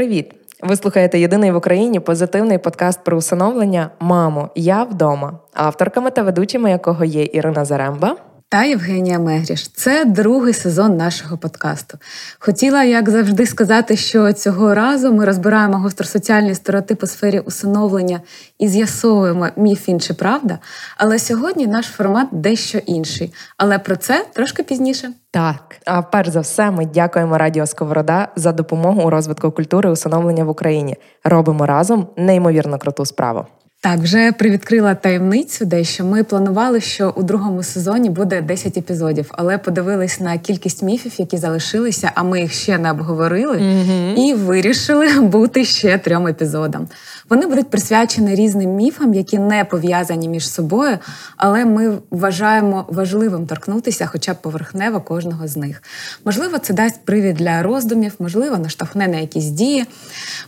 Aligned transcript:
Привіт! 0.00 0.34
Ви 0.62 0.76
слухаєте 0.76 1.18
єдиний 1.18 1.52
в 1.52 1.56
Україні 1.56 2.00
позитивний 2.00 2.58
подкаст 2.58 3.04
про 3.04 3.16
усиновлення 3.16 3.90
Мамо, 4.00 4.50
я 4.54 4.84
вдома, 4.84 5.38
авторками 5.52 6.10
та 6.10 6.22
ведучими 6.22 6.70
якого 6.70 7.04
є 7.04 7.28
Ірина 7.32 7.64
Заремба 7.64 8.16
та 8.50 8.64
Євгенія 8.64 9.18
Мегріш. 9.18 9.68
Це 9.68 10.04
другий 10.04 10.54
сезон 10.54 10.96
нашого 10.96 11.38
подкасту. 11.38 11.98
Хотіла, 12.38 12.84
як 12.84 13.10
завжди, 13.10 13.46
сказати, 13.46 13.96
що 13.96 14.32
цього 14.32 14.74
разу 14.74 15.12
ми 15.12 15.24
розбираємо 15.24 15.78
гостросоціальні 15.78 16.54
стереотипи 16.54 17.04
у 17.04 17.08
сфері 17.08 17.40
усиновлення 17.40 18.20
і 18.58 18.68
з'ясовуємо 18.68 19.48
міф 19.56 19.88
чи 20.00 20.14
правда. 20.14 20.58
Але 20.96 21.18
сьогодні 21.18 21.66
наш 21.66 21.86
формат 21.86 22.28
дещо 22.32 22.78
інший. 22.78 23.32
Але 23.56 23.78
про 23.78 23.96
це 23.96 24.26
трошки 24.32 24.62
пізніше. 24.62 25.10
Так, 25.30 25.76
а 25.86 26.02
перш 26.02 26.28
за 26.28 26.40
все, 26.40 26.70
ми 26.70 26.86
дякуємо 26.86 27.38
Радіо 27.38 27.66
Сковорода 27.66 28.28
за 28.36 28.52
допомогу 28.52 29.02
у 29.02 29.10
розвитку 29.10 29.50
культури 29.50 29.90
усиновлення 29.90 30.44
в 30.44 30.48
Україні. 30.48 30.96
Робимо 31.24 31.66
разом 31.66 32.08
неймовірно 32.16 32.78
круту 32.78 33.06
справу. 33.06 33.46
Так, 33.82 33.98
вже 33.98 34.32
привідкрила 34.32 34.94
таємницю, 34.94 35.64
дещо 35.64 36.04
ми 36.04 36.24
планували, 36.24 36.80
що 36.80 37.12
у 37.16 37.22
другому 37.22 37.62
сезоні 37.62 38.10
буде 38.10 38.42
10 38.42 38.76
епізодів, 38.76 39.30
але 39.30 39.58
подивились 39.58 40.20
на 40.20 40.38
кількість 40.38 40.82
міфів, 40.82 41.12
які 41.18 41.36
залишилися, 41.36 42.12
а 42.14 42.22
ми 42.22 42.40
їх 42.40 42.52
ще 42.52 42.78
не 42.78 42.90
обговорили, 42.90 43.56
mm-hmm. 43.56 44.14
і 44.14 44.34
вирішили 44.34 45.20
бути 45.20 45.64
ще 45.64 45.98
трьом 45.98 46.26
епізодам. 46.26 46.88
Вони 47.28 47.46
будуть 47.46 47.70
присвячені 47.70 48.34
різним 48.34 48.70
міфам, 48.70 49.14
які 49.14 49.38
не 49.38 49.64
пов'язані 49.64 50.28
між 50.28 50.50
собою, 50.50 50.98
але 51.36 51.64
ми 51.64 51.98
вважаємо 52.10 52.86
важливим 52.88 53.46
торкнутися, 53.46 54.06
хоча 54.06 54.32
б 54.32 54.36
поверхнево 54.36 55.00
кожного 55.00 55.48
з 55.48 55.56
них. 55.56 55.82
Можливо, 56.24 56.58
це 56.58 56.74
дасть 56.74 57.04
привід 57.04 57.36
для 57.36 57.62
роздумів, 57.62 58.12
можливо, 58.18 58.58
наштовхне 58.58 59.08
на 59.08 59.16
якісь 59.16 59.44
дії. 59.44 59.86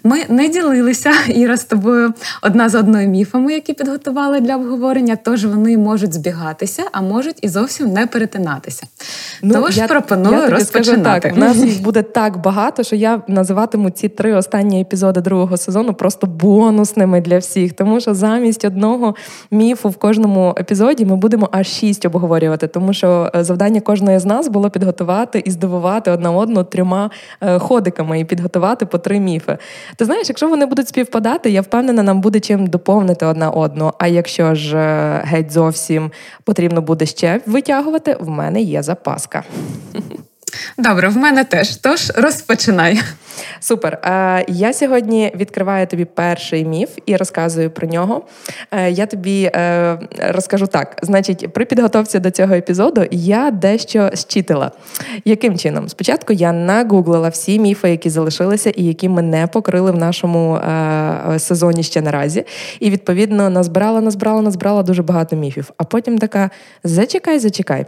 Ми 0.04 0.24
не 0.28 0.48
ділилися 0.48 1.12
Іра 1.28 1.56
з 1.56 1.64
тобою 1.64 2.14
одна 2.42 2.68
з 2.68 2.74
одною 2.74 3.08
міфами, 3.22 3.52
які 3.52 3.72
підготували 3.72 4.40
для 4.40 4.56
обговорення, 4.56 5.16
тож 5.24 5.44
вони 5.44 5.78
можуть 5.78 6.12
збігатися, 6.12 6.82
а 6.92 7.02
можуть 7.02 7.38
і 7.42 7.48
зовсім 7.48 7.92
не 7.92 8.06
перетинатися. 8.06 8.86
Ну, 9.42 9.54
Тож 9.54 9.76
я, 9.76 9.86
пропоную 9.86 10.42
я 10.42 10.48
розпочинати. 10.48 11.28
так, 11.28 11.36
У 11.36 11.40
нас 11.40 11.80
буде 11.80 12.02
так 12.02 12.40
багато, 12.40 12.82
що 12.82 12.96
я 12.96 13.22
називатиму 13.28 13.90
ці 13.90 14.08
три 14.08 14.34
останні 14.34 14.80
епізоди 14.80 15.20
другого 15.20 15.56
сезону 15.56 15.94
просто 15.94 16.26
бонусними 16.26 17.20
для 17.20 17.38
всіх. 17.38 17.72
Тому 17.72 18.00
що 18.00 18.14
замість 18.14 18.64
одного 18.64 19.14
міфу 19.50 19.88
в 19.88 19.96
кожному 19.96 20.54
епізоді 20.58 21.04
ми 21.04 21.16
будемо 21.16 21.48
аж 21.52 21.66
шість 21.66 22.06
обговорювати, 22.06 22.66
тому 22.66 22.92
що 22.92 23.30
е, 23.34 23.44
завдання 23.44 23.80
кожної 23.80 24.18
з 24.18 24.24
нас 24.24 24.48
було 24.48 24.70
підготувати 24.70 25.42
і 25.44 25.50
здивувати 25.50 26.10
одна 26.10 26.30
одну 26.30 26.64
трьома 26.64 27.10
е, 27.40 27.58
ходиками 27.58 28.20
і 28.20 28.24
підготувати 28.24 28.86
по 28.86 28.98
три 28.98 29.20
міфи. 29.20 29.58
Ти 29.96 30.04
знаєш, 30.04 30.28
якщо 30.28 30.48
вони 30.48 30.66
будуть 30.66 30.88
співпадати, 30.88 31.50
я 31.50 31.60
впевнена, 31.60 32.02
нам 32.02 32.20
буде 32.20 32.40
чим 32.40 32.66
доповнити 32.66 33.11
одна 33.22 33.50
одну. 33.50 33.92
А 33.98 34.06
якщо 34.06 34.54
ж 34.54 34.76
е, 34.76 35.22
геть 35.24 35.50
зовсім 35.50 36.10
потрібно 36.44 36.82
буде 36.82 37.06
ще 37.06 37.40
витягувати, 37.46 38.16
в 38.20 38.28
мене 38.28 38.60
є 38.60 38.82
запаска. 38.82 39.42
Добре, 40.78 41.08
в 41.08 41.16
мене 41.16 41.44
теж. 41.44 41.76
Тож 41.76 42.12
розпочинай. 42.14 43.00
Супер. 43.60 43.92
Е, 44.04 44.44
я 44.48 44.72
сьогодні 44.72 45.32
відкриваю 45.36 45.86
тобі 45.86 46.04
перший 46.04 46.64
міф 46.64 46.88
і 47.06 47.16
розказую 47.16 47.70
про 47.70 47.88
нього. 47.88 48.22
Е, 48.70 48.90
я 48.90 49.06
тобі 49.06 49.50
е, 49.54 49.98
розкажу 50.18 50.66
так: 50.66 50.96
значить, 51.02 51.52
при 51.52 51.64
підготовці 51.64 52.18
до 52.18 52.30
цього 52.30 52.54
епізоду 52.54 53.06
я 53.10 53.50
дещо 53.50 54.10
щитила. 54.14 54.70
Яким 55.24 55.58
чином? 55.58 55.88
Спочатку 55.88 56.32
я 56.32 56.52
нагуглила 56.52 57.28
всі 57.28 57.58
міфи, 57.58 57.90
які 57.90 58.10
залишилися, 58.10 58.70
і 58.70 58.84
які 58.84 59.08
ми 59.08 59.22
не 59.22 59.46
покрили 59.46 59.90
в 59.90 59.96
нашому 59.96 60.60
сезоні 61.38 61.82
ще 61.82 62.00
наразі. 62.02 62.44
І 62.80 62.90
відповідно 62.90 63.50
назбирала, 63.50 64.00
назбирала, 64.00 64.42
назбирала 64.42 64.82
дуже 64.82 65.02
багато 65.02 65.36
міфів. 65.36 65.70
А 65.76 65.84
потім 65.84 66.18
така: 66.18 66.50
зачекай, 66.84 67.38
зачекай. 67.38 67.86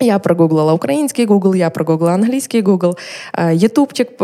Я 0.00 0.18
прогуглила 0.18 0.72
український 0.72 1.26
Google, 1.26 1.56
я 1.56 1.70
прогуглила 1.70 2.12
англійський 2.12 2.62
Google, 2.62 2.98
е, 3.34 3.54
ютубчик 3.54 4.16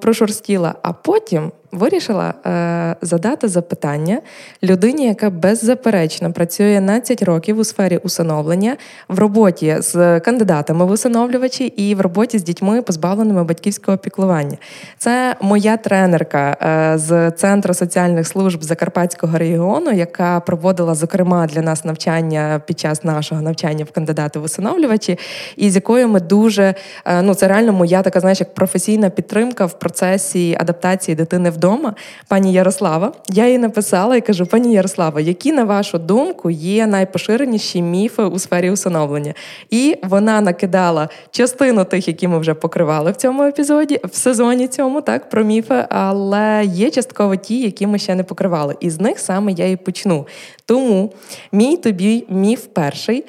прошурстіла, 0.00 0.74
а 0.82 0.92
потім 0.92 1.52
вирішила 1.72 2.34
е, 2.46 2.96
задати 3.02 3.48
запитання 3.48 4.20
людині, 4.62 5.06
яка 5.06 5.30
беззаперечно 5.30 6.32
працює 6.32 6.80
12 6.88 7.22
років 7.22 7.58
у 7.58 7.64
сфері 7.64 7.96
усиновлення, 7.96 8.76
в 9.08 9.18
роботі 9.18 9.76
з 9.78 10.20
кандидатами 10.20 10.84
в 10.84 10.90
усиновлювачі 10.90 11.64
і 11.64 11.94
в 11.94 12.00
роботі 12.00 12.38
з 12.38 12.42
дітьми, 12.42 12.82
позбавленими 12.82 13.44
батьківського 13.44 13.98
піклування. 13.98 14.56
Це 14.98 15.36
моя 15.40 15.76
тренерка 15.76 16.56
е, 16.62 16.98
з 16.98 17.30
Центру 17.30 17.74
соціальних 17.74 18.26
служб 18.26 18.62
Закарпатського 18.62 19.38
регіону, 19.38 19.90
яка 19.90 20.40
проводила 20.40 20.94
зокрема 20.94 21.46
для 21.46 21.62
нас 21.62 21.84
навчання 21.84 22.60
під 22.66 22.80
час 22.80 23.04
нашого 23.04 23.42
навчання 23.42 23.84
в 23.84 23.90
кандидати 23.90 24.38
в 24.38 24.42
усиновлювачі, 24.42 25.18
і 25.56 25.70
з 25.70 25.74
якою 25.74 26.08
ми 26.08 26.20
дуже 26.20 26.74
е, 27.04 27.22
ну 27.22 27.34
це 27.34 27.48
реально 27.48 27.72
моя 27.72 28.02
така, 28.02 28.20
знаєш, 28.20 28.40
як 28.40 28.54
професійна 28.54 29.10
підтримка 29.10 29.66
в 29.66 29.78
процесі 29.78 30.56
адаптації 30.60 31.14
дитини 31.14 31.50
в 31.50 31.57
вдома, 31.58 31.94
пані 32.28 32.52
Ярослава. 32.52 33.12
Я 33.28 33.48
їй 33.48 33.58
написала 33.58 34.16
і 34.16 34.20
кажу: 34.20 34.46
пані 34.46 34.72
Ярослава, 34.72 35.20
які, 35.20 35.52
на 35.52 35.64
вашу 35.64 35.98
думку, 35.98 36.50
є 36.50 36.86
найпоширеніші 36.86 37.82
міфи 37.82 38.22
у 38.22 38.38
сфері 38.38 38.70
усиновлення? 38.70 39.34
І 39.70 39.96
вона 40.02 40.40
накидала 40.40 41.08
частину 41.30 41.84
тих, 41.84 42.08
які 42.08 42.28
ми 42.28 42.38
вже 42.38 42.54
покривали 42.54 43.10
в 43.10 43.16
цьому 43.16 43.42
епізоді, 43.42 44.00
в 44.04 44.16
сезоні 44.16 44.68
цьому, 44.68 45.00
так, 45.00 45.30
про 45.30 45.44
міфи, 45.44 45.84
але 45.88 46.64
є 46.64 46.90
частково 46.90 47.36
ті, 47.36 47.60
які 47.60 47.86
ми 47.86 47.98
ще 47.98 48.14
не 48.14 48.24
покривали. 48.24 48.76
І 48.80 48.90
з 48.90 49.00
них 49.00 49.18
саме 49.18 49.52
я 49.52 49.70
і 49.70 49.76
почну. 49.76 50.26
Тому 50.66 51.12
мій 51.52 51.76
тобі 51.76 52.24
міф 52.28 52.66
перший 52.72 53.24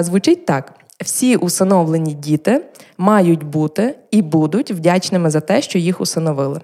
звучить 0.00 0.46
так: 0.46 0.72
всі 1.00 1.36
усиновлені 1.36 2.14
діти 2.14 2.64
мають 2.98 3.42
бути 3.42 3.94
і 4.10 4.22
будуть 4.22 4.70
вдячними 4.70 5.30
за 5.30 5.40
те, 5.40 5.62
що 5.62 5.78
їх 5.78 6.00
усиновили. 6.00 6.60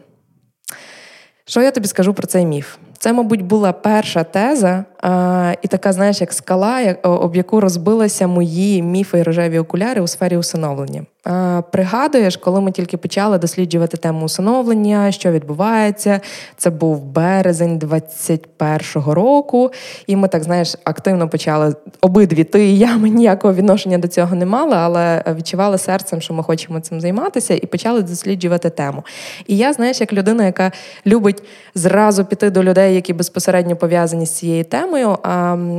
Що 1.45 1.63
я 1.63 1.71
тобі 1.71 1.89
скажу 1.89 2.15
про 2.15 2.27
цей 2.27 2.47
міф? 2.47 2.77
Це, 2.99 3.13
мабуть, 3.13 3.43
була 3.43 3.73
перша 3.73 4.25
теза, 4.25 4.85
а, 5.01 5.55
і 5.63 5.69
така, 5.69 5.93
знаєш, 5.93 6.21
як 6.21 6.33
скала, 6.33 6.97
об 7.03 7.37
яку 7.37 7.61
розбилися 7.61 8.27
мої 8.27 8.83
міфи 8.83 9.19
і 9.19 9.23
рожеві 9.23 9.59
окуляри 9.59 10.01
у 10.01 10.07
сфері 10.07 10.37
усиновлення. 10.37 11.07
А, 11.25 11.63
Пригадуєш, 11.73 12.37
коли 12.37 12.61
ми 12.61 12.73
тільки 12.73 12.97
почали 12.97 13.39
досліджувати 13.39 13.97
тему 13.97 14.25
усиновлення, 14.25 15.13
що 15.13 15.33
відбувається, 15.33 16.21
це 16.57 16.71
був 16.71 17.05
березень 17.05 17.79
21-го 17.79 19.15
року, 19.15 19.71
і 20.07 20.17
ми 20.17 20.29
так 20.29 20.43
знаєш 20.43 20.77
активно 20.85 21.29
почали 21.29 21.75
обидві 22.01 22.45
ти 22.45 22.67
і 22.67 22.79
я 22.79 22.97
ми 22.97 23.09
ніякого 23.09 23.55
відношення 23.55 23.99
до 23.99 24.09
цього 24.09 24.37
не 24.37 24.47
мали, 24.47 24.75
але 24.77 25.25
відчували 25.37 25.79
серцем, 25.79 26.21
що 26.21 26.35
ми 26.35 26.43
хочемо 26.43 26.81
цим 26.81 27.01
займатися, 27.01 27.55
і 27.55 27.67
почали 27.67 28.03
досліджувати 28.03 28.71
тему. 28.71 29.03
І 29.47 29.57
я, 29.57 29.73
знаєш, 29.73 30.01
як 30.01 30.13
людина, 30.13 30.45
яка 30.45 30.73
любить 31.07 31.43
зразу 31.75 32.25
піти 32.25 32.51
до 32.51 32.63
людей, 32.63 32.95
які 32.95 33.13
безпосередньо 33.13 33.77
пов'язані 33.77 34.27
з 34.27 34.31
цією 34.31 34.65
темою, 34.65 35.09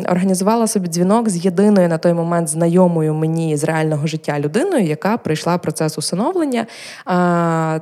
організувала 0.10 0.68
собі 0.68 0.88
дзвінок 0.88 1.30
з 1.30 1.46
єдиною 1.46 1.90
на 1.90 1.98
той 1.98 2.14
момент 2.14 2.48
знайомою 2.48 3.14
мені 3.14 3.58
з 3.58 3.64
реального 3.64 4.08
життя 4.08 4.40
людиною, 4.40 4.86
яка 4.86 5.18
прийшла 5.34 5.58
процес 5.58 5.98
усиновлення. 5.98 6.66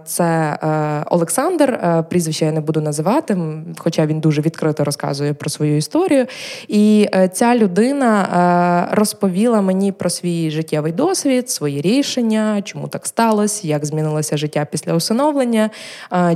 Це 0.06 0.58
е, 0.64 1.04
Олександр, 1.10 1.72
е, 1.74 2.04
прізвище 2.10 2.46
я 2.46 2.52
не 2.52 2.62
буду 2.62 2.82
називати, 2.82 3.38
хоча 3.78 4.06
він 4.06 4.20
дуже 4.20 4.42
відкрито 4.42 4.84
розказує 4.84 5.34
про 5.34 5.50
свою 5.50 5.78
історію. 5.78 6.26
І 6.68 7.08
е, 7.16 7.28
ця 7.28 7.56
людина 7.56 8.88
розповіла 8.92 9.62
мені 9.62 9.92
про 9.92 10.10
свій 10.10 10.52
життєвий 10.52 10.92
досвід, 10.92 11.50
свої 11.50 11.82
рішення, 11.82 12.62
чому 12.62 12.88
так 12.88 13.08
сталося, 13.08 13.68
як 13.68 13.86
змінилося 13.86 14.38
життя 14.38 14.68
після 14.72 14.94
усиновлення, 14.94 15.70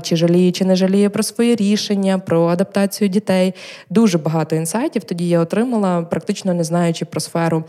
чи 0.01 0.15
жаліє, 0.15 0.51
чи 0.51 0.65
не 0.65 0.75
жаліє 0.75 1.09
про 1.09 1.23
свої 1.23 1.55
рішення, 1.55 2.19
про 2.19 2.47
адаптацію 2.47 3.07
дітей. 3.07 3.53
Дуже 3.89 4.17
багато 4.17 4.55
інсайтів. 4.55 5.03
Тоді 5.03 5.29
я 5.29 5.39
отримала, 5.39 6.01
практично 6.01 6.53
не 6.53 6.63
знаючи 6.63 7.05
про 7.05 7.19
сферу 7.19 7.63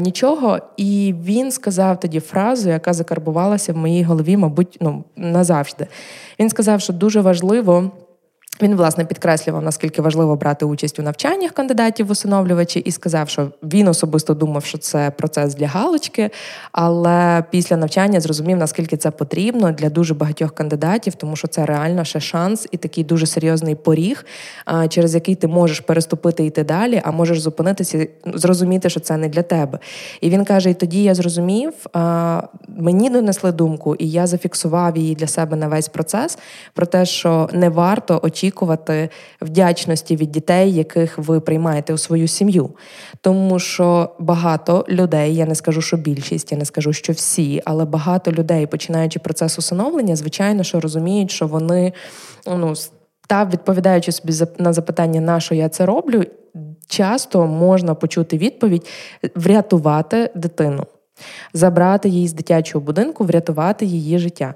нічого. 0.00 0.58
І 0.76 1.14
він 1.24 1.52
сказав 1.52 2.00
тоді 2.00 2.20
фразу, 2.20 2.67
яка 2.72 2.92
закарбувалася 2.92 3.72
в 3.72 3.76
моїй 3.76 4.02
голові, 4.02 4.36
мабуть, 4.36 4.78
ну 4.80 5.04
назавжди. 5.16 5.86
Він 6.40 6.50
сказав, 6.50 6.80
що 6.80 6.92
дуже 6.92 7.20
важливо. 7.20 7.90
Він 8.62 8.76
власне 8.76 9.04
підкреслював, 9.04 9.62
наскільки 9.62 10.02
важливо 10.02 10.36
брати 10.36 10.64
участь 10.64 10.98
у 10.98 11.02
навчаннях 11.02 11.52
кандидатів 11.52 12.06
в 12.06 12.10
усиновлювачі, 12.10 12.78
і 12.78 12.92
сказав, 12.92 13.28
що 13.28 13.50
він 13.62 13.88
особисто 13.88 14.34
думав, 14.34 14.64
що 14.64 14.78
це 14.78 15.10
процес 15.10 15.54
для 15.54 15.66
галочки, 15.66 16.30
але 16.72 17.44
після 17.50 17.76
навчання 17.76 18.20
зрозумів, 18.20 18.56
наскільки 18.56 18.96
це 18.96 19.10
потрібно 19.10 19.72
для 19.72 19.90
дуже 19.90 20.14
багатьох 20.14 20.54
кандидатів, 20.54 21.14
тому 21.14 21.36
що 21.36 21.48
це 21.48 21.66
реально 21.66 22.04
ще 22.04 22.20
шанс 22.20 22.68
і 22.70 22.76
такий 22.76 23.04
дуже 23.04 23.26
серйозний 23.26 23.74
поріг, 23.74 24.26
через 24.88 25.14
який 25.14 25.34
ти 25.34 25.46
можеш 25.46 25.80
переступити 25.80 26.44
йти 26.44 26.64
далі, 26.64 27.02
а 27.04 27.10
можеш 27.10 27.40
зупинитися, 27.40 28.06
зрозуміти, 28.34 28.90
що 28.90 29.00
це 29.00 29.16
не 29.16 29.28
для 29.28 29.42
тебе. 29.42 29.78
І 30.20 30.30
він 30.30 30.44
каже: 30.44 30.70
і 30.70 30.74
тоді 30.74 31.02
я 31.02 31.14
зрозумів, 31.14 31.72
мені 32.68 33.10
донесли 33.10 33.52
думку, 33.52 33.94
і 33.94 34.10
я 34.10 34.26
зафіксував 34.26 34.96
її 34.96 35.14
для 35.14 35.26
себе 35.26 35.56
на 35.56 35.68
весь 35.68 35.88
процес 35.88 36.38
про 36.74 36.86
те, 36.86 37.06
що 37.06 37.48
не 37.52 37.68
варто 37.68 38.20
очікувати 38.22 38.47
очікувати 38.48 39.08
вдячності 39.40 40.16
від 40.16 40.30
дітей, 40.30 40.74
яких 40.74 41.18
ви 41.18 41.40
приймаєте 41.40 41.92
у 41.92 41.98
свою 41.98 42.28
сім'ю. 42.28 42.70
Тому 43.20 43.58
що 43.58 44.10
багато 44.18 44.84
людей, 44.88 45.34
я 45.34 45.46
не 45.46 45.54
скажу, 45.54 45.82
що 45.82 45.96
більшість, 45.96 46.52
я 46.52 46.58
не 46.58 46.64
скажу, 46.64 46.92
що 46.92 47.12
всі, 47.12 47.62
але 47.64 47.84
багато 47.84 48.32
людей, 48.32 48.66
починаючи 48.66 49.18
процес 49.18 49.58
усиновлення, 49.58 50.16
звичайно, 50.16 50.62
що 50.62 50.80
розуміють, 50.80 51.30
що 51.30 51.46
вони 51.46 51.92
ну. 52.46 52.74
Та 53.30 53.44
відповідаючи 53.44 54.12
собі 54.12 54.32
на 54.58 54.72
запитання, 54.72 55.20
на 55.20 55.40
що 55.40 55.54
я 55.54 55.68
це 55.68 55.86
роблю, 55.86 56.24
часто 56.88 57.46
можна 57.46 57.94
почути 57.94 58.38
відповідь 58.38 58.86
врятувати 59.34 60.30
дитину, 60.34 60.84
забрати 61.52 62.08
її 62.08 62.28
з 62.28 62.32
дитячого 62.32 62.84
будинку, 62.84 63.24
врятувати 63.24 63.84
її 63.86 64.18
життя. 64.18 64.54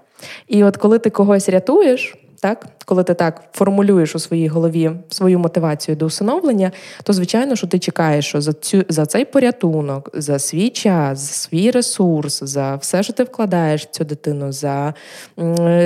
І 0.49 0.65
от 0.65 0.77
коли 0.77 0.99
ти 0.99 1.11
когось 1.11 1.49
рятуєш, 1.49 2.15
так, 2.43 2.67
коли 2.85 3.05
ти 3.05 3.15
так 3.15 3.43
формулюєш 3.53 4.15
у 4.15 4.19
своїй 4.19 4.49
голові 4.49 4.91
свою 5.09 5.39
мотивацію 5.39 5.97
до 5.97 6.06
усиновлення, 6.06 6.73
то 7.03 7.12
звичайно, 7.12 7.56
що 7.56 7.67
ти 7.67 7.79
чекаєш, 7.79 8.27
що 8.27 8.41
за 8.41 8.53
цю 8.53 8.85
за 8.89 9.06
цей 9.06 9.25
порятунок, 9.25 10.11
за 10.15 10.39
свій 10.39 10.71
час, 10.71 11.19
за 11.19 11.33
свій 11.33 11.71
ресурс, 11.71 12.43
за 12.43 12.77
все, 12.77 13.03
що 13.03 13.12
ти 13.12 13.25
вкладаєш 13.25 13.83
в 13.83 13.91
цю 13.91 14.05
дитину, 14.05 14.53
за 14.53 14.94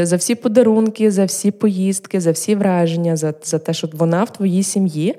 за 0.02 0.16
всі 0.16 0.34
подарунки, 0.34 1.10
за 1.10 1.24
всі 1.24 1.50
поїздки, 1.50 2.20
за 2.20 2.30
всі 2.30 2.54
враження, 2.54 3.16
за, 3.16 3.34
за 3.42 3.58
те, 3.58 3.72
що 3.72 3.88
вона 3.92 4.24
в 4.24 4.32
твоїй 4.32 4.62
сім'ї. 4.62 5.14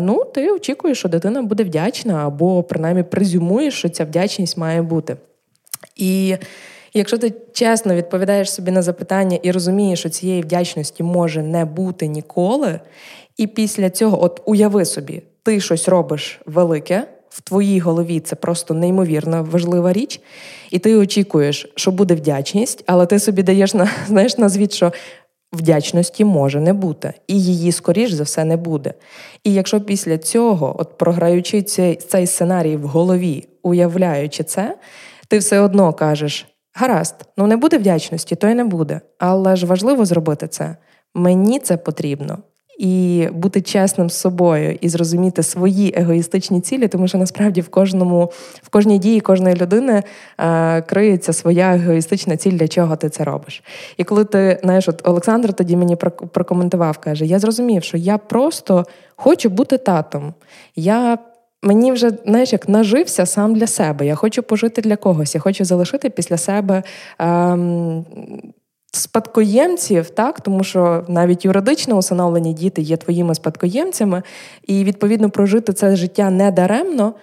Ну, 0.00 0.24
ти 0.34 0.52
очікуєш, 0.52 0.98
що 0.98 1.08
дитина 1.08 1.42
буде 1.42 1.64
вдячна, 1.64 2.26
або 2.26 2.62
принаймні 2.62 3.02
презюмуєш, 3.02 3.74
що 3.74 3.88
ця 3.88 4.04
вдячність 4.04 4.56
має 4.56 4.82
бути. 4.82 5.16
І 5.96 6.36
якщо 6.94 7.18
ти 7.18 7.32
чесно 7.52 7.94
відповідаєш 7.94 8.52
собі 8.52 8.70
на 8.70 8.82
запитання 8.82 9.38
і 9.42 9.50
розумієш, 9.50 9.98
що 9.98 10.08
цієї 10.08 10.42
вдячності 10.42 11.02
може 11.02 11.42
не 11.42 11.64
бути 11.64 12.06
ніколи, 12.06 12.80
і 13.36 13.46
після 13.46 13.90
цього, 13.90 14.24
от 14.24 14.42
уяви 14.44 14.84
собі, 14.84 15.22
ти 15.42 15.60
щось 15.60 15.88
робиш 15.88 16.40
велике. 16.46 17.04
В 17.28 17.40
твоїй 17.40 17.80
голові 17.80 18.20
це 18.20 18.36
просто 18.36 18.74
неймовірно 18.74 19.48
важлива 19.50 19.92
річ, 19.92 20.20
і 20.70 20.78
ти 20.78 20.96
очікуєш, 20.96 21.72
що 21.74 21.90
буде 21.90 22.14
вдячність, 22.14 22.84
але 22.86 23.06
ти 23.06 23.18
собі 23.18 23.42
даєш 23.42 23.74
на 23.74 23.90
знаєш 24.06 24.38
на 24.38 24.48
звіт, 24.48 24.72
що 24.72 24.92
вдячності 25.52 26.24
може 26.24 26.60
не 26.60 26.72
бути, 26.72 27.12
і 27.26 27.42
її, 27.42 27.72
скоріш 27.72 28.12
за 28.12 28.22
все, 28.22 28.44
не 28.44 28.56
буде. 28.56 28.94
І 29.44 29.54
якщо 29.54 29.80
після 29.80 30.18
цього, 30.18 30.76
от 30.78 30.98
програючи 30.98 31.62
цей, 31.62 31.96
цей 31.96 32.26
сценарій 32.26 32.76
в 32.76 32.86
голові, 32.86 33.48
уявляючи 33.62 34.44
це, 34.44 34.76
ти 35.28 35.38
все 35.38 35.60
одно 35.60 35.92
кажеш: 35.92 36.46
Гаразд, 36.80 37.14
ну 37.36 37.46
не 37.46 37.56
буде 37.56 37.78
вдячності, 37.78 38.36
то 38.36 38.48
й 38.48 38.54
не 38.54 38.64
буде. 38.64 39.00
Але 39.18 39.56
ж 39.56 39.66
важливо 39.66 40.04
зробити 40.04 40.48
це. 40.48 40.76
Мені 41.14 41.58
це 41.58 41.76
потрібно. 41.76 42.38
І 42.78 43.28
бути 43.32 43.60
чесним 43.60 44.10
з 44.10 44.14
собою 44.14 44.78
і 44.80 44.88
зрозуміти 44.88 45.42
свої 45.42 45.94
егоїстичні 45.96 46.60
цілі, 46.60 46.88
тому 46.88 47.08
що 47.08 47.18
насправді 47.18 47.60
в 47.60 47.68
кожному, 47.68 48.32
в 48.62 48.68
кожній 48.68 48.98
дії 48.98 49.20
кожної 49.20 49.56
людини 49.56 50.02
е, 50.38 50.82
криється 50.82 51.32
своя 51.32 51.74
егоїстична 51.74 52.36
ціль, 52.36 52.52
для 52.52 52.68
чого 52.68 52.96
ти 52.96 53.08
це 53.08 53.24
робиш. 53.24 53.62
І 53.96 54.04
коли 54.04 54.24
ти 54.24 54.60
знаєш, 54.62 54.88
от 54.88 55.08
Олександр 55.08 55.52
тоді 55.52 55.76
мені 55.76 55.96
прокоментував, 56.32 56.98
каже: 56.98 57.26
Я 57.26 57.38
зрозумів, 57.38 57.84
що 57.84 57.96
я 57.96 58.18
просто 58.18 58.86
хочу 59.16 59.50
бути 59.50 59.78
татом. 59.78 60.34
Я 60.76 61.18
Мені 61.62 61.92
вже 61.92 62.10
знаєш, 62.26 62.52
як 62.52 62.68
нажився 62.68 63.26
сам 63.26 63.54
для 63.54 63.66
себе. 63.66 64.06
Я 64.06 64.14
хочу 64.14 64.42
пожити 64.42 64.82
для 64.82 64.96
когось. 64.96 65.34
Я 65.34 65.40
хочу 65.40 65.64
залишити 65.64 66.10
після 66.10 66.36
себе 66.36 66.82
ем, 67.18 68.04
спадкоємців, 68.92 70.10
так 70.10 70.40
тому 70.40 70.64
що 70.64 71.04
навіть 71.08 71.44
юридично 71.44 71.96
усиновлені 71.96 72.52
діти 72.52 72.82
є 72.82 72.96
твоїми 72.96 73.34
спадкоємцями, 73.34 74.22
і 74.66 74.84
відповідно 74.84 75.30
прожити 75.30 75.72
це 75.72 75.96
життя 75.96 76.30
не 76.30 76.50
даремно. 76.50 77.14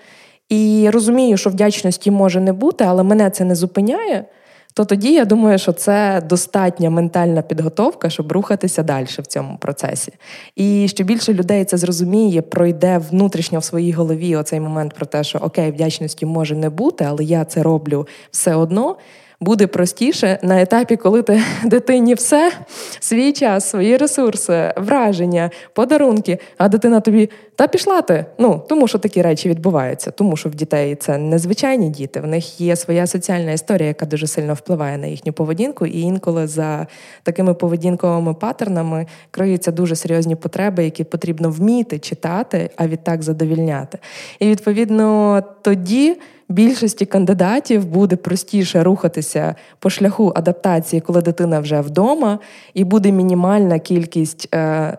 І 0.50 0.90
розумію, 0.94 1.38
що 1.38 1.50
вдячності 1.50 2.12
може 2.12 2.40
не 2.40 2.54
бути, 2.54 2.84
але 2.84 3.04
мене 3.04 3.30
це 3.30 3.46
не 3.46 3.56
зупиняє 3.56 4.26
то 4.76 4.86
тоді 4.86 5.14
я 5.14 5.26
думаю, 5.26 5.58
що 5.58 5.72
це 5.72 6.22
достатня 6.30 6.90
ментальна 6.90 7.42
підготовка, 7.42 8.10
щоб 8.10 8.32
рухатися 8.32 8.84
далі 8.84 9.06
в 9.06 9.28
цьому 9.28 9.58
процесі. 9.58 10.14
І 10.56 10.88
що 10.88 11.04
більше 11.04 11.34
людей 11.34 11.66
це 11.66 11.78
зрозуміє, 11.78 12.42
пройде 12.42 12.98
внутрішньо 12.98 13.60
в 13.60 13.64
своїй 13.64 13.92
голові 13.92 14.36
оцей 14.36 14.60
момент 14.60 14.94
про 14.94 15.06
те, 15.06 15.24
що 15.24 15.38
окей, 15.38 15.72
вдячності 15.72 16.26
може 16.26 16.56
не 16.56 16.70
бути, 16.70 17.06
але 17.08 17.24
я 17.24 17.46
це 17.46 17.64
роблю 17.64 18.08
все 18.32 18.56
одно 18.56 18.96
буде 19.40 19.68
простіше 19.68 20.40
на 20.42 20.62
етапі, 20.62 20.96
коли 20.96 21.22
ти 21.22 21.42
дитині 21.64 22.14
все, 22.14 22.52
свій 23.00 23.34
час, 23.34 23.70
свої 23.70 23.98
ресурси, 23.98 24.74
враження, 24.78 25.50
подарунки, 25.74 26.38
а 26.58 26.70
дитина 26.70 27.00
тобі 27.00 27.30
та 27.56 27.68
пішла 27.68 28.02
ти. 28.02 28.26
Ну 28.38 28.62
тому 28.70 28.88
що 28.88 28.98
такі 28.98 29.22
речі 29.22 29.50
відбуваються, 29.50 30.12
тому 30.12 30.38
що 30.38 30.50
в 30.50 30.56
дітей 30.56 30.96
це 30.96 31.18
незвичайні 31.18 31.90
діти. 31.90 32.20
В 32.20 32.28
них 32.28 32.62
є 32.62 32.76
своя 32.76 33.08
соціальна 33.08 33.52
історія, 33.52 33.88
яка 33.88 34.06
дуже 34.06 34.28
сильно 34.28 34.54
впливає 34.54 34.98
на 34.98 35.08
їхню 35.08 35.34
поведінку, 35.34 35.86
і 35.86 36.00
інколи 36.00 36.48
за 36.48 36.88
такими 37.24 37.54
поведінковими 37.54 38.34
паттернами 38.34 39.06
криються 39.32 39.72
дуже 39.72 39.96
серйозні 39.96 40.36
потреби, 40.36 40.84
які 40.84 41.04
потрібно 41.04 41.50
вміти 41.50 42.00
читати, 42.00 42.70
а 42.76 42.88
відтак 42.88 43.24
задовільняти. 43.24 43.98
І 44.40 44.48
відповідно 44.48 45.44
тоді 45.62 46.18
більшості 46.50 47.06
кандидатів 47.06 47.86
буде 47.86 48.16
простіше 48.16 48.84
рухатися 48.84 49.56
по 49.80 49.90
шляху 49.90 50.34
адаптації, 50.36 51.02
коли 51.02 51.22
дитина 51.22 51.60
вже 51.60 51.82
вдома, 51.82 52.40
і 52.74 52.84
буде 52.84 53.12
мінімальна 53.12 53.80
кількість 53.80 54.56
е, 54.56 54.98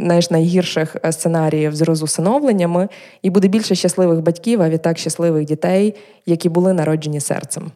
знаєш, 0.00 0.30
найгірших 0.30 0.96
е, 1.04 1.12
сценаріїв 1.12 1.74
з 1.74 1.82
розусиновленнями, 1.82 2.88
і 3.22 3.30
буде 3.30 3.48
більше 3.48 3.74
щасливих 3.74 4.20
батьків, 4.20 4.62
а 4.62 4.68
відтак 4.68 4.98
щасливих 4.98 5.44
дітей, 5.44 5.94
які 6.26 6.48
були 6.48 6.72
народжені 6.72 7.20
серцем. 7.20 7.70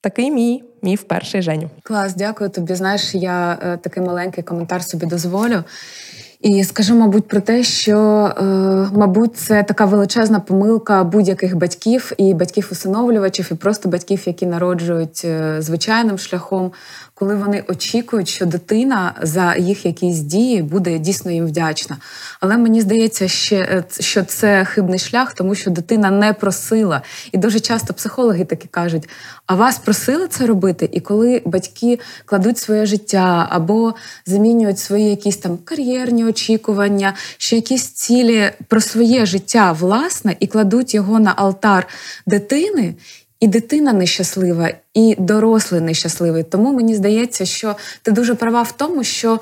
Такий 0.00 0.30
мій 0.30 0.62
мій 0.82 0.96
перший 0.96 1.42
Женю. 1.42 1.70
Клас, 1.82 2.14
дякую 2.14 2.50
тобі. 2.50 2.74
Знаєш, 2.74 3.14
я 3.14 3.58
е, 3.62 3.76
такий 3.76 4.02
маленький 4.02 4.44
коментар 4.44 4.84
собі 4.84 5.06
дозволю. 5.06 5.64
І 6.40 6.64
скажу, 6.64 6.94
мабуть, 6.94 7.28
про 7.28 7.40
те, 7.40 7.62
що, 7.62 7.98
е, 8.38 8.42
мабуть, 8.94 9.36
це 9.36 9.62
така 9.62 9.84
величезна 9.84 10.40
помилка 10.40 11.04
будь-яких 11.04 11.56
батьків 11.56 12.12
і 12.16 12.34
батьків-усиновлювачів, 12.34 13.48
і 13.50 13.54
просто 13.54 13.88
батьків, 13.88 14.22
які 14.26 14.46
народжують 14.46 15.22
е, 15.24 15.56
звичайним 15.62 16.18
шляхом 16.18 16.72
коли 17.18 17.34
вони 17.34 17.64
очікують, 17.68 18.28
що 18.28 18.46
дитина 18.46 19.14
за 19.22 19.54
їх 19.54 19.86
якісь 19.86 20.18
дії 20.18 20.62
буде 20.62 20.98
дійсно 20.98 21.30
їм 21.30 21.46
вдячна. 21.46 21.96
Але 22.40 22.56
мені 22.56 22.80
здається, 22.80 23.26
е, 23.52 23.84
що 24.00 24.24
це 24.24 24.64
хибний 24.64 24.98
шлях, 24.98 25.34
тому 25.34 25.54
що 25.54 25.70
дитина 25.70 26.10
не 26.10 26.32
просила. 26.32 27.02
І 27.32 27.38
дуже 27.38 27.60
часто 27.60 27.94
психологи 27.94 28.44
такі 28.44 28.68
кажуть: 28.68 29.08
а 29.46 29.54
вас 29.54 29.78
просили 29.78 30.28
це 30.28 30.46
робити? 30.46 30.88
І 30.92 31.00
коли 31.00 31.42
батьки 31.44 31.98
кладуть 32.24 32.58
своє 32.58 32.86
життя 32.86 33.48
або 33.50 33.94
замінюють 34.26 34.78
свої 34.78 35.10
якісь 35.10 35.36
там 35.36 35.58
кар'єрні 35.64 36.24
очікування, 36.36 37.14
що 37.38 37.56
якісь 37.56 37.86
цілі 37.86 38.50
про 38.68 38.80
своє 38.80 39.26
життя 39.26 39.72
власне 39.72 40.36
і 40.40 40.46
кладуть 40.46 40.94
його 40.94 41.20
на 41.20 41.32
алтар 41.36 41.86
дитини. 42.26 42.94
І 43.40 43.48
дитина 43.48 43.92
нещаслива, 43.92 44.70
і 44.94 45.14
дорослий 45.18 45.80
нещасливий. 45.80 46.42
Тому 46.42 46.72
мені 46.72 46.94
здається, 46.94 47.44
що 47.44 47.76
ти 48.02 48.12
дуже 48.12 48.34
права 48.34 48.62
в 48.62 48.72
тому, 48.72 49.04
що 49.04 49.40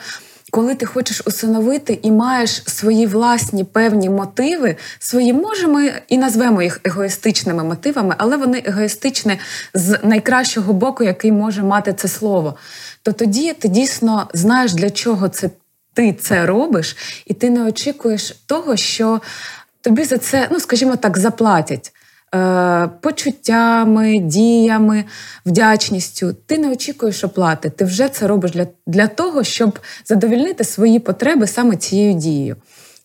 коли 0.50 0.74
ти 0.74 0.86
хочеш 0.86 1.22
усиновити 1.26 1.98
і 2.02 2.10
маєш 2.10 2.62
свої 2.66 3.06
власні 3.06 3.64
певні 3.64 4.10
мотиви, 4.10 4.76
свої 4.98 5.32
може 5.32 5.66
ми 5.66 5.92
і 6.08 6.18
назвемо 6.18 6.62
їх 6.62 6.80
егоїстичними 6.84 7.64
мотивами, 7.64 8.14
але 8.18 8.36
вони 8.36 8.62
егоїстичні 8.66 9.38
з 9.74 9.98
найкращого 10.02 10.72
боку, 10.72 11.04
який 11.04 11.32
може 11.32 11.62
мати 11.62 11.92
це 11.92 12.08
слово. 12.08 12.54
То 13.02 13.12
тоді 13.12 13.52
ти 13.52 13.68
дійсно 13.68 14.28
знаєш, 14.34 14.72
для 14.72 14.90
чого 14.90 15.28
це 15.28 15.50
ти 15.94 16.12
це 16.12 16.46
робиш, 16.46 16.96
і 17.26 17.34
ти 17.34 17.50
не 17.50 17.64
очікуєш 17.64 18.30
того, 18.46 18.76
що 18.76 19.20
тобі 19.80 20.04
за 20.04 20.18
це, 20.18 20.48
ну 20.52 20.60
скажімо 20.60 20.96
так, 20.96 21.18
заплатять. 21.18 21.92
Е, 22.34 22.90
почуттями, 23.00 24.18
діями, 24.18 25.04
вдячністю. 25.46 26.36
Ти 26.46 26.58
не 26.58 26.72
очікуєш 26.72 27.24
оплати. 27.24 27.70
Ти 27.70 27.84
вже 27.84 28.08
це 28.08 28.26
робиш 28.26 28.50
для, 28.50 28.66
для 28.86 29.06
того, 29.06 29.44
щоб 29.44 29.78
задовільнити 30.04 30.64
свої 30.64 30.98
потреби 30.98 31.46
саме 31.46 31.76
цією 31.76 32.14
дією. 32.14 32.56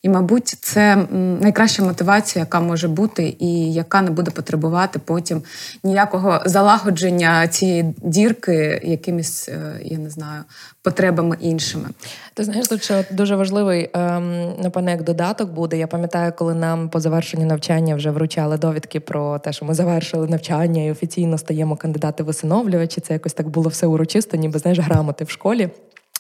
І, 0.02 0.10
мабуть, 0.10 0.48
це 0.48 0.96
найкраща 1.42 1.84
мотивація, 1.84 2.44
яка 2.44 2.60
може 2.60 2.88
бути, 2.88 3.36
і 3.40 3.74
яка 3.74 4.02
не 4.02 4.12
буде 4.12 4.32
потребувати 4.32 5.00
потім 5.00 5.44
ніякого 5.84 6.42
залагодження 6.46 7.48
цієї 7.48 7.96
дірки 7.98 8.82
якимись, 8.84 9.50
е, 9.50 9.80
я 9.84 9.98
не 9.98 10.10
знаю, 10.10 10.44
потребами 10.84 11.38
іншими. 11.40 11.90
Ти 12.34 12.44
знаєш, 12.44 12.68
тут 12.68 12.84
ще 12.84 13.06
дуже 13.12 13.36
важливий 13.36 13.90
ем, 13.94 14.54
напевне, 14.62 14.92
як 14.92 15.04
додаток 15.04 15.50
буде. 15.52 15.78
Я 15.78 15.88
пам'ятаю, 15.88 16.34
коли 16.38 16.54
нам 16.54 16.90
по 16.90 17.00
завершенню 17.00 17.46
навчання 17.46 17.96
вже 17.96 18.12
вручали 18.12 18.58
довідки 18.58 19.00
про 19.00 19.40
те, 19.40 19.54
що 19.54 19.66
ми 19.66 19.74
завершили 19.74 20.28
навчання 20.28 20.84
і 20.84 20.92
офіційно 20.92 21.38
стаємо 21.38 21.76
кандидати 21.76 22.24
в 22.24 22.28
усиновлювачі. 22.28 23.02
Це 23.02 23.14
якось 23.14 23.34
так 23.34 23.50
було 23.50 23.70
все 23.70 23.88
урочисто, 23.88 24.38
ніби 24.38 24.60
знаєш, 24.60 24.80
грамоти 24.80 25.24
в 25.24 25.30
школі. 25.30 25.70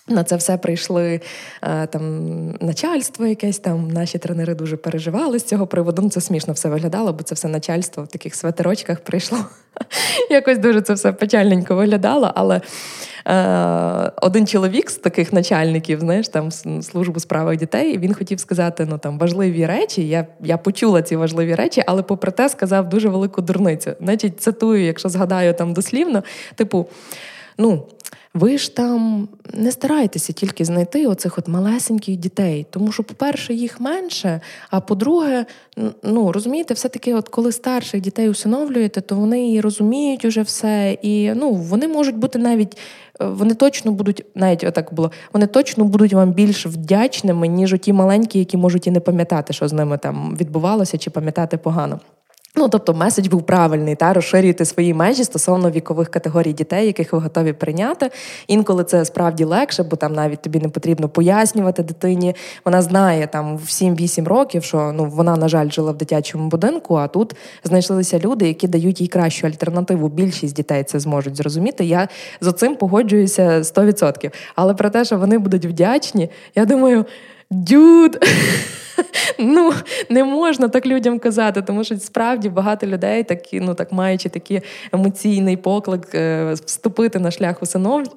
На 0.09 0.23
це 0.23 0.35
все 0.35 0.57
прийшли 0.57 1.21
е, 1.61 1.87
там 1.87 2.47
начальство, 2.61 3.25
якесь 3.25 3.59
там 3.59 3.87
наші 3.87 4.17
тренери 4.17 4.55
дуже 4.55 4.77
переживали 4.77 5.39
з 5.39 5.43
цього 5.43 5.67
приводу. 5.67 6.01
Ну, 6.01 6.09
Це 6.09 6.21
смішно 6.21 6.53
все 6.53 6.69
виглядало, 6.69 7.13
бо 7.13 7.23
це 7.23 7.35
все 7.35 7.47
начальство 7.47 8.03
в 8.03 8.07
таких 8.07 8.35
светерочках 8.35 8.99
прийшло. 8.99 9.37
Якось 10.29 10.57
дуже 10.57 10.81
це 10.81 10.93
все 10.93 11.11
печальненько 11.11 11.75
виглядало. 11.75 12.31
Але 12.35 12.61
е, 13.25 14.11
один 14.21 14.47
чоловік 14.47 14.89
з 14.89 14.95
таких 14.95 15.33
начальників, 15.33 15.99
знаєш, 15.99 16.27
там 16.27 16.51
службу 16.81 17.19
справах 17.19 17.57
дітей, 17.57 17.97
він 17.97 18.13
хотів 18.13 18.39
сказати 18.39 18.87
ну 18.89 18.97
там 18.97 19.19
важливі 19.19 19.65
речі. 19.65 20.07
Я 20.07 20.27
я 20.43 20.57
почула 20.57 21.01
ці 21.01 21.15
важливі 21.15 21.55
речі, 21.55 21.83
але 21.87 22.03
попри 22.03 22.31
те 22.31 22.49
сказав 22.49 22.89
дуже 22.89 23.09
велику 23.09 23.41
дурницю. 23.41 23.91
Значить, 24.01 24.41
цитую, 24.41 24.85
якщо 24.85 25.09
згадаю 25.09 25.53
там 25.53 25.73
дослівно, 25.73 26.23
типу, 26.55 26.87
ну 27.59 27.83
ви 28.33 28.57
ж 28.57 28.75
там 28.75 29.27
не 29.53 29.71
старайтеся 29.71 30.33
тільки 30.33 30.65
знайти 30.65 31.07
оцих 31.07 31.37
от 31.37 31.47
малесеньких 31.47 32.15
дітей, 32.15 32.65
тому 32.69 32.91
що, 32.91 33.03
по-перше, 33.03 33.53
їх 33.53 33.79
менше. 33.79 34.41
А 34.69 34.81
по-друге, 34.81 35.45
ну 36.03 36.31
розумієте, 36.31 36.73
все-таки, 36.73 37.13
от 37.13 37.29
коли 37.29 37.51
старших 37.51 38.01
дітей 38.01 38.29
усиновлюєте, 38.29 39.01
то 39.01 39.15
вони 39.15 39.53
і 39.53 39.61
розуміють 39.61 40.25
уже 40.25 40.41
все, 40.41 40.97
і 41.01 41.33
ну 41.33 41.53
вони 41.53 41.87
можуть 41.87 42.17
бути 42.17 42.39
навіть. 42.39 42.77
Е, 43.21 43.25
вони 43.25 43.53
точно 43.53 43.91
будуть, 43.91 44.25
навіть 44.35 44.63
отак 44.63 44.93
було, 44.93 45.11
вони 45.33 45.47
точно 45.47 45.83
будуть 45.83 46.13
вам 46.13 46.31
більш 46.31 46.65
вдячними, 46.65 47.47
ніж 47.47 47.75
ті 47.81 47.93
маленькі, 47.93 48.39
які 48.39 48.57
можуть 48.57 48.87
і 48.87 48.91
не 48.91 48.99
пам'ятати, 48.99 49.53
що 49.53 49.67
з 49.67 49.73
ними 49.73 49.97
там 49.97 50.37
відбувалося, 50.39 50.97
чи 50.97 51.09
пам'ятати 51.09 51.57
погано. 51.57 51.99
Ну, 52.55 52.69
тобто, 52.69 52.93
меседж 52.93 53.27
був 53.27 53.43
правильний, 53.43 53.95
та 53.95 54.13
розширюйте 54.13 54.65
свої 54.65 54.93
межі 54.93 55.23
стосовно 55.23 55.71
вікових 55.71 56.09
категорій 56.09 56.53
дітей, 56.53 56.85
яких 56.85 57.13
ви 57.13 57.19
готові 57.19 57.53
прийняти. 57.53 58.09
Інколи 58.47 58.83
це 58.83 59.05
справді 59.05 59.43
легше, 59.43 59.83
бо 59.83 59.95
там 59.95 60.13
навіть 60.13 60.41
тобі 60.41 60.59
не 60.59 60.69
потрібно 60.69 61.09
пояснювати 61.09 61.83
дитині. 61.83 62.35
Вона 62.65 62.81
знає 62.81 63.27
там 63.27 63.57
в 63.57 63.61
7-8 63.61 64.27
років, 64.27 64.63
що 64.63 64.91
ну 64.95 65.05
вона, 65.05 65.35
на 65.35 65.47
жаль, 65.47 65.69
жила 65.69 65.91
в 65.91 65.97
дитячому 65.97 66.49
будинку, 66.49 66.95
а 66.95 67.07
тут 67.07 67.35
знайшлися 67.63 68.19
люди, 68.19 68.47
які 68.47 68.67
дають 68.67 69.01
їй 69.01 69.07
кращу 69.07 69.47
альтернативу. 69.47 70.07
Більшість 70.09 70.55
дітей 70.55 70.83
це 70.83 70.99
зможуть 70.99 71.35
зрозуміти. 71.35 71.85
Я 71.85 72.07
з 72.41 72.51
цим 72.51 72.75
погоджуюся 72.75 73.59
100%. 73.59 74.31
Але 74.55 74.73
про 74.73 74.89
те, 74.89 75.05
що 75.05 75.17
вони 75.17 75.37
будуть 75.37 75.65
вдячні, 75.65 76.29
я 76.55 76.65
думаю, 76.65 77.05
дюд. 77.51 78.17
Ну, 79.39 79.73
не 80.09 80.23
можна 80.23 80.67
так 80.67 80.85
людям 80.85 81.19
казати, 81.19 81.61
тому 81.61 81.83
що 81.83 81.97
справді 81.97 82.49
багато 82.49 82.87
людей, 82.87 83.23
такі, 83.23 83.59
ну 83.59 83.73
так 83.73 83.91
маючи 83.91 84.29
такий 84.29 84.61
емоційний 84.93 85.57
поклик 85.57 86.15
е, 86.15 86.53
вступити 86.65 87.19
на 87.19 87.31
шлях 87.31 87.55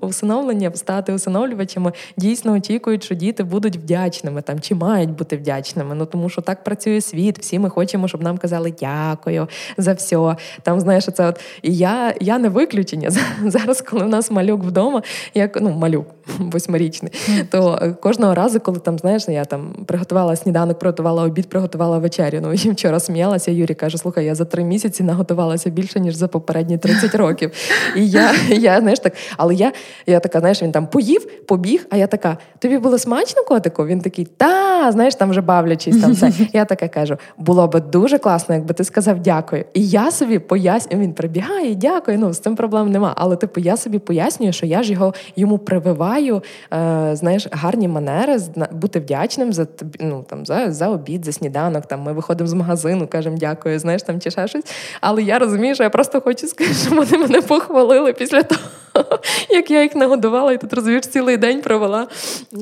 усиновлення, 0.01 0.73
стати 0.75 1.13
усиновлювачами, 1.13 1.93
дійсно 2.17 2.53
очікують, 2.53 3.05
що 3.05 3.15
діти 3.15 3.45
будуть 3.45 3.77
вдячними 3.77 4.43
там 4.43 4.61
чи 4.61 4.75
мають 4.75 5.11
бути 5.11 5.37
вдячними. 5.37 5.95
Ну 5.95 6.07
тому 6.07 6.29
що 6.29 6.43
так 6.43 6.65
працює 6.65 7.01
світ. 7.01 7.39
Всі 7.39 7.59
ми 7.59 7.71
хочемо, 7.71 8.09
щоб 8.09 8.23
нам 8.23 8.39
казали 8.39 8.75
дякую 8.81 9.49
за 9.77 9.93
все. 9.93 10.37
Там 10.63 10.81
знаєш, 10.81 11.05
це 11.15 11.27
от 11.27 11.41
і 11.63 11.77
я 11.77 12.15
я 12.21 12.39
не 12.39 12.49
виключення. 12.49 13.11
Зараз, 13.47 13.81
коли 13.81 14.05
у 14.05 14.09
нас 14.09 14.31
малюк 14.31 14.65
вдома, 14.65 15.03
як 15.35 15.61
ну 15.61 15.71
малюк 15.71 16.07
восьмирічний, 16.39 17.13
то 17.51 17.95
кожного 18.01 18.35
разу, 18.35 18.61
коли 18.61 18.79
там 18.79 18.99
знаєш, 18.99 19.22
я 19.31 19.45
там 19.45 19.73
приготувала 19.87 20.37
сніданок, 20.37 20.79
приготувала 20.79 21.03
приготувала 21.03 21.25
обід, 21.25 21.49
приготувала 21.49 21.99
вечерю. 21.99 22.39
Ну 22.43 22.53
і 22.65 22.71
вчора 22.71 23.01
сміялася. 23.01 23.51
Юрій 23.51 23.75
каже: 23.75 23.99
слухай, 23.99 24.25
я 24.25 24.35
за 24.35 24.45
три 24.45 24.65
місяці 24.65 25.03
наготувалася 25.03 25.71
більше, 25.71 26.01
ніж 26.01 26.15
за 26.15 26.29
попередні 26.29 26.79
30 26.79 27.15
років. 27.15 27.51
І 27.97 28.09
я, 28.09 28.33
я 28.49 28.81
знаєш 28.81 28.99
так, 28.99 29.13
але 29.37 29.55
я 29.55 29.73
я 30.07 30.21
така, 30.21 30.41
знаєш, 30.41 30.63
він 30.63 30.73
там 30.73 30.87
поїв, 30.87 31.47
побіг, 31.47 31.87
а 31.91 31.97
я 31.97 32.07
така: 32.07 32.39
тобі 32.59 32.79
було 32.79 32.99
смачно, 32.99 33.45
котику? 33.45 33.87
Він 33.87 34.01
такий, 34.01 34.25
та, 34.37 34.93
знаєш, 34.93 35.15
там 35.15 35.31
вже 35.31 35.41
бавлячись 35.41 36.01
там 36.01 36.13
все. 36.13 36.33
Я 36.53 36.65
така 36.65 36.89
кажу: 36.89 37.17
було 37.39 37.69
би 37.69 37.81
дуже 37.81 38.19
класно, 38.19 38.55
якби 38.55 38.75
ти 38.75 38.85
сказав 38.85 39.21
дякую. 39.21 39.65
І 39.75 39.89
я 39.89 40.11
собі 40.11 40.39
пояснюю, 40.39 41.03
він 41.03 41.13
прибігає, 41.13 41.75
дякую. 41.75 42.19
Ну, 42.19 42.33
з 42.33 42.39
цим 42.39 42.57
проблем 42.57 42.93
нема. 42.93 43.13
Але 43.17 43.37
типу, 43.37 43.61
я 43.61 43.77
собі 43.77 43.99
пояснюю, 43.99 44.53
що 44.53 44.67
я 44.67 44.83
ж 44.83 44.93
його 44.93 45.15
йому 45.37 45.59
прививаю, 45.59 46.43
е, 46.75 47.11
знаєш, 47.13 47.49
гарні 47.51 47.89
манери, 47.89 48.39
бути 48.73 49.01
вдячним 49.01 49.12
за 49.51 49.67
ну, 50.01 50.25
там, 50.29 50.47
за, 50.47 50.73
за 50.73 50.89
обід, 50.89 51.25
за 51.25 51.33
сніданок. 51.33 51.87
Там 51.87 52.01
Ми 52.01 52.13
виходимо 52.13 52.49
з 52.49 52.53
магазину, 52.53 53.07
кажемо 53.07 53.37
дякую, 53.41 53.79
знаєш, 53.79 54.03
там 54.03 54.21
чи 54.21 54.31
ще 54.31 54.49
щось. 54.49 54.65
Але 55.01 55.23
я 55.23 55.39
розумію, 55.39 55.75
що 55.75 55.85
я 55.85 55.91
просто 55.91 56.21
хочу 56.21 56.47
сказати, 56.47 56.77
що 56.87 56.97
вони 56.97 57.19
мене 57.19 57.43
похвалили 57.43 58.13
після 58.13 58.43
того, 58.43 58.61
як 59.51 59.71
я 59.71 59.83
їх 59.83 59.95
нагодувала, 59.95 60.53
і 60.53 60.59
тут 60.59 60.73
розумієш, 60.73 61.07
цілий 61.07 61.37
день 61.37 61.63
провела 61.63 62.07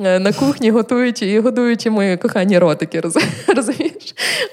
е, 0.01 0.19
на 0.19 0.33
кухні, 0.33 0.71
готуючи 0.71 1.27
і 1.27 1.41
годуючи 1.41 1.91
мої 1.91 2.17
кохані 2.17 2.59
ротики. 2.59 3.01
розумієш? 3.57 3.90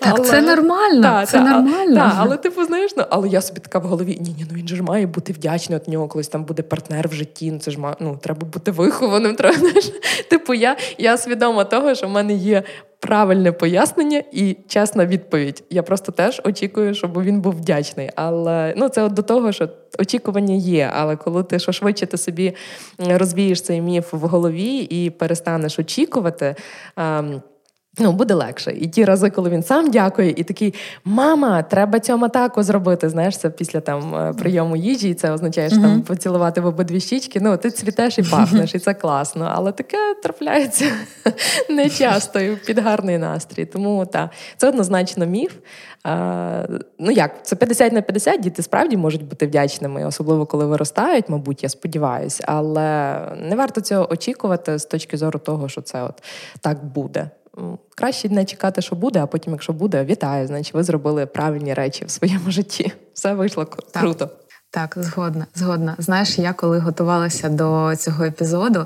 Так, 0.02 0.14
але... 0.18 0.30
це 0.30 0.42
нормально. 0.42 1.02
Та, 1.02 1.26
це 1.26 1.38
та, 1.38 1.44
нормально. 1.44 1.96
Та, 1.96 2.16
але 2.18 2.38
типу, 2.38 2.66
знаєш, 2.66 2.92
ну, 2.98 3.04
але 3.10 3.30
я 3.30 3.42
собі 3.42 3.60
така 3.60 3.80
в 3.80 3.84
голові: 3.84 4.18
ні, 4.22 4.36
ні, 4.38 4.46
ну 4.52 4.58
він 4.58 4.68
же 4.68 4.76
ж 4.76 4.84
має 4.84 5.08
бути 5.08 5.34
вдячний 5.34 5.78
от 5.78 5.88
нього, 5.88 6.08
колись 6.08 6.28
там 6.28 6.44
буде 6.44 6.64
партнер 6.64 7.08
в 7.08 7.14
житті. 7.14 7.52
Ну 7.52 7.60
це 7.60 7.72
ж 7.72 7.78
ну, 8.00 8.20
треба 8.24 8.48
бути 8.48 8.72
вихованим. 8.72 9.36
Треба, 9.36 9.58
знаєш. 9.58 9.92
Типу, 10.30 10.54
я 10.54 10.78
я 10.98 11.18
свідома 11.18 11.64
того, 11.64 11.96
що 11.96 12.08
в 12.08 12.10
мене 12.10 12.34
є 12.34 12.64
правильне 13.00 13.52
пояснення 13.52 14.24
і 14.32 14.58
чесна 14.68 15.06
відповідь. 15.06 15.64
Я 15.70 15.84
просто 15.84 16.12
теж 16.12 16.42
очікую, 16.44 16.94
щоб 16.94 17.24
він 17.24 17.42
був 17.42 17.54
вдячний. 17.54 18.10
Але 18.16 18.74
ну 18.78 18.90
це 18.90 19.04
от 19.04 19.14
до 19.14 19.22
того, 19.22 19.52
що 19.52 19.70
очікування 20.00 20.56
є. 20.56 20.92
Але 20.96 21.16
коли 21.16 21.44
ти 21.44 21.60
що 21.60 21.72
швидше 21.72 22.06
ти 22.06 22.18
собі 22.18 22.54
розвієш 23.00 23.62
цей 23.62 23.82
міф 23.82 24.14
в 24.14 24.20
голові 24.20 24.78
і 24.78 25.10
перестанеш 25.10 25.80
очікувати. 25.80 26.56
Ем, 26.98 27.42
Ну, 28.00 28.12
буде 28.12 28.34
легше. 28.34 28.72
І 28.72 28.88
ті 28.88 29.06
рази, 29.06 29.30
коли 29.30 29.50
він 29.50 29.64
сам 29.64 29.92
дякує, 29.92 30.30
і 30.30 30.44
такий 30.44 30.74
мама, 31.06 31.64
треба 31.64 32.00
цьому 32.00 32.30
таку 32.30 32.64
зробити. 32.64 33.10
Знаєш, 33.10 33.38
це 33.38 33.50
після 33.50 33.80
там 33.80 34.16
е, 34.16 34.34
прийому 34.34 34.76
їжі, 34.76 35.10
і 35.10 35.14
це 35.14 35.32
означає, 35.32 35.70
що 35.70 35.78
mm-hmm. 35.78 35.82
там 35.82 36.02
поцілувати 36.02 36.62
в 36.62 36.66
обидві 36.66 37.00
щічки. 37.00 37.40
Ну, 37.40 37.58
ти 37.58 37.72
цвітеш 37.72 38.20
і 38.20 38.24
пахнеш, 38.24 38.76
і 38.76 38.80
це 38.80 38.94
класно. 38.94 39.52
Але 39.56 39.72
таке 39.72 39.98
трапляється 40.24 40.86
не 41.70 41.90
часто 41.90 42.40
і 42.40 42.56
під 42.56 42.80
гарний 42.80 43.18
настрій. 43.18 43.66
Тому 43.66 44.06
так, 44.06 44.30
це 44.58 44.70
однозначно 44.70 45.26
міф. 45.26 45.52
А, 46.04 46.64
Ну 47.00 47.12
як, 47.12 47.46
це 47.46 47.56
50 47.56 47.94
на 47.94 48.02
50, 48.02 48.42
діти 48.42 48.64
справді 48.64 48.98
можуть 48.98 49.24
бути 49.24 49.48
вдячними, 49.48 50.06
особливо 50.06 50.46
коли 50.46 50.66
виростають, 50.66 51.30
мабуть, 51.30 51.64
я 51.64 51.70
сподіваюся. 51.70 52.44
Але 52.48 53.20
не 53.42 53.56
варто 53.56 53.82
цього 53.82 54.12
очікувати 54.12 54.78
з 54.78 54.86
точки 54.86 55.18
зору 55.18 55.40
того, 55.40 55.70
що 55.70 55.82
це 55.82 56.04
от 56.04 56.24
так 56.62 56.86
буде. 56.86 57.30
Краще 57.96 58.30
не 58.30 58.46
чекати, 58.46 58.82
що 58.82 58.96
буде, 58.96 59.20
а 59.24 59.28
потім, 59.28 59.54
якщо 59.54 59.74
буде, 59.74 60.06
вітаю. 60.06 60.48
Значить, 60.48 60.74
ви 60.74 60.84
зробили 60.84 61.26
правильні 61.26 61.74
речі 61.74 62.06
в 62.06 62.12
своєму 62.12 62.52
житті. 62.52 62.92
Все 63.14 63.34
вийшло 63.34 63.66
круто. 63.66 64.26
Так, 64.26 64.32
так 64.72 65.04
згодна, 65.04 65.46
згодна. 65.56 65.96
Знаєш, 65.98 66.40
я 66.40 66.54
коли 66.54 66.80
готувалася 66.80 67.50
до 67.50 67.94
цього 67.96 68.24
епізоду. 68.24 68.86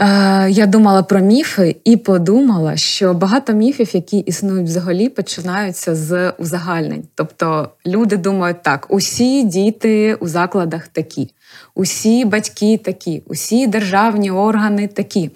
Е, 0.00 0.50
я 0.50 0.66
думала 0.66 1.02
про 1.02 1.20
міфи 1.20 1.76
і 1.84 1.96
подумала, 1.96 2.76
що 2.76 3.14
багато 3.14 3.52
міфів, 3.52 3.90
які 3.94 4.18
існують 4.18 4.66
взагалі, 4.66 5.08
починаються 5.08 5.94
з 5.94 6.30
узагальнень. 6.30 7.04
Тобто 7.14 7.68
люди 7.86 8.16
думають 8.16 8.62
так: 8.62 8.86
усі 8.88 9.42
діти 9.42 10.14
у 10.14 10.28
закладах 10.28 10.88
такі, 10.88 11.30
усі 11.74 12.24
батьки 12.24 12.78
такі, 12.84 13.22
усі 13.26 13.66
державні 13.66 14.30
органи 14.30 14.86
такі. 14.86 15.30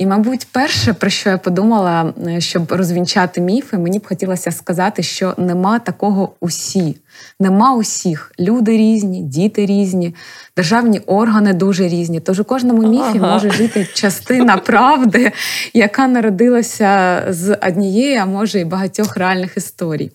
І, 0.00 0.06
мабуть, 0.06 0.46
перше, 0.52 0.92
про 0.92 1.10
що 1.10 1.30
я 1.30 1.38
подумала, 1.38 2.14
е, 2.26 2.40
щоб 2.40 2.72
розвінчати 2.72 3.40
міфи, 3.40 3.78
мені 3.78 3.98
б 3.98 4.06
хотілося 4.06 4.52
сказати, 4.52 5.02
що 5.02 5.34
нема 5.38 5.78
такого 5.78 6.32
усі, 6.40 6.96
нема 7.40 7.74
усіх. 7.74 8.32
Люди 8.38 8.76
різні, 8.76 9.22
діти 9.22 9.66
різні, 9.66 10.14
державні 10.56 10.98
органи 10.98 11.54
дуже 11.54 11.88
різні. 11.88 12.20
Тож 12.20 12.40
у 12.40 12.44
кожному 12.44 12.88
міфі 12.88 13.18
ага. 13.18 13.32
може 13.32 13.50
жити 13.50 13.88
частина 13.94 14.56
правди, 14.56 15.32
яка 15.74 16.08
народилася 16.08 17.22
з 17.28 17.54
однієї, 17.54 18.16
а 18.16 18.26
може 18.26 18.60
і 18.60 18.64
багатьох 18.64 19.16
реальних 19.16 19.56
історій. 19.56 20.10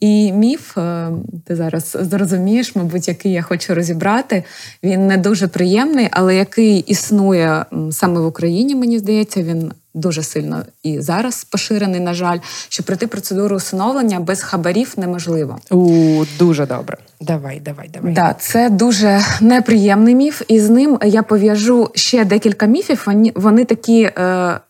І 0.00 0.32
міф, 0.32 0.78
е, 0.78 1.10
ти 1.46 1.56
зараз 1.56 1.96
зрозумієш, 2.00 2.76
мабуть, 2.76 3.08
який 3.08 3.32
я 3.32 3.42
хочу 3.42 3.74
розібрати. 3.74 4.44
Він 4.82 5.06
не 5.06 5.16
дуже 5.16 5.48
приємний, 5.48 6.08
але 6.10 6.36
який 6.36 6.78
існує 6.78 7.64
саме 7.90 8.20
в 8.20 8.26
Україні, 8.26 8.74
мені 8.74 8.98
здається, 8.98 9.42
він 9.42 9.72
дуже 9.94 10.22
сильно 10.22 10.62
і 10.82 11.00
зараз 11.00 11.44
поширений, 11.44 12.00
на 12.00 12.14
жаль, 12.14 12.38
що 12.68 12.82
пройти 12.82 13.06
процедуру 13.06 13.56
усиновлення 13.56 14.20
без 14.20 14.42
хабарів 14.42 14.94
неможливо. 14.96 15.58
У 15.70 16.24
дуже 16.38 16.66
добре. 16.66 16.96
Давай, 17.20 17.60
давай, 17.60 17.88
давай. 17.88 18.12
Да, 18.12 18.34
це 18.38 18.70
дуже 18.70 19.20
неприємний 19.40 20.14
міф, 20.14 20.42
і 20.48 20.60
з 20.60 20.70
ним 20.70 20.98
я 21.04 21.22
пов'яжу 21.22 21.90
ще 21.94 22.24
декілька 22.24 22.66
міфів. 22.66 23.02
Вони 23.06 23.32
вони 23.34 23.64
такі. 23.64 24.02
Е, 24.02 24.60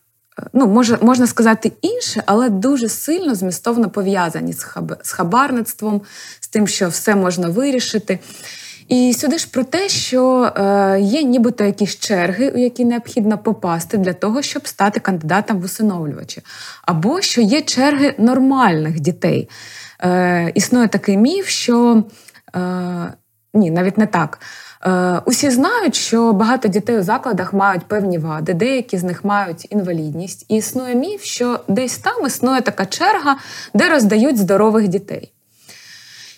Ну, 0.53 0.67
може, 0.67 0.97
можна 1.01 1.27
сказати 1.27 1.71
інше, 1.81 2.23
але 2.25 2.49
дуже 2.49 2.89
сильно 2.89 3.35
змістовно 3.35 3.89
пов'язані 3.89 4.53
з 4.53 4.63
хаб, 4.63 4.97
з 5.01 5.11
хабарництвом, 5.11 6.01
з 6.39 6.47
тим, 6.47 6.67
що 6.67 6.89
все 6.89 7.15
можна 7.15 7.49
вирішити. 7.49 8.19
І 8.87 9.13
сюди 9.13 9.37
ж 9.37 9.47
про 9.51 9.63
те, 9.63 9.89
що 9.89 10.43
е, 10.43 10.99
є 11.01 11.23
нібито 11.23 11.63
якісь 11.63 11.99
черги, 11.99 12.49
у 12.49 12.57
які 12.57 12.85
необхідно 12.85 13.37
попасти 13.37 13.97
для 13.97 14.13
того, 14.13 14.41
щоб 14.41 14.67
стати 14.67 14.99
кандидатом 14.99 15.59
в 15.59 15.63
усиновлювачі, 15.63 16.41
або 16.81 17.21
що 17.21 17.41
є 17.41 17.61
черги 17.61 18.15
нормальних 18.17 18.99
дітей. 18.99 19.49
Е, 20.03 20.51
Існує 20.55 20.87
такий 20.87 21.17
міф, 21.17 21.47
що 21.47 22.03
е, 22.55 22.59
ні, 23.53 23.71
навіть 23.71 23.97
не 23.97 24.05
так. 24.05 24.39
Е, 24.85 25.21
Усі 25.25 25.49
знають, 25.49 25.95
що 25.95 26.33
багато 26.33 26.67
дітей 26.67 26.99
у 26.99 27.03
закладах 27.03 27.53
мають 27.53 27.85
певні 27.85 28.17
вади, 28.17 28.53
деякі 28.53 28.97
з 28.97 29.03
них 29.03 29.25
мають 29.25 29.67
інвалідність. 29.69 30.45
І 30.49 30.55
існує 30.55 30.95
міф, 30.95 31.23
що 31.23 31.59
десь 31.67 31.97
там 31.97 32.25
існує 32.25 32.61
така 32.61 32.85
черга, 32.85 33.37
де 33.73 33.89
роздають 33.89 34.37
здорових 34.37 34.87
дітей. 34.87 35.31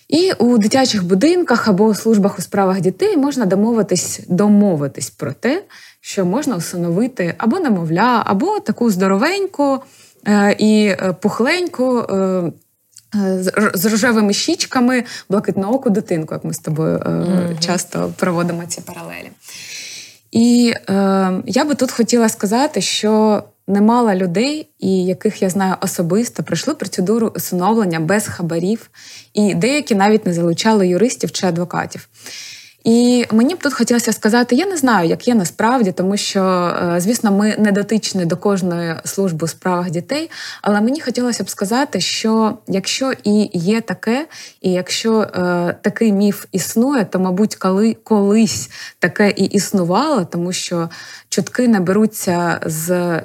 І 0.08 0.32
у 0.32 0.58
дитячих 0.58 1.04
будинках 1.04 1.68
або 1.68 1.86
у 1.86 1.94
службах 1.94 2.40
у 2.40 2.42
справах 2.42 2.82
дітей 2.82 3.18
можна 3.18 3.46
домовитись 3.46 4.20
домовитись 4.28 5.10
про 5.10 5.34
те, 5.34 5.64
що 6.02 6.26
можна 6.26 6.56
усиновити 6.56 7.36
або 7.38 7.60
немовля, 7.60 8.24
або 8.26 8.60
таку 8.60 8.90
здоровеньку 8.90 9.80
е, 10.28 10.56
і 10.60 10.86
е, 10.86 11.16
пухленьку. 11.22 12.06
З 13.74 13.86
рожевими 13.86 14.34
щічками 14.34 15.04
блакитнооку 15.30 15.90
дитинку, 15.90 16.34
як 16.34 16.44
ми 16.44 16.54
з 16.54 16.60
тобою 16.60 16.98
mm-hmm. 16.98 17.60
часто 17.60 18.14
проводимо 18.18 18.66
ці 18.68 18.82
паралелі. 18.82 19.32
І 20.32 20.74
е, 20.90 20.94
я 21.46 21.66
би 21.66 21.76
тут 21.76 21.92
хотіла 21.92 22.30
сказати, 22.30 22.82
що 22.82 23.44
немало 23.68 24.14
людей, 24.14 24.70
і 24.80 25.06
яких 25.06 25.42
я 25.42 25.50
знаю 25.50 25.76
особисто, 25.82 26.44
пройшли 26.44 26.76
процедуру 26.76 27.32
усиновлення 27.36 28.00
без 28.00 28.28
хабарів, 28.28 28.90
і 29.34 29.56
деякі 29.56 29.96
навіть 29.96 30.26
не 30.26 30.34
залучали 30.34 30.88
юристів 30.88 31.32
чи 31.32 31.48
адвокатів. 31.48 32.08
І 32.84 33.26
мені 33.32 33.56
б 33.56 33.60
тут 33.60 33.74
хотілося 33.74 34.14
сказати: 34.14 34.56
я 34.56 34.66
не 34.66 34.78
знаю, 34.78 35.10
як 35.10 35.28
є 35.28 35.36
насправді, 35.36 35.92
тому 35.92 36.18
що, 36.18 36.44
е, 36.44 37.00
звісно, 37.00 37.32
ми 37.32 37.56
не 37.58 37.72
дотичні 37.72 38.26
до 38.26 38.38
кожної 38.38 38.96
служби 39.06 39.46
у 39.46 39.48
справах 39.48 39.90
дітей. 39.90 40.30
Але 40.62 40.82
мені 40.82 41.02
хотілося 41.02 41.44
б 41.44 41.50
сказати, 41.50 42.02
що 42.02 42.58
якщо 42.68 43.14
і 43.24 43.50
є 43.54 43.82
таке, 43.82 44.28
і 44.62 44.72
якщо 44.72 45.22
е, 45.22 45.76
такий 45.82 46.12
міф 46.12 46.46
існує, 46.52 47.06
то 47.06 47.20
мабуть, 47.20 47.56
коли 47.56 47.94
колись 48.04 48.70
таке 49.00 49.30
і 49.30 49.46
існувало, 49.46 50.26
тому 50.26 50.54
що 50.54 50.90
чутки 51.30 51.68
не 51.68 51.80
беруться 51.80 52.60
з 52.66 52.92
е, 52.92 53.24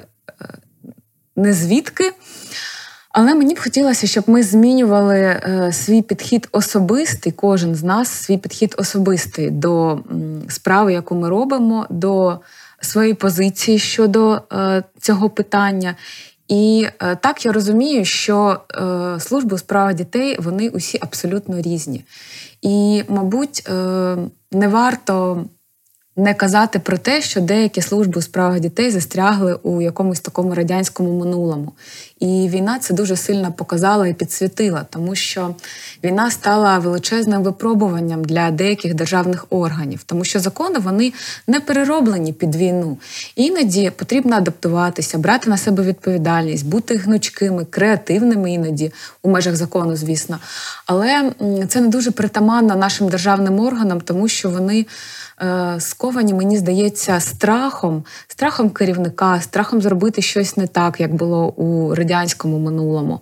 не 1.35 1.53
звідки. 1.53 2.13
Але 3.21 3.35
мені 3.35 3.53
б 3.53 3.59
хотілося, 3.59 4.07
щоб 4.07 4.23
ми 4.27 4.43
змінювали 4.43 5.19
е, 5.19 5.69
свій 5.73 6.01
підхід 6.01 6.47
особистий, 6.51 7.31
кожен 7.31 7.75
з 7.75 7.83
нас 7.83 8.09
свій 8.09 8.37
підхід 8.37 8.75
особистий 8.77 9.49
до 9.49 9.91
м, 9.91 10.01
справи, 10.49 10.93
яку 10.93 11.15
ми 11.15 11.29
робимо, 11.29 11.87
до 11.89 12.39
своєї 12.81 13.13
позиції 13.13 13.79
щодо 13.79 14.41
е, 14.53 14.83
цього 14.99 15.29
питання. 15.29 15.95
І 16.47 16.87
е, 17.01 17.15
так 17.15 17.45
я 17.45 17.51
розумію, 17.51 18.05
що 18.05 18.59
е, 18.71 19.19
служби 19.19 19.55
у 19.55 19.59
справах 19.59 19.93
дітей 19.93 20.37
вони 20.39 20.69
усі 20.69 20.97
абсолютно 21.01 21.61
різні. 21.61 22.05
І, 22.61 23.03
мабуть, 23.09 23.69
е, 23.69 24.15
не 24.51 24.67
варто 24.67 25.45
не 26.19 26.33
казати 26.33 26.79
про 26.79 26.97
те, 26.97 27.21
що 27.21 27.41
деякі 27.41 27.81
служби 27.81 28.19
у 28.19 28.21
справах 28.21 28.59
дітей 28.59 28.91
застрягли 28.91 29.59
у 29.63 29.81
якомусь 29.81 30.19
такому 30.19 30.55
радянському 30.55 31.19
минулому. 31.19 31.73
І 32.19 32.49
війна 32.49 32.79
це 32.79 32.93
дуже 32.93 33.15
сильно 33.15 33.51
показала 33.51 34.07
і 34.07 34.13
підсвітила, 34.13 34.85
тому 34.89 35.15
що 35.15 35.55
війна 36.03 36.31
стала 36.31 36.77
величезним 36.77 37.43
випробуванням 37.43 38.23
для 38.25 38.51
деяких 38.51 38.93
державних 38.93 39.45
органів, 39.49 40.03
тому 40.05 40.23
що 40.23 40.39
закони 40.39 40.79
вони 40.79 41.13
не 41.47 41.59
перероблені 41.59 42.33
під 42.33 42.55
війну. 42.55 42.97
Іноді 43.35 43.89
потрібно 43.89 44.35
адаптуватися, 44.35 45.17
брати 45.17 45.49
на 45.49 45.57
себе 45.57 45.83
відповідальність, 45.83 46.65
бути 46.65 46.95
гнучкими, 46.95 47.65
креативними 47.65 48.51
іноді 48.51 48.91
у 49.21 49.29
межах 49.29 49.55
закону, 49.55 49.95
звісно. 49.95 50.39
Але 50.85 51.31
це 51.67 51.81
не 51.81 51.87
дуже 51.87 52.11
притаманно 52.11 52.75
нашим 52.75 53.09
державним 53.09 53.59
органам, 53.59 54.01
тому 54.01 54.27
що 54.27 54.49
вони. 54.49 54.85
Е, 55.41 55.75
сковані, 55.79 56.33
мені 56.33 56.57
здається, 56.57 57.19
страхом, 57.19 58.03
страхом 58.27 58.69
керівника, 58.69 59.41
страхом 59.41 59.81
зробити 59.81 60.21
щось 60.21 60.57
не 60.57 60.67
так, 60.67 60.99
як 60.99 61.13
було 61.13 61.47
у 61.47 61.95
минулому. 62.59 63.21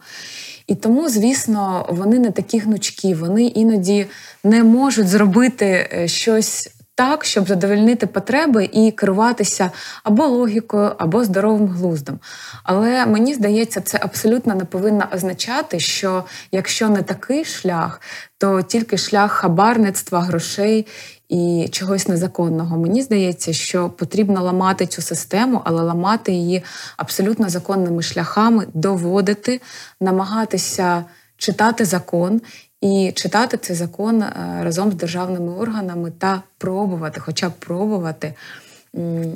І 0.67 0.75
тому, 0.75 1.09
звісно, 1.09 1.85
вони 1.89 2.19
не 2.19 2.31
такі 2.31 2.59
гнучкі, 2.59 3.13
вони 3.13 3.43
іноді 3.43 4.05
не 4.43 4.63
можуть 4.63 5.07
зробити 5.07 5.89
е, 5.93 6.07
щось. 6.07 6.69
Так, 6.95 7.25
щоб 7.25 7.47
задовольнити 7.47 8.07
потреби 8.07 8.69
і 8.73 8.91
керуватися 8.91 9.71
або 10.03 10.27
логікою, 10.27 10.91
або 10.97 11.23
здоровим 11.23 11.67
глуздом. 11.67 12.19
Але 12.63 13.05
мені 13.05 13.33
здається, 13.33 13.81
це 13.81 13.99
абсолютно 14.01 14.55
не 14.55 14.65
повинно 14.65 15.07
означати, 15.13 15.79
що 15.79 16.23
якщо 16.51 16.89
не 16.89 17.01
такий 17.01 17.45
шлях, 17.45 18.01
то 18.37 18.61
тільки 18.61 18.97
шлях 18.97 19.31
хабарництва, 19.31 20.21
грошей 20.21 20.87
і 21.29 21.67
чогось 21.71 22.07
незаконного. 22.07 22.77
Мені 22.77 23.01
здається, 23.01 23.53
що 23.53 23.89
потрібно 23.89 24.43
ламати 24.43 24.87
цю 24.87 25.01
систему, 25.01 25.61
але 25.65 25.83
ламати 25.83 26.31
її 26.31 26.63
абсолютно 26.97 27.49
законними 27.49 28.01
шляхами, 28.01 28.67
доводити, 28.73 29.61
намагатися 30.01 31.05
читати 31.37 31.85
закон. 31.85 32.41
І 32.81 33.11
читати 33.15 33.57
цей 33.57 33.75
закон 33.75 34.21
е, 34.21 34.59
разом 34.63 34.91
з 34.91 34.95
державними 34.95 35.51
органами 35.51 36.11
та 36.11 36.41
пробувати, 36.57 37.19
хоча 37.19 37.49
б 37.49 37.51
пробувати 37.51 38.33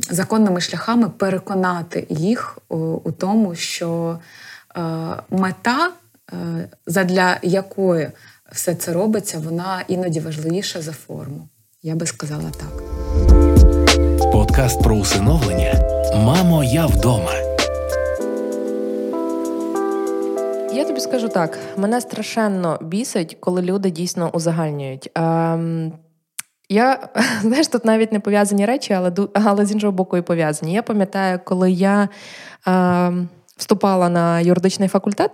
законними 0.09 0.61
шляхами 0.61 1.09
переконати 1.09 2.07
їх 2.09 2.57
у 3.03 3.11
тому, 3.11 3.55
що 3.55 4.19
е, 4.77 4.81
мета, 5.29 5.91
е, 6.33 6.69
задля 6.85 7.37
якої 7.41 8.11
все 8.51 8.75
це 8.75 8.93
робиться, 8.93 9.39
вона 9.39 9.83
іноді 9.87 10.19
важливіша 10.19 10.81
за 10.81 10.91
форму. 10.91 11.47
Я 11.83 11.95
би 11.95 12.05
сказала 12.05 12.51
так. 12.51 12.83
Подкаст 14.31 14.83
про 14.83 14.95
усиновлення. 14.95 15.73
Мамо, 16.15 16.63
я 16.63 16.85
вдома. 16.85 17.31
Я 20.73 20.85
тобі 20.85 20.99
скажу 20.99 21.29
так: 21.29 21.59
мене 21.77 22.01
страшенно 22.01 22.79
бісить, 22.81 23.37
коли 23.39 23.61
люди 23.61 23.89
дійсно 23.89 24.29
узагальнюють. 24.29 25.09
Ем, 25.15 25.93
я 26.69 27.09
знаєш, 27.41 27.67
тут 27.67 27.85
навіть 27.85 28.11
не 28.11 28.19
пов'язані 28.19 28.65
речі, 28.65 28.93
але 28.93 29.13
але 29.33 29.65
з 29.65 29.71
іншого 29.71 29.93
боку 29.93 30.17
і 30.17 30.21
пов'язані. 30.21 30.73
Я 30.73 30.83
пам'ятаю, 30.83 31.39
коли 31.45 31.71
я 31.71 32.09
е, 32.67 33.13
вступала 33.57 34.09
на 34.09 34.39
юридичний 34.39 34.89
факультет, 34.89 35.31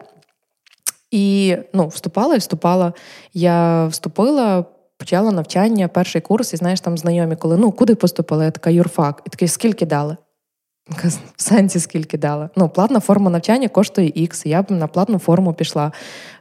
і 1.12 1.57
ну, 1.73 1.88
вступала 1.88 2.36
і 2.36 2.39
вступала. 2.39 2.93
Я 3.33 3.86
вступила 3.86 4.65
почала 4.97 5.31
навчання, 5.31 5.88
перший 5.88 6.21
курс, 6.21 6.53
і 6.53 6.57
знаєш, 6.57 6.81
там 6.81 6.97
знайомі, 6.97 7.36
коли 7.36 7.57
ну 7.57 7.71
куди 7.71 7.95
поступила? 7.95 8.43
Я 8.43 8.51
така 8.51 8.69
юрфак. 8.69 9.21
І 9.25 9.29
такий, 9.29 9.47
скільки 9.47 9.86
дали? 9.86 10.17
В 11.36 11.41
сенсі 11.41 11.79
скільки 11.79 12.17
дала. 12.17 12.49
Ну, 12.55 12.69
платна 12.69 12.99
форма 12.99 13.29
навчання 13.29 13.67
коштує 13.67 14.10
X, 14.10 14.47
я 14.47 14.62
б 14.62 14.71
на 14.71 14.88
платну 14.88 15.19
форму 15.19 15.53
пішла. 15.53 15.91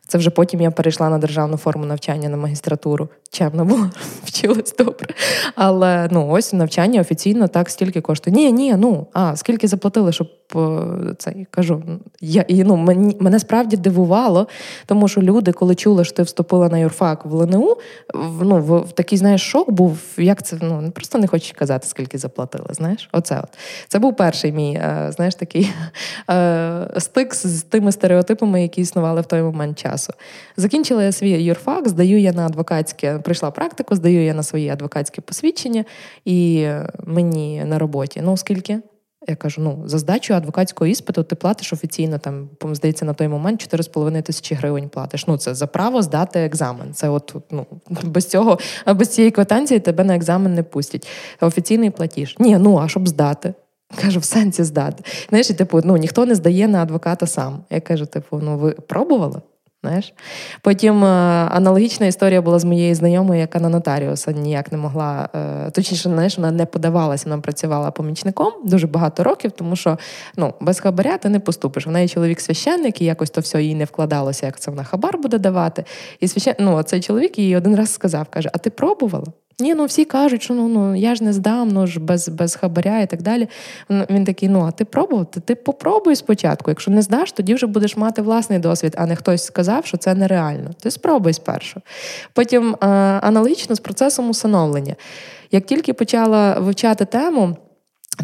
Це 0.07 0.19
вже 0.19 0.31
потім 0.31 0.61
я 0.61 0.71
перейшла 0.71 1.11
на 1.11 1.19
державну 1.19 1.57
форму 1.57 1.87
навчання 1.87 2.29
на 2.29 2.37
магістратуру. 2.37 3.09
Чемна 3.31 3.65
була, 3.65 3.91
вчилась 4.25 4.75
добре. 4.79 5.09
Але 5.55 6.09
ну, 6.11 6.29
ось 6.29 6.53
навчання 6.53 7.01
офіційно 7.01 7.49
так 7.49 7.71
стільки 7.71 8.01
коштує. 8.01 8.37
Ні, 8.37 8.53
ні, 8.53 8.75
ну 8.77 9.07
а 9.13 9.37
скільки 9.37 9.69
заплатили, 9.69 10.13
щоб 10.13 10.29
е, 10.57 11.15
це 11.19 11.35
кажу. 11.51 11.83
Я 12.21 12.45
і 12.49 12.65
ну 12.65 12.77
мені 12.77 13.17
мене 13.21 13.39
справді 13.39 13.77
дивувало, 13.77 14.49
тому 14.87 15.09
що 15.09 15.23
люди, 15.23 15.53
коли 15.53 15.75
чули, 15.75 16.05
що 16.05 16.15
ти 16.15 16.23
вступила 16.23 16.69
на 16.69 16.79
юрфак 16.79 17.25
в 17.25 17.35
ЛНУ, 17.35 17.77
в, 18.15 18.45
ну 18.45 18.59
в, 18.59 18.79
в 18.79 18.93
такий 18.93 19.19
знаєш 19.19 19.51
шок 19.51 19.71
був. 19.71 19.99
Як 20.19 20.43
це 20.43 20.57
ну 20.63 20.91
просто 20.91 21.19
не 21.19 21.27
хочуть 21.27 21.57
казати, 21.57 21.87
скільки 21.89 22.19
заплатили. 22.19 22.67
Знаєш, 22.71 23.09
оце 23.13 23.41
от 23.45 23.59
це 23.89 23.99
був 23.99 24.17
перший 24.17 24.53
мій, 24.53 24.75
е, 24.75 25.13
знаєш, 25.17 25.35
такий 25.35 25.73
е, 26.31 26.89
стик 26.99 27.35
з 27.35 27.63
тими 27.63 27.93
стереотипами, 27.93 28.63
які 28.63 28.81
існували 28.81 29.21
в 29.21 29.27
той 29.27 29.43
момент 29.43 29.79
часу. 29.79 30.13
Закінчила 30.57 31.03
я 31.03 31.13
свій 31.13 31.31
юрфак, 31.31 31.89
здаю 31.89 32.21
я 32.21 32.33
на 32.33 32.47
адвокатське, 32.47 33.19
прийшла 33.27 33.51
практику, 33.51 33.95
здаю 33.95 34.25
я 34.25 34.35
на 34.35 34.43
свої 34.43 34.69
адвокатське 34.69 35.21
посвідчення, 35.21 35.85
і 36.25 36.69
мені 37.05 37.65
на 37.65 37.79
роботі. 37.79 38.21
Ну, 38.25 38.37
скільки? 38.37 38.81
Я 39.29 39.37
кажу: 39.37 39.61
ну, 39.61 39.83
за 39.85 39.99
здачу 39.99 40.35
адвокатського 40.35 40.89
іспиту 40.89 41.23
ти 41.23 41.35
платиш 41.35 41.73
офіційно, 41.73 42.19
там, 42.19 42.49
здається, 42.73 43.05
на 43.05 43.15
той 43.15 43.29
момент 43.29 43.75
4,5 43.75 44.23
тисячі 44.23 44.55
гривень 44.55 44.89
платиш. 44.89 45.27
Ну, 45.27 45.37
це 45.37 45.55
за 45.55 45.67
право 45.67 46.03
здати 46.03 46.39
екзамен. 46.41 46.95
Це 46.95 47.09
от 47.09 47.35
ну, 47.51 47.67
без 48.03 48.27
цього, 48.27 48.59
без 48.87 49.09
цієї 49.09 49.31
квитанції 49.31 49.81
тебе 49.81 50.05
на 50.05 50.17
екзамен 50.17 50.55
не 50.55 50.63
пустять. 50.63 51.09
Офіційний 51.41 51.91
платіж. 51.91 52.37
Ні, 52.39 52.59
ну 52.59 52.79
а 52.79 52.89
щоб 52.89 53.09
здати. 53.09 53.55
Кажу, 54.03 54.21
в 54.21 54.25
сенсі 54.25 54.65
здати. 54.65 55.05
Знаєш, 55.29 55.47
типу, 55.47 55.81
ну 55.85 55.97
ніхто 55.97 56.27
не 56.27 56.35
здає 56.35 56.69
на 56.69 56.83
адвоката 56.83 57.27
сам. 57.27 57.65
Я 57.71 57.81
кажу, 57.81 58.07
типу, 58.07 58.41
ну 58.43 58.59
ви 58.59 58.71
пробували? 58.71 59.41
Знаєш? 59.87 60.15
Потім 60.63 61.05
е, 61.05 61.09
аналогічна 61.51 62.07
історія 62.07 62.43
була 62.43 62.59
з 62.59 62.65
моєю 62.65 62.95
знайомою, 62.95 63.41
яка 63.41 63.61
на 63.61 63.69
нотаріуса 63.69 64.33
ніяк 64.33 64.73
не 64.73 64.79
могла, 64.79 65.29
е, 65.35 65.71
точніше, 65.71 66.09
знаєш, 66.09 66.39
вона 66.39 66.51
не 66.51 66.67
подавалася, 66.67 67.25
вона 67.31 67.43
працювала 67.43 67.91
помічником 67.91 68.53
дуже 68.65 68.87
багато 68.87 69.25
років, 69.25 69.51
тому 69.51 69.77
що 69.77 69.99
ну, 70.37 70.55
без 70.61 70.81
хабаря 70.81 71.19
ти 71.19 71.29
не 71.29 71.41
поступиш. 71.41 71.87
В 71.87 71.91
неї 71.91 72.09
чоловік 72.09 72.41
священник, 72.41 73.03
і 73.03 73.05
якось 73.05 73.31
то 73.31 73.41
все 73.41 73.63
їй 73.63 73.75
не 73.75 73.85
вкладалося, 73.85 74.47
як 74.47 74.61
це 74.61 74.71
вона 74.71 74.85
хабар 74.85 75.19
буде 75.19 75.39
давати. 75.39 75.85
І 76.21 76.29
священ... 76.29 76.55
ну, 76.59 76.83
цей 76.83 77.01
чоловік 77.01 77.39
їй 77.39 77.57
один 77.57 77.77
раз 77.77 77.93
сказав: 77.93 78.27
каже: 78.31 78.51
А 78.53 78.59
ти 78.59 78.71
пробувала? 78.71 79.27
Ні, 79.61 79.75
ну 79.75 79.85
всі 79.85 80.05
кажуть, 80.05 80.43
що 80.43 80.55
ну 80.55 80.69
ну 80.69 80.97
я 80.97 81.15
ж 81.15 81.25
не 81.25 81.33
здам, 81.33 81.69
ну 81.69 81.87
ж 81.87 82.01
без 82.01 82.29
без 82.29 82.57
хабаря 82.57 83.01
і 83.01 83.07
так 83.07 83.23
далі. 83.23 83.49
Він 83.91 84.25
такий: 84.25 84.49
ну 84.49 84.65
а 84.65 84.71
ти 84.71 84.85
пробував? 84.85 85.31
Ти, 85.31 85.41
ти 85.41 85.55
попробуй 85.55 86.17
спочатку. 86.17 86.71
Якщо 86.71 86.91
не 86.91 87.03
здаш, 87.03 87.33
тоді 87.33 87.55
вже 87.55 87.67
будеш 87.67 87.97
мати 87.97 88.23
власний 88.23 88.59
досвід, 88.59 88.95
а 88.99 89.07
не 89.07 89.17
хтось 89.17 89.45
сказав, 89.45 89.87
що 89.87 89.97
це 89.97 90.15
нереально. 90.15 90.71
Ти 90.81 90.91
спробуй 90.91 91.33
спершу. 91.33 91.81
Потім 92.33 92.77
аналогічно 92.81 93.77
з 93.77 93.81
процесом 93.81 94.31
усиновлення. 94.31 94.97
Як 95.53 95.67
тільки 95.67 95.93
почала 95.93 96.59
вивчати 96.59 97.05
тему. 97.05 97.57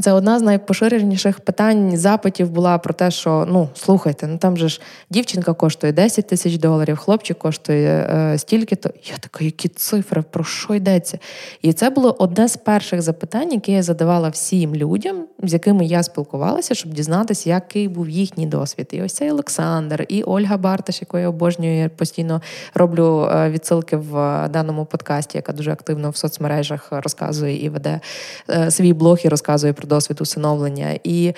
Це 0.00 0.12
одна 0.12 0.38
з 0.38 0.42
найпоширеніших 0.42 1.40
питань 1.40 1.96
запитів 1.96 2.50
була 2.50 2.78
про 2.78 2.94
те, 2.94 3.10
що 3.10 3.46
ну 3.48 3.68
слухайте, 3.74 4.26
ну 4.26 4.38
там 4.38 4.56
же 4.56 4.68
ж 4.68 4.80
дівчинка 5.10 5.54
коштує 5.54 5.92
10 5.92 6.26
тисяч 6.26 6.56
доларів, 6.56 6.96
хлопчик 6.96 7.38
коштує 7.38 7.88
е, 7.88 8.38
стільки-то. 8.38 8.90
Я 9.04 9.16
така, 9.20 9.44
які 9.44 9.68
цифри, 9.68 10.24
про 10.30 10.44
що 10.44 10.74
йдеться? 10.74 11.18
І 11.62 11.72
це 11.72 11.90
було 11.90 12.16
одне 12.18 12.48
з 12.48 12.56
перших 12.56 13.02
запитань, 13.02 13.52
які 13.52 13.72
я 13.72 13.82
задавала 13.82 14.28
всім 14.28 14.74
людям, 14.74 15.24
з 15.42 15.52
якими 15.52 15.84
я 15.84 16.02
спілкувалася, 16.02 16.74
щоб 16.74 16.92
дізнатися, 16.92 17.50
який 17.50 17.88
був 17.88 18.08
їхній 18.08 18.46
досвід. 18.46 18.88
І 18.92 19.02
ось 19.02 19.12
цей 19.12 19.30
Олександр, 19.30 20.06
і 20.08 20.22
Ольга 20.22 20.56
Барташ, 20.56 21.00
яку 21.00 21.18
я 21.18 21.28
обожнюю, 21.28 21.76
я 21.76 21.88
постійно 21.88 22.42
роблю 22.74 23.28
е, 23.32 23.50
відсилки 23.50 23.96
в 23.96 24.48
даному 24.48 24.84
подкасті, 24.84 25.38
яка 25.38 25.52
дуже 25.52 25.72
активно 25.72 26.10
в 26.10 26.16
соцмережах 26.16 26.88
розказує 26.90 27.64
і 27.64 27.68
веде 27.68 28.00
е, 28.50 28.70
свій 28.70 28.92
блог 28.92 29.18
і 29.24 29.28
розказує 29.28 29.72
про 29.72 29.81
досвід 29.86 30.20
усиновлення. 30.20 30.98
І 31.04 31.34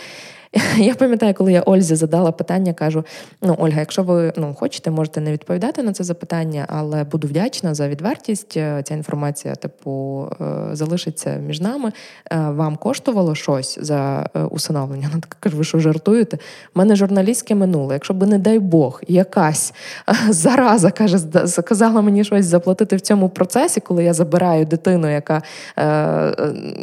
я 0.77 0.95
пам'ятаю, 0.95 1.35
коли 1.35 1.53
я 1.53 1.63
Ользі 1.63 1.95
задала 1.95 2.33
питання, 2.33 2.73
кажу: 2.73 3.05
ну, 3.43 3.57
Ольга, 3.59 3.81
якщо 3.81 4.03
ви 4.03 4.33
ну, 4.37 4.55
хочете, 4.55 4.91
можете 4.91 5.21
не 5.21 5.33
відповідати 5.33 5.83
на 5.83 5.93
це 5.93 6.05
запитання, 6.05 6.67
але 6.69 7.05
буду 7.05 7.29
вдячна 7.29 7.75
за 7.75 7.89
відвертість. 7.89 8.57
Е, 8.57 8.83
ця 8.85 8.95
інформація, 8.95 9.55
типу, 9.55 10.25
е, 10.41 10.45
залишиться 10.73 11.37
між 11.37 11.61
нами. 11.61 11.93
Е, 12.33 12.37
вам 12.39 12.77
коштувало 12.77 13.35
щось 13.35 13.79
за 13.81 14.29
усиновлення? 14.51 15.09
Вона 15.13 15.21
така 15.21 15.37
каже, 15.41 15.57
ви 15.57 15.65
що 15.65 15.79
жартуєте? 15.79 16.37
У 16.75 16.79
мене 16.79 16.97
журналістське 16.97 17.55
минуле. 17.55 17.95
Якщо 17.95 18.15
би, 18.15 18.27
не 18.27 18.39
дай 18.39 18.59
Бог, 18.59 19.03
якась 19.09 19.75
зараза 20.29 20.91
каже, 20.91 21.19
заказала 21.45 22.03
мені 22.03 22.25
щось 22.25 22.47
заплатити 22.47 22.97
в 22.97 23.01
цьому 23.01 23.29
процесі, 23.29 23.81
коли 23.81 24.05
я 24.05 24.13
забираю 24.13 24.67
дитину, 24.67 25.11
яка 25.11 25.43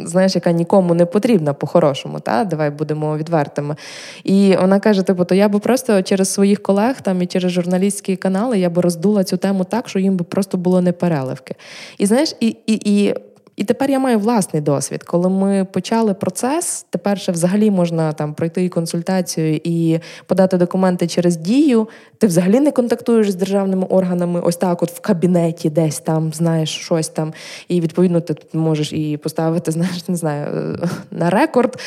знаєш, 0.04 0.34
яка 0.34 0.52
нікому 0.52 0.94
не 0.94 1.06
потрібна 1.06 1.54
по-хорошому. 1.54 2.20
Та? 2.20 2.44
Давай 2.44 2.70
будемо 2.70 3.16
відвертими 3.16 3.61
експертами. 3.62 3.76
І 4.24 4.56
вона 4.60 4.80
каже: 4.80 5.02
типу, 5.02 5.24
то 5.24 5.34
я 5.34 5.48
би 5.48 5.58
просто 5.58 6.02
через 6.02 6.32
своїх 6.32 6.62
колег 6.62 7.00
там 7.00 7.22
і 7.22 7.26
через 7.26 7.52
журналістські 7.52 8.16
канали 8.16 8.58
я 8.58 8.70
би 8.70 8.82
роздула 8.82 9.24
цю 9.24 9.36
тему 9.36 9.64
так, 9.64 9.88
що 9.88 9.98
їм 9.98 10.16
би 10.16 10.24
просто 10.24 10.58
було 10.58 10.80
не 10.80 10.92
переливки. 10.92 11.54
І 11.98 12.06
знаєш, 12.06 12.34
і, 12.40 12.56
і, 12.66 12.80
і 12.84 13.14
і 13.56 13.64
тепер 13.64 13.90
я 13.90 13.98
маю 13.98 14.18
власний 14.18 14.62
досвід. 14.62 15.02
Коли 15.02 15.28
ми 15.28 15.64
почали 15.64 16.14
процес, 16.14 16.86
тепер 16.90 17.18
ще 17.18 17.32
взагалі 17.32 17.70
можна 17.70 18.12
там 18.12 18.34
пройти 18.34 18.68
консультацію 18.68 19.60
і 19.64 20.00
подати 20.26 20.56
документи 20.56 21.06
через 21.06 21.36
дію. 21.36 21.88
Ти 22.18 22.26
взагалі 22.26 22.60
не 22.60 22.70
контактуєш 22.70 23.30
з 23.30 23.34
державними 23.34 23.86
органами, 23.86 24.40
ось 24.40 24.56
так, 24.56 24.82
от 24.82 24.90
в 24.90 25.00
кабінеті, 25.00 25.70
десь 25.70 26.00
там 26.00 26.32
знаєш 26.32 26.70
щось 26.70 27.08
там. 27.08 27.32
І 27.68 27.80
відповідно 27.80 28.20
ти 28.20 28.34
можеш 28.52 28.92
і 28.92 29.16
поставити, 29.16 29.70
знаєш, 29.72 30.08
не 30.08 30.16
знаю, 30.16 30.46
е, 30.46 30.88
на 31.10 31.30
рекорд, 31.30 31.80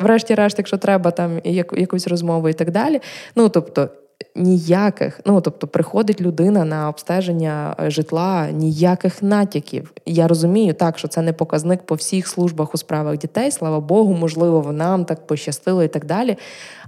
врешті-решт, 0.00 0.58
якщо 0.58 0.76
треба, 0.76 1.10
там 1.10 1.40
якусь 1.44 2.08
розмову 2.08 2.48
і 2.48 2.52
так 2.52 2.70
далі. 2.70 3.00
Ну 3.36 3.48
тобто 3.48 3.88
ніяких, 4.36 5.20
ну 5.24 5.40
тобто, 5.40 5.66
приходить 5.66 6.20
людина 6.20 6.64
на 6.64 6.88
обстеження 6.88 7.76
е, 7.80 7.90
житла, 7.90 8.50
ніяких 8.50 9.22
натяків. 9.22 9.92
Я 10.06 10.28
розумію 10.28 10.74
так, 10.74 10.98
що 10.98 11.08
це 11.08 11.22
не 11.22 11.32
показник 11.32 11.82
по 11.82 11.94
всіх 11.94 12.28
службах 12.28 12.74
у 12.74 12.78
справах 12.78 13.18
дітей. 13.18 13.50
Слава 13.50 13.80
Богу, 13.80 14.14
можливо, 14.14 14.72
нам 14.72 15.04
так 15.04 15.26
пощастило 15.26 15.82
і 15.82 15.88
так 15.88 16.04
далі. 16.04 16.38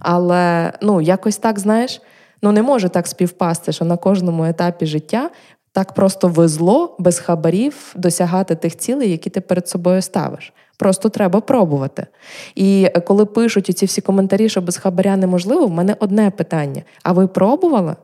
Але 0.00 0.72
ну, 0.82 1.00
якось 1.00 1.36
так, 1.36 1.58
знаєш, 1.58 2.02
ну 2.42 2.52
не 2.52 2.62
може 2.62 2.88
так 2.88 3.06
співпасти, 3.06 3.72
що 3.72 3.84
на 3.84 3.96
кожному 3.96 4.44
етапі 4.44 4.86
життя. 4.86 5.30
Так 5.72 5.92
просто 5.92 6.28
везло 6.28 6.96
без 6.98 7.18
хабарів 7.18 7.92
досягати 7.96 8.54
тих 8.54 8.76
цілей, 8.76 9.10
які 9.10 9.30
ти 9.30 9.40
перед 9.40 9.68
собою 9.68 10.02
ставиш. 10.02 10.52
Просто 10.76 11.08
треба 11.08 11.40
пробувати. 11.40 12.06
І 12.54 12.88
коли 13.06 13.26
пишуть 13.26 13.78
ці 13.78 13.86
всі 13.86 14.00
коментарі, 14.00 14.48
що 14.48 14.60
без 14.60 14.76
хабаря 14.76 15.16
неможливо, 15.16 15.66
в 15.66 15.70
мене 15.70 15.96
одне 16.00 16.30
питання: 16.30 16.82
а 17.02 17.12
ви 17.12 17.26
пробували? 17.26 17.96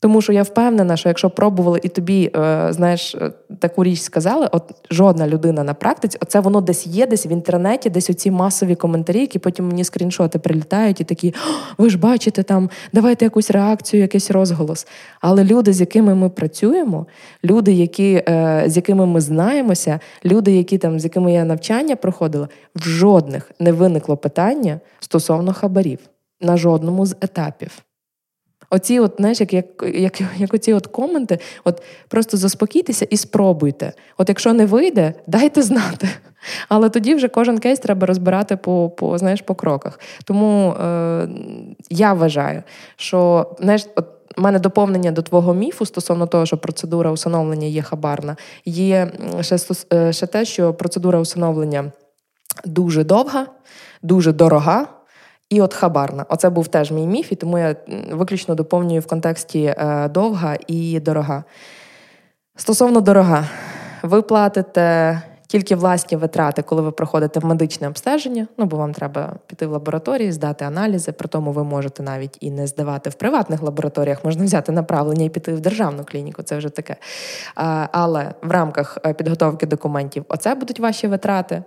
Тому 0.00 0.22
що 0.22 0.32
я 0.32 0.42
впевнена, 0.42 0.96
що 0.96 1.08
якщо 1.08 1.30
пробували 1.30 1.80
і 1.82 1.88
тобі, 1.88 2.30
е, 2.36 2.68
знаєш, 2.70 3.14
е, 3.14 3.32
таку 3.58 3.84
річ 3.84 4.00
сказали, 4.00 4.48
от 4.52 4.62
жодна 4.90 5.28
людина 5.28 5.64
на 5.64 5.74
практиці, 5.74 6.18
оце 6.22 6.40
воно 6.40 6.60
десь 6.60 6.86
є, 6.86 7.06
десь 7.06 7.26
в 7.26 7.32
інтернеті, 7.32 7.90
десь 7.90 8.10
оці 8.10 8.30
масові 8.30 8.74
коментарі, 8.74 9.20
які 9.20 9.38
потім 9.38 9.68
мені 9.68 9.84
скріншоти 9.84 10.38
прилітають 10.38 11.00
і 11.00 11.04
такі: 11.04 11.34
ви 11.78 11.90
ж 11.90 11.98
бачите, 11.98 12.42
там 12.42 12.70
давайте 12.92 13.24
якусь 13.24 13.50
реакцію, 13.50 14.00
якийсь 14.00 14.30
розголос. 14.30 14.86
Але 15.20 15.44
люди, 15.44 15.72
з 15.72 15.80
якими 15.80 16.14
ми 16.14 16.28
працюємо, 16.28 17.06
люди, 17.44 17.72
які, 17.72 18.22
е, 18.28 18.64
з 18.66 18.76
якими 18.76 19.06
ми 19.06 19.20
знаємося, 19.20 20.00
люди, 20.24 20.56
які 20.56 20.78
там, 20.78 21.00
з 21.00 21.04
якими 21.04 21.32
я 21.32 21.44
навчання 21.44 21.96
проходила, 21.96 22.48
в 22.74 22.82
жодних 22.82 23.50
не 23.60 23.72
виникло 23.72 24.16
питання 24.16 24.80
стосовно 25.00 25.52
хабарів 25.52 25.98
на 26.40 26.56
жодному 26.56 27.06
з 27.06 27.16
етапів. 27.20 27.82
Оці, 28.70 29.00
от, 29.00 29.14
знаєш, 29.18 29.40
як 29.40 29.52
як, 29.52 29.66
як, 29.94 30.20
як 30.36 30.54
оці 30.54 30.72
от 30.72 30.86
коменти, 30.86 31.38
от 31.64 31.82
просто 32.08 32.36
заспокійтеся 32.36 33.06
і 33.10 33.16
спробуйте. 33.16 33.92
От 34.16 34.28
якщо 34.28 34.52
не 34.52 34.66
вийде, 34.66 35.14
дайте 35.26 35.62
знати. 35.62 36.08
Але 36.68 36.88
тоді 36.88 37.14
вже 37.14 37.28
кожен 37.28 37.58
кейс 37.58 37.78
треба 37.78 38.06
розбирати 38.06 38.56
по 38.56 38.90
по, 38.90 39.18
знаєш, 39.18 39.42
по 39.42 39.54
кроках. 39.54 40.00
Тому 40.24 40.70
е, 40.72 41.28
я 41.90 42.12
вважаю, 42.12 42.62
що 42.96 43.46
знаєш, 43.60 43.86
от 43.96 44.06
у 44.36 44.40
мене 44.40 44.58
доповнення 44.58 45.10
до 45.10 45.22
твого 45.22 45.54
міфу 45.54 45.86
стосовно 45.86 46.26
того, 46.26 46.46
що 46.46 46.56
процедура 46.56 47.10
усиновлення 47.10 47.66
є 47.66 47.82
хабарна, 47.82 48.36
є 48.64 49.12
ще, 49.40 49.56
е, 49.92 50.12
ще 50.12 50.26
те, 50.26 50.44
що 50.44 50.74
процедура 50.74 51.20
усиновлення 51.20 51.92
дуже 52.64 53.04
довга, 53.04 53.46
дуже 54.02 54.32
дорога. 54.32 54.86
І 55.50 55.60
от 55.60 55.74
хабарна. 55.74 56.26
Оце 56.28 56.50
був 56.50 56.68
теж 56.68 56.90
мій 56.90 57.06
міф, 57.06 57.32
і 57.32 57.34
тому 57.34 57.58
я 57.58 57.76
виключно 58.10 58.54
доповнюю 58.54 59.00
в 59.00 59.06
контексті 59.06 59.64
е, 59.64 60.08
довга 60.08 60.56
і 60.66 61.00
дорога. 61.00 61.44
Стосовно 62.56 63.00
дорога, 63.00 63.48
ви 64.02 64.22
платите 64.22 65.22
тільки 65.48 65.76
власні 65.76 66.16
витрати, 66.16 66.62
коли 66.62 66.82
ви 66.82 66.90
проходите 66.90 67.40
медичне 67.40 67.88
обстеження. 67.88 68.46
Ну 68.58 68.64
бо 68.64 68.76
вам 68.76 68.94
треба 68.94 69.36
піти 69.46 69.66
в 69.66 69.72
лабораторії, 69.72 70.32
здати 70.32 70.64
аналізи. 70.64 71.12
При 71.12 71.28
тому 71.28 71.52
ви 71.52 71.64
можете 71.64 72.02
навіть 72.02 72.36
і 72.40 72.50
не 72.50 72.66
здавати 72.66 73.10
в 73.10 73.14
приватних 73.14 73.62
лабораторіях, 73.62 74.24
можна 74.24 74.44
взяти 74.44 74.72
направлення 74.72 75.24
і 75.24 75.28
піти 75.28 75.52
в 75.54 75.60
державну 75.60 76.04
клініку. 76.04 76.42
Це 76.42 76.56
вже 76.56 76.68
таке. 76.68 76.96
Але 77.92 78.34
в 78.42 78.50
рамках 78.50 78.98
е, 79.06 79.14
підготовки 79.14 79.66
документів, 79.66 80.24
оце 80.28 80.54
будуть 80.54 80.80
ваші 80.80 81.06
витрати 81.06 81.54
е, 81.54 81.62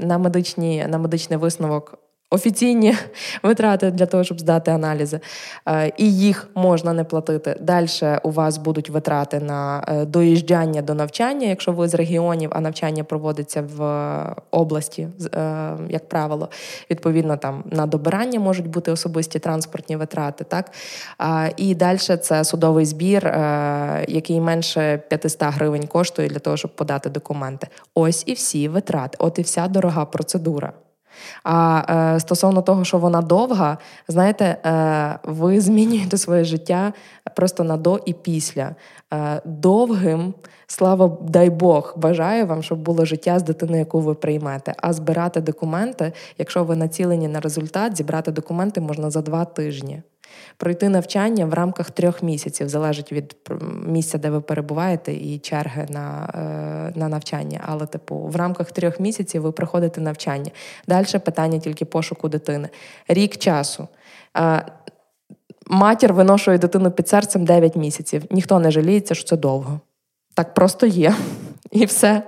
на 0.00 0.18
медичні 0.18 0.86
на 0.88 0.98
медичний 0.98 1.38
висновок 1.38 1.98
офіційні 2.30 2.94
витрати 3.42 3.90
для 3.90 4.06
того, 4.06 4.24
щоб 4.24 4.40
здати 4.40 4.70
аналізи, 4.70 5.20
е, 5.68 5.92
і 5.96 6.16
їх 6.16 6.48
можна 6.54 6.92
не 6.92 7.04
платити. 7.04 7.56
Далі 7.60 7.88
у 8.22 8.30
вас 8.30 8.58
будуть 8.58 8.90
витрати 8.90 9.40
на 9.40 9.84
е, 9.88 10.04
доїжджання 10.04 10.82
до 10.82 10.94
навчання, 10.94 11.46
якщо 11.46 11.72
ви 11.72 11.88
з 11.88 11.94
регіонів, 11.94 12.50
а 12.52 12.60
навчання 12.60 13.04
проводиться 13.04 13.64
в 13.76 13.82
області, 14.50 15.08
е, 15.34 15.76
як 15.88 16.08
правило. 16.08 16.48
Відповідно, 16.90 17.36
там 17.36 17.64
на 17.66 17.86
добирання 17.86 18.40
можуть 18.40 18.68
бути 18.68 18.92
особисті 18.92 19.38
транспортні 19.38 19.96
витрати. 19.96 20.44
Так? 20.44 20.72
І 21.56 21.74
далі 21.74 21.98
це 21.98 22.44
судовий 22.44 22.84
збір, 22.84 23.26
який 24.08 24.40
менше 24.40 25.02
500 25.08 25.42
гривень 25.42 25.86
коштує 25.86 26.28
для 26.28 26.38
того, 26.38 26.56
щоб 26.56 26.76
подати 26.76 27.10
документи. 27.10 27.68
Ось 27.94 28.22
і 28.26 28.32
всі 28.32 28.68
витрати, 28.68 29.16
от 29.20 29.38
і 29.38 29.42
вся 29.42 29.68
дорога 29.68 30.04
процедура. 30.04 30.72
А 31.44 31.82
е, 32.16 32.20
стосовно 32.20 32.62
того, 32.62 32.84
що 32.84 32.98
вона 32.98 33.22
довга, 33.22 33.78
знаєте, 34.08 34.44
е, 34.44 35.18
ви 35.24 35.60
змінюєте 35.68 36.18
своє 36.18 36.44
життя 36.44 36.92
просто 37.36 37.64
на 37.64 37.76
до 37.76 38.00
і 38.04 38.12
після. 38.12 38.74
Е, 39.14 39.40
довгим, 39.44 40.34
слава 40.66 41.18
дай 41.20 41.50
Бог, 41.50 41.94
бажаю 41.96 42.46
вам, 42.46 42.62
щоб 42.62 42.78
було 42.78 43.04
життя 43.04 43.38
з 43.38 43.42
дитиною, 43.42 43.78
яку 43.78 44.00
ви 44.00 44.14
приймете. 44.14 44.74
А 44.76 44.92
збирати 44.92 45.40
документи, 45.40 46.12
якщо 46.38 46.64
ви 46.64 46.76
націлені 46.76 47.28
на 47.28 47.40
результат, 47.40 47.96
зібрати 47.96 48.32
документи 48.32 48.80
можна 48.80 49.10
за 49.10 49.22
два 49.22 49.44
тижні. 49.44 50.02
Пройти 50.56 50.88
навчання 50.88 51.46
в 51.46 51.54
рамках 51.54 51.90
трьох 51.90 52.22
місяців 52.22 52.68
залежить 52.68 53.12
від 53.12 53.36
місця, 53.86 54.18
де 54.18 54.30
ви 54.30 54.40
перебуваєте, 54.40 55.12
і 55.12 55.38
черги 55.38 55.86
на 55.88 56.30
е, 56.34 56.98
на 56.98 57.08
навчання. 57.08 57.60
Але, 57.66 57.86
типу, 57.86 58.16
в 58.16 58.36
рамках 58.36 58.72
трьох 58.72 59.00
місяців 59.00 59.42
ви 59.42 59.52
проходите 59.52 60.00
навчання. 60.00 60.50
Далі 60.88 61.18
питання 61.24 61.58
тільки 61.58 61.84
пошуку 61.84 62.28
дитини. 62.28 62.68
Рік 63.08 63.36
часу. 63.36 63.88
Матір 65.66 66.12
виношує 66.12 66.58
дитину 66.58 66.90
під 66.90 67.08
серцем 67.08 67.44
9 67.44 67.76
місяців. 67.76 68.22
Ніхто 68.30 68.58
не 68.58 68.70
жаліється, 68.70 69.14
що 69.14 69.24
це 69.24 69.36
довго. 69.36 69.80
Так 70.34 70.54
просто 70.54 70.86
є. 70.86 71.14
І 71.70 71.84
все. 71.84 72.22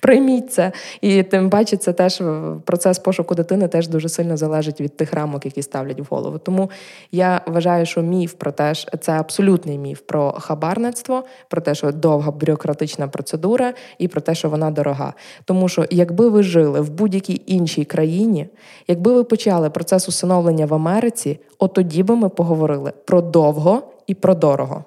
Прийміть 0.00 0.52
це. 0.52 0.72
І 1.00 1.22
тим 1.22 1.50
паче, 1.50 1.76
це 1.76 1.92
теж 1.92 2.22
процес 2.64 2.98
пошуку 2.98 3.34
дитини 3.34 3.68
теж 3.68 3.88
дуже 3.88 4.08
сильно 4.08 4.36
залежить 4.36 4.80
від 4.80 4.96
тих 4.96 5.12
рамок, 5.12 5.44
які 5.44 5.62
ставлять 5.62 6.00
в 6.00 6.06
голову. 6.10 6.38
Тому 6.38 6.70
я 7.12 7.40
вважаю, 7.46 7.86
що 7.86 8.02
міф 8.02 8.32
про 8.32 8.52
те, 8.52 8.74
що 8.74 8.96
це 8.96 9.12
абсолютний 9.12 9.78
міф 9.78 10.00
про 10.00 10.32
хабарництво, 10.32 11.24
про 11.48 11.60
те, 11.60 11.74
що 11.74 11.92
довга 11.92 12.30
бюрократична 12.30 13.08
процедура, 13.08 13.74
і 13.98 14.08
про 14.08 14.20
те, 14.20 14.34
що 14.34 14.48
вона 14.48 14.70
дорога. 14.70 15.14
Тому 15.44 15.68
що, 15.68 15.84
якби 15.90 16.28
ви 16.28 16.42
жили 16.42 16.80
в 16.80 16.90
будь-якій 16.90 17.42
іншій 17.46 17.84
країні, 17.84 18.46
якби 18.88 19.12
ви 19.12 19.24
почали 19.24 19.70
процес 19.70 20.08
усиновлення 20.08 20.66
в 20.66 20.74
Америці, 20.74 21.38
от 21.58 21.72
тоді 21.72 22.02
би 22.02 22.16
ми 22.16 22.28
поговорили 22.28 22.92
про 23.04 23.20
довго 23.20 23.82
і 24.06 24.14
про 24.14 24.34
дорого. 24.34 24.84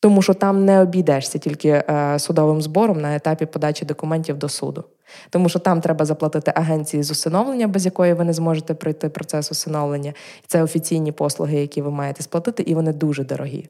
Тому 0.00 0.22
що 0.22 0.34
там 0.34 0.64
не 0.64 0.80
обійдешся 0.80 1.38
тільки 1.38 1.68
е, 1.68 2.18
судовим 2.18 2.62
збором 2.62 3.00
на 3.00 3.16
етапі 3.16 3.46
подачі 3.46 3.84
документів 3.84 4.36
до 4.36 4.48
суду. 4.48 4.84
Тому 5.30 5.48
що 5.48 5.58
там 5.58 5.80
треба 5.80 6.04
заплатити 6.04 6.52
агенції 6.54 7.02
з 7.02 7.10
усиновлення, 7.10 7.68
без 7.68 7.84
якої 7.84 8.12
ви 8.12 8.24
не 8.24 8.32
зможете 8.32 8.74
пройти 8.74 9.08
процес 9.08 9.50
усиновлення. 9.50 10.12
Це 10.46 10.62
офіційні 10.62 11.12
послуги, 11.12 11.60
які 11.60 11.82
ви 11.82 11.90
маєте 11.90 12.22
сплатити, 12.22 12.62
і 12.62 12.74
вони 12.74 12.92
дуже 12.92 13.24
дорогі. 13.24 13.68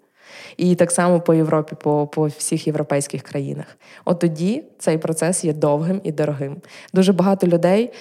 І 0.57 0.75
так 0.75 0.91
само 0.91 1.21
по 1.21 1.35
Європі, 1.35 1.77
по 1.83 2.07
по 2.07 2.27
всіх 2.27 2.67
європейських 2.67 3.23
країнах. 3.23 3.67
От 4.05 4.19
тоді 4.19 4.65
цей 4.79 4.99
процес 4.99 5.45
є 5.45 5.53
довгим 5.53 6.01
і 6.05 6.13
дорогим. 6.13 6.57
Дуже 6.93 7.13
багато 7.13 7.47
людей 7.47 7.93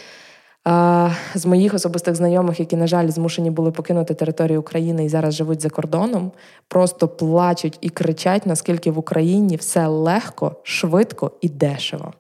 з 1.36 1.46
моїх 1.46 1.74
особистих 1.74 2.16
знайомих, 2.16 2.60
які, 2.60 2.76
на 2.76 2.88
жаль, 2.88 3.08
змушені 3.08 3.52
були 3.52 3.72
покинути 3.72 4.14
територію 4.14 4.60
України 4.60 5.06
і 5.06 5.10
зараз 5.10 5.34
живуть 5.34 5.62
за 5.62 5.70
кордоном, 5.70 6.32
просто 6.68 7.08
плачуть 7.08 7.78
і 7.82 7.90
кричать, 7.90 8.46
наскільки 8.46 8.92
в 8.92 9.00
Україні 9.00 9.56
все 9.56 9.88
легко, 9.88 10.56
швидко 10.64 11.32
і 11.42 11.50
дешево. 11.50 12.14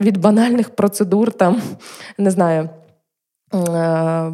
Від 0.00 0.16
банальних 0.16 0.70
процедур, 0.70 1.32
там 1.32 1.62
не 2.18 2.30
знаю. 2.30 2.68
Е, 3.54 4.32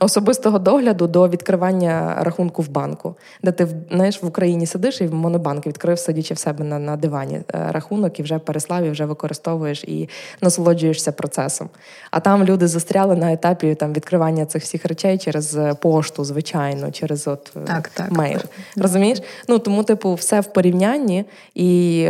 особистого 0.00 0.58
догляду 0.58 1.06
до 1.06 1.28
відкривання 1.28 2.16
рахунку 2.20 2.62
в 2.62 2.68
банку, 2.68 3.14
де 3.42 3.52
ти 3.52 3.68
знаєш, 3.90 4.22
в 4.22 4.26
Україні 4.26 4.66
сидиш 4.66 5.00
і 5.00 5.06
в 5.06 5.14
монобанк 5.14 5.66
відкрив, 5.66 5.98
сидячи 5.98 6.34
в 6.34 6.38
себе 6.38 6.64
на 6.64 6.78
на 6.78 6.96
дивані 6.96 7.34
е, 7.34 7.42
рахунок 7.70 8.20
і 8.20 8.22
вже 8.22 8.38
переслав, 8.38 8.84
і 8.84 8.90
вже 8.90 9.04
використовуєш 9.04 9.84
і 9.84 10.08
насолоджуєшся 10.40 11.12
процесом. 11.12 11.68
А 12.10 12.20
там 12.20 12.44
люди 12.44 12.68
застряли 12.68 13.16
на 13.16 13.32
етапі 13.32 13.74
там 13.74 13.92
відкривання 13.92 14.46
цих 14.46 14.62
всіх 14.62 14.84
речей 14.84 15.18
через 15.18 15.58
пошту, 15.80 16.24
звичайно, 16.24 16.90
через 16.90 17.28
от 17.28 17.52
е, 17.56 17.60
так, 17.66 17.88
так, 17.88 18.12
мейл. 18.12 18.38
Так. 18.38 18.50
Розумієш? 18.76 19.22
Ну 19.48 19.58
тому, 19.58 19.84
типу, 19.84 20.14
все 20.14 20.40
в 20.40 20.52
порівнянні 20.52 21.24
і 21.54 22.08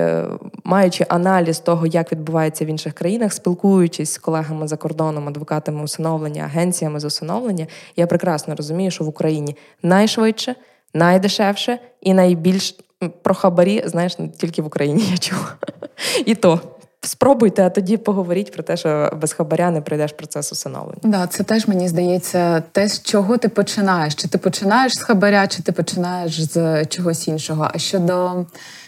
маючи 0.64 1.06
аналіз 1.08 1.58
того, 1.58 1.86
як 1.86 2.12
відбувається 2.12 2.64
в 2.64 2.68
інших 2.68 2.92
країнах, 2.92 3.32
спілкуючись 3.32 4.12
з 4.12 4.18
колегами 4.18 4.68
за 4.68 4.76
кордоном, 4.76 5.28
адвокатами 5.28 5.82
усиновлення 5.82 6.39
агенціями 6.40 7.00
з 7.00 7.04
усиновлення, 7.04 7.66
я 7.96 8.06
прекрасно 8.06 8.54
розумію, 8.54 8.90
що 8.90 9.04
в 9.04 9.08
Україні 9.08 9.56
найшвидше, 9.82 10.54
найдешевше 10.94 11.78
і 12.00 12.14
найбільш 12.14 12.76
про 13.22 13.34
хабарі, 13.34 13.82
знаєш, 13.86 14.16
тільки 14.38 14.62
в 14.62 14.66
Україні 14.66 15.04
я 15.10 15.18
чула. 15.18 15.56
І 16.26 16.34
то. 16.34 16.60
Спробуйте, 17.02 17.66
а 17.66 17.70
тоді 17.70 17.96
поговоріть 17.96 18.52
про 18.52 18.62
те, 18.62 18.76
що 18.76 19.12
без 19.20 19.32
хабаря 19.32 19.70
не 19.70 19.80
пройдеш 19.80 20.12
процес 20.12 20.52
усиновлення. 20.52 21.00
Да, 21.02 21.26
це 21.26 21.44
теж 21.44 21.68
мені 21.68 21.88
здається, 21.88 22.62
те, 22.72 22.88
з 22.88 23.02
чого 23.02 23.36
ти 23.36 23.48
починаєш. 23.48 24.14
Чи 24.14 24.28
ти 24.28 24.38
починаєш 24.38 24.94
з 24.94 25.02
хабаря, 25.02 25.46
чи 25.46 25.62
ти 25.62 25.72
починаєш 25.72 26.40
з 26.40 26.84
чогось 26.86 27.28
іншого. 27.28 27.70
А 27.74 27.78
щодо 27.78 28.44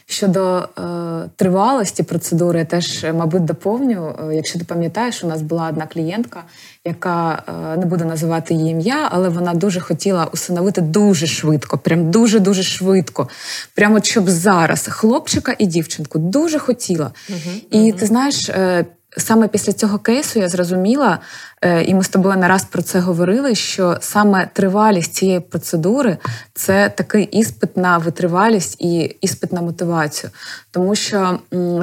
Щодо 0.06 0.56
е, 0.58 0.82
тривалості 1.36 2.02
процедури, 2.02 2.58
я 2.58 2.64
теж, 2.64 3.06
мабуть, 3.14 3.44
доповню. 3.44 4.14
Е, 4.30 4.34
якщо 4.34 4.58
ти 4.58 4.64
пам'ятаєш, 4.64 5.24
у 5.24 5.26
нас 5.26 5.42
була 5.42 5.68
одна 5.68 5.86
клієнтка, 5.86 6.42
яка 6.84 7.42
е, 7.48 7.76
не 7.76 7.86
буду 7.86 8.04
називати 8.04 8.54
її 8.54 8.70
ім'я, 8.70 9.08
але 9.10 9.28
вона 9.28 9.54
дуже 9.54 9.80
хотіла 9.80 10.28
усиновити 10.32 10.80
дуже 10.80 11.26
швидко, 11.26 11.78
прям 11.78 12.10
дуже-дуже 12.10 12.62
швидко. 12.62 13.28
Прямо 13.74 14.02
щоб 14.02 14.30
зараз 14.30 14.86
хлопчика 14.90 15.54
і 15.58 15.66
дівчинку 15.66 16.18
дуже 16.18 16.58
хотіла. 16.58 17.10
Угу, 17.28 17.38
і 17.70 17.90
угу. 17.90 17.98
ти 17.98 18.06
знаєш. 18.06 18.48
Е, 18.48 18.84
Саме 19.16 19.48
після 19.48 19.72
цього 19.72 19.98
кейсу 19.98 20.38
я 20.38 20.48
зрозуміла, 20.48 21.12
е, 21.12 21.18
і 21.86 21.94
ми 21.94 22.04
з 22.04 22.08
тобою 22.08 22.36
не 22.36 22.48
раз 22.48 22.64
про 22.64 22.82
це 22.82 23.00
говорили. 23.00 23.54
Що 23.54 23.96
саме 24.00 24.48
тривалість 24.52 25.14
цієї 25.14 25.40
процедури 25.40 26.16
це 26.54 26.88
такий 26.88 27.24
іспит 27.24 27.76
на 27.76 27.98
витривалість 27.98 28.80
і 28.80 29.16
іспит 29.20 29.52
на 29.52 29.62
мотивацію. 29.62 30.30
Тому 30.70 30.94
що 30.94 31.38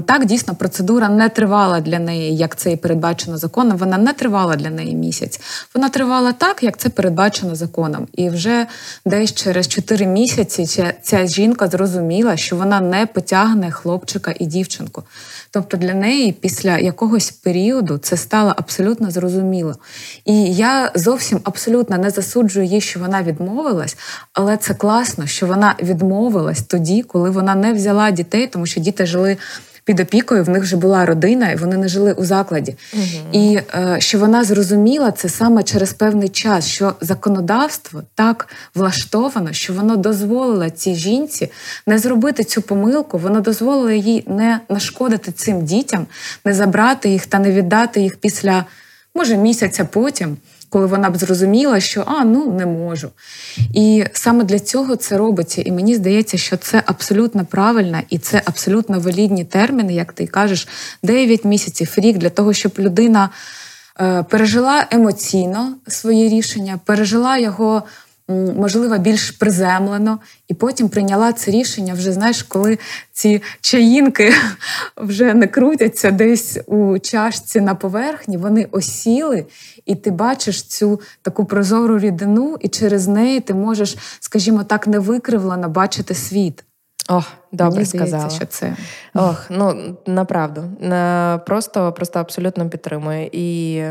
так 0.05 0.25
дійсно 0.25 0.55
процедура 0.55 1.09
не 1.09 1.29
тривала 1.29 1.79
для 1.79 1.99
неї, 1.99 2.35
як 2.35 2.55
це 2.55 2.71
і 2.71 2.75
передбачено 2.75 3.37
законом. 3.37 3.77
Вона 3.77 3.97
не 3.97 4.13
тривала 4.13 4.55
для 4.55 4.69
неї 4.69 4.95
місяць. 4.95 5.41
Вона 5.75 5.89
тривала 5.89 6.31
так, 6.31 6.63
як 6.63 6.77
це 6.77 6.89
передбачено 6.89 7.55
законом. 7.55 8.07
І 8.13 8.29
вже 8.29 8.67
десь 9.05 9.33
через 9.33 9.67
4 9.67 10.05
місяці 10.05 10.91
ця 11.01 11.27
жінка 11.27 11.67
зрозуміла, 11.67 12.37
що 12.37 12.55
вона 12.55 12.81
не 12.81 13.05
потягне 13.05 13.71
хлопчика 13.71 14.33
і 14.39 14.45
дівчинку. 14.45 15.03
Тобто 15.51 15.77
для 15.77 15.93
неї 15.93 16.31
після 16.31 16.77
якогось 16.77 17.31
періоду 17.31 17.97
це 17.97 18.17
стало 18.17 18.53
абсолютно 18.57 19.11
зрозуміло. 19.11 19.68
І 20.25 20.53
я 20.53 20.91
зовсім 20.95 21.39
абсолютно 21.43 21.97
не 21.97 22.09
засуджую 22.09 22.65
її, 22.65 22.81
що 22.81 22.99
вона 22.99 23.23
відмовилась, 23.23 23.97
але 24.33 24.57
це 24.57 24.73
класно, 24.73 25.27
що 25.27 25.47
вона 25.47 25.75
відмовилась 25.81 26.61
тоді, 26.61 27.03
коли 27.03 27.29
вона 27.29 27.55
не 27.55 27.73
взяла 27.73 28.11
дітей, 28.11 28.47
тому 28.47 28.65
що 28.65 28.79
діти 28.79 29.05
жили 29.05 29.37
під 29.89 29.99
опікою, 29.99 30.43
в 30.43 30.49
них 30.49 30.63
вже 30.63 30.77
була 30.77 31.05
родина, 31.05 31.51
і 31.51 31.55
вони 31.55 31.77
не 31.77 31.87
жили 31.87 32.13
у 32.13 32.25
закладі. 32.25 32.75
Угу. 32.93 33.03
І 33.31 33.59
е, 33.73 33.95
що 33.99 34.19
вона 34.19 34.43
зрозуміла 34.43 35.11
це 35.11 35.29
саме 35.29 35.63
через 35.63 35.93
певний 35.93 36.29
час, 36.29 36.67
що 36.67 36.93
законодавство 37.01 38.03
так 38.15 38.47
влаштовано, 38.75 39.53
що 39.53 39.73
воно 39.73 39.97
дозволило 39.97 40.69
цій 40.69 40.95
жінці 40.95 41.51
не 41.87 41.99
зробити 41.99 42.43
цю 42.43 42.61
помилку, 42.61 43.17
воно 43.17 43.41
дозволило 43.41 43.91
їй 43.91 44.23
не 44.27 44.59
нашкодити 44.69 45.31
цим 45.31 45.65
дітям, 45.65 46.07
не 46.45 46.53
забрати 46.53 47.09
їх 47.09 47.25
та 47.25 47.39
не 47.39 47.51
віддати 47.51 48.01
їх 48.01 48.17
після, 48.17 48.65
може, 49.15 49.37
місяця 49.37 49.85
потім. 49.85 50.37
коли 50.69 50.85
вона 50.85 51.09
б 51.09 51.17
зрозуміла, 51.17 51.79
що 51.79 52.03
а 52.07 52.25
ну 52.25 52.51
не 52.51 52.65
можу. 52.65 53.09
І 53.73 54.05
саме 54.13 54.43
для 54.43 54.59
цього 54.59 54.95
це 54.95 55.17
робиться. 55.17 55.61
І 55.61 55.71
мені 55.71 55.95
здається, 55.95 56.37
що 56.37 56.57
це 56.57 56.83
абсолютно 56.85 57.45
правильно 57.45 57.99
і 58.09 58.17
це 58.17 58.41
абсолютно 58.45 58.99
валідні 58.99 59.45
терміни, 59.45 59.93
як 59.93 60.13
ти 60.13 60.27
кажеш, 60.27 60.67
9 61.03 61.45
місяців, 61.45 61.93
рік 61.97 62.17
для 62.17 62.29
того, 62.29 62.53
щоб 62.53 62.71
людина 62.79 63.29
е, 64.01 64.23
пережила 64.23 64.87
емоційно 64.91 65.75
своє 65.87 66.29
рішення, 66.29 66.79
пережила 66.85 67.37
його 67.37 67.83
можливо, 68.29 68.97
більш 68.97 69.31
приземлено, 69.31 70.19
і 70.47 70.53
потім 70.53 70.89
прийняла 70.89 71.33
це 71.33 71.51
рішення 71.51 71.93
вже, 71.93 72.13
знаєш, 72.13 72.43
коли 72.43 72.79
ці 73.11 73.41
чаїнки 73.61 74.33
вже 74.97 75.33
не 75.33 75.47
крутяться 75.47 76.11
десь 76.11 76.59
у 76.65 76.99
чашці 76.99 77.61
на 77.61 77.75
поверхні, 77.75 78.37
вони 78.37 78.67
осіли, 78.71 79.45
і 79.85 79.95
ти 79.95 80.11
бачиш 80.11 80.63
цю 80.63 81.01
таку 81.21 81.45
прозору 81.45 81.99
рідину, 81.99 82.57
і 82.59 82.67
через 82.67 83.07
неї 83.07 83.39
ти 83.39 83.53
можеш, 83.53 83.97
скажімо 84.19 84.63
так, 84.63 84.87
невикривлено 84.87 85.69
бачити 85.69 86.13
світ. 86.13 86.63
Ох, 87.09 87.25
добре 87.51 87.73
Мені 87.75 87.85
сказала. 87.85 88.29
що 88.29 88.45
це. 88.45 88.75
Ох, 89.13 89.45
ну 89.49 89.95
направду. 90.05 90.63
Просто 91.45 91.93
просто 91.93 92.19
абсолютно 92.19 92.69
підтримую. 92.69 93.29
І 93.31 93.83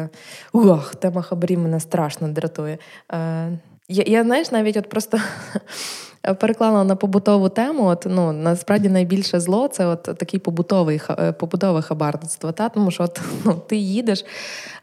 ох, 0.52 0.94
тема 0.94 1.22
хабарів 1.22 1.58
мене 1.58 1.80
страшно 1.80 2.28
дратує. 2.28 2.78
Е, 3.90 3.94
я, 3.94 4.04
я 4.06 4.24
знаєш, 4.24 4.52
навіть 4.52 4.76
от 4.76 4.88
просто 4.88 5.18
переклала 6.40 6.84
на 6.84 6.96
побутову 6.96 7.48
тему. 7.48 7.86
От 7.86 8.06
ну 8.08 8.32
насправді 8.32 8.88
найбільше 8.88 9.40
зло 9.40 9.68
це 9.68 9.86
от 9.86 10.02
такий 10.02 10.40
побутовий 10.40 11.00
е, 11.10 11.32
побутове 11.32 11.82
хабарництво. 11.82 12.52
Та? 12.52 12.68
Тому 12.68 12.90
що 12.90 13.02
от, 13.02 13.20
ну, 13.44 13.62
ти 13.66 13.76
їдеш 13.76 14.24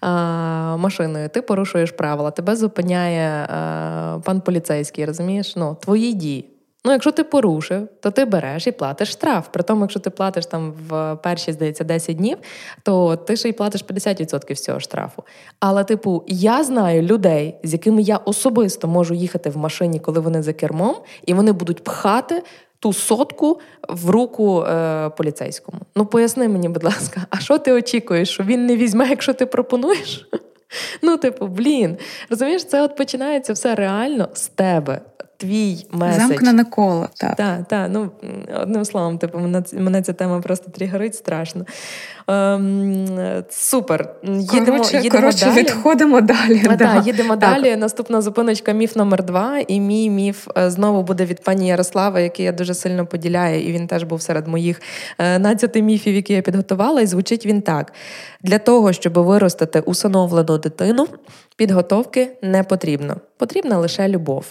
а, 0.01 0.77
машиною, 0.77 1.29
ти 1.29 1.41
порушуєш 1.41 1.91
правила, 1.91 2.31
тебе 2.31 2.55
зупиняє 2.55 3.29
а, 3.29 4.19
пан 4.23 4.41
поліцейський, 4.41 5.05
розумієш? 5.05 5.55
Ну, 5.55 5.77
твої 5.81 6.13
дії. 6.13 6.54
Ну, 6.85 6.91
якщо 6.91 7.11
ти 7.11 7.23
порушив, 7.23 7.87
то 7.99 8.11
ти 8.11 8.25
береш 8.25 8.67
і 8.67 8.71
платиш 8.71 9.11
штраф. 9.11 9.47
При 9.51 9.63
тому, 9.63 9.81
якщо 9.81 9.99
ти 9.99 10.09
платиш 10.09 10.45
там 10.45 10.73
в 10.89 11.15
перші, 11.15 11.51
здається, 11.51 11.83
10 11.83 12.15
днів, 12.15 12.37
то 12.83 13.15
ти 13.15 13.35
ще 13.35 13.49
й 13.49 13.51
платиш 13.51 13.85
50% 13.85 14.55
з 14.55 14.63
цього 14.63 14.79
штрафу. 14.79 15.23
Але, 15.59 15.83
типу, 15.83 16.23
я 16.27 16.63
знаю 16.63 17.01
людей, 17.01 17.55
з 17.63 17.73
якими 17.73 18.01
я 18.01 18.17
особисто 18.17 18.87
можу 18.87 19.13
їхати 19.13 19.49
в 19.49 19.57
машині, 19.57 19.99
коли 19.99 20.19
вони 20.19 20.43
за 20.43 20.53
кермом, 20.53 20.95
і 21.25 21.33
вони 21.33 21.51
будуть 21.51 21.83
пхати. 21.83 22.43
Ту 22.79 22.93
сотку 22.93 23.59
в 23.89 24.09
руку 24.09 24.61
е, 24.61 25.09
поліцейському. 25.09 25.81
Ну 25.95 26.05
поясни 26.05 26.47
мені, 26.47 26.69
будь 26.69 26.83
ласка, 26.83 27.21
а 27.29 27.39
що 27.39 27.57
ти 27.57 27.71
очікуєш? 27.71 28.29
Що 28.29 28.43
він 28.43 28.65
не 28.65 28.77
візьме, 28.77 29.09
якщо 29.09 29.33
ти 29.33 29.45
пропонуєш? 29.45 30.29
Ну, 31.01 31.17
типу, 31.17 31.47
блін, 31.47 31.97
розумієш, 32.29 32.65
це 32.65 32.81
от 32.81 32.95
починається 32.95 33.53
все 33.53 33.75
реально 33.75 34.29
з 34.33 34.47
тебе 34.47 35.01
твій 35.45 35.85
меседж. 35.91 36.27
Замкнене 36.27 36.65
коло, 36.65 37.09
так. 37.17 37.35
Так, 37.35 37.67
так, 37.67 37.89
ну 37.91 38.11
одним 38.61 38.85
словом, 38.85 39.17
типу, 39.17 39.39
мене 39.39 39.63
мене 39.73 40.01
ця 40.01 40.13
тема 40.13 40.41
просто 40.41 40.71
тригерить 40.71 41.15
страшно. 41.15 41.65
Ем, 42.27 43.43
Супер. 43.49 44.09
Їдемо 44.23 44.65
коротше, 44.65 44.97
їдемо 44.97 45.21
коротше, 45.21 45.45
далі. 45.45 45.59
відходимо 45.59 46.21
далі. 46.21 46.61
А, 46.65 46.75
да. 46.75 46.95
Так, 46.95 47.07
Їдемо 47.07 47.37
так. 47.37 47.39
далі. 47.39 47.75
Наступна 47.75 48.21
зупиночка 48.21 48.71
міф 48.71 48.95
номер 48.95 49.23
два. 49.23 49.59
І 49.67 49.79
мій 49.79 50.09
міф 50.09 50.47
е, 50.57 50.69
знову 50.69 51.03
буде 51.03 51.25
від 51.25 51.43
пані 51.43 51.67
Ярослава, 51.67 52.19
який 52.19 52.45
я 52.45 52.51
дуже 52.51 52.73
сильно 52.73 53.05
поділяю, 53.05 53.63
і 53.63 53.71
він 53.71 53.87
теж 53.87 54.03
був 54.03 54.21
серед 54.21 54.47
моїх 54.47 54.81
12 55.19 55.75
е, 55.75 55.81
міфів, 55.81 56.15
які 56.15 56.33
я 56.33 56.41
підготувала. 56.41 57.01
І 57.01 57.05
звучить 57.05 57.45
він 57.45 57.61
так: 57.61 57.93
для 58.41 58.59
того, 58.59 58.93
щоб 58.93 59.13
виростити 59.13 59.79
усиновлену 59.79 60.57
дитину, 60.57 61.07
підготовки 61.55 62.31
не 62.41 62.63
потрібно. 62.63 63.15
Потрібна 63.37 63.77
лише 63.77 64.07
любов. 64.09 64.45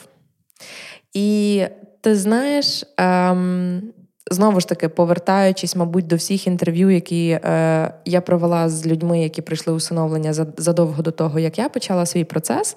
І 1.13 1.65
ти 2.01 2.17
знаєш, 2.17 2.85
ем, 2.97 3.93
знову 4.31 4.61
ж 4.61 4.69
таки, 4.69 4.89
повертаючись, 4.89 5.77
мабуть, 5.77 6.07
до 6.07 6.17
всіх 6.17 6.47
інтерв'ю, 6.47 6.91
які 6.91 7.29
е, 7.29 7.95
я 8.05 8.21
провела 8.21 8.69
з 8.69 8.87
людьми, 8.87 9.23
які 9.23 9.43
прийшли 9.43 9.73
усиновлення 9.73 10.33
задовго 10.57 11.03
до 11.03 11.11
того, 11.11 11.39
як 11.39 11.59
я 11.59 11.69
почала 11.69 12.07
свій 12.07 12.25
процес. 12.25 12.77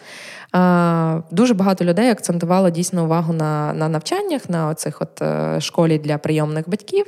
Дуже 1.31 1.53
багато 1.53 1.85
людей 1.85 2.09
акцентувало 2.09 2.69
дійсно 2.69 3.03
увагу 3.03 3.33
на 3.33 3.73
на 3.73 3.89
навчаннях, 3.89 4.49
на 4.49 4.67
оцих 4.67 5.01
от 5.01 5.21
е, 5.21 5.61
школі 5.61 5.97
для 5.97 6.17
прийомних 6.17 6.69
батьків, 6.69 7.05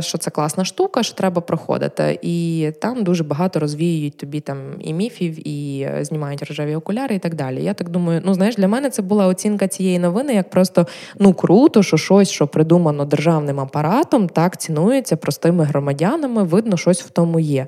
що 0.00 0.18
це 0.18 0.30
класна 0.30 0.64
штука, 0.64 1.02
що 1.02 1.14
треба 1.14 1.40
проходити. 1.40 2.18
І 2.22 2.70
там 2.80 3.04
дуже 3.04 3.24
багато 3.24 3.60
розвіюють 3.60 4.16
тобі 4.16 4.40
там 4.40 4.58
і 4.80 4.92
міфів, 4.92 5.48
і 5.48 5.80
е, 5.80 6.04
знімають 6.04 6.42
рожеві 6.42 6.76
окуляри, 6.76 7.14
і 7.14 7.18
так 7.18 7.34
далі. 7.34 7.64
Я 7.64 7.74
так 7.74 7.88
думаю, 7.88 8.22
ну 8.24 8.34
знаєш, 8.34 8.56
для 8.56 8.68
мене 8.68 8.90
це 8.90 9.02
була 9.02 9.26
оцінка 9.26 9.68
цієї 9.68 9.98
новини, 9.98 10.34
як 10.34 10.50
просто 10.50 10.86
ну 11.18 11.34
круто, 11.34 11.82
що 11.82 11.96
щось, 11.96 12.30
що 12.30 12.46
придумано 12.46 13.04
державним 13.44 13.60
апаратом, 13.60 14.28
так 14.28 14.56
цінується 14.56 15.16
простими 15.16 15.64
громадянами, 15.64 16.42
видно, 16.42 16.76
щось 16.76 17.02
в 17.02 17.10
тому 17.10 17.40
є. 17.40 17.66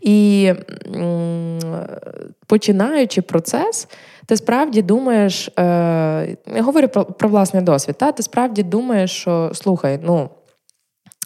І 0.00 0.52
починаючи 2.46 3.22
процес, 3.22 3.88
ти 4.26 4.36
справді 4.36 4.82
думаєш, 4.82 5.48
е, 5.48 6.36
я 6.54 6.62
говорю 6.62 6.88
про 6.88 7.04
про 7.04 7.28
власний 7.28 7.62
досвід, 7.62 7.96
та? 7.98 8.12
ти 8.12 8.22
справді 8.22 8.62
думаєш, 8.62 9.10
що 9.10 9.50
слухай, 9.54 9.98
ну, 10.02 10.30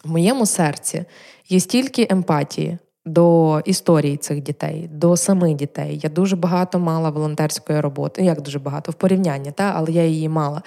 в 0.05 0.11
моєму 0.11 0.45
серці 0.45 1.05
є 1.49 1.59
стільки 1.59 2.07
емпатії, 2.09 2.77
до 3.07 3.59
історії 3.65 4.17
цих 4.17 4.41
дітей, 4.41 4.89
до 4.93 5.17
самих 5.17 5.55
дітей. 5.55 5.99
Я 6.03 6.09
дуже 6.09 6.35
багато 6.35 6.79
мала 6.79 7.09
волонтерської 7.09 7.79
роботи. 7.79 8.23
Як 8.23 8.41
дуже 8.41 8.59
багато 8.59 8.91
в 8.91 8.95
порівнянні, 8.95 9.51
та 9.51 9.73
але 9.75 9.91
я 9.91 10.05
її 10.05 10.29
мала. 10.29 10.61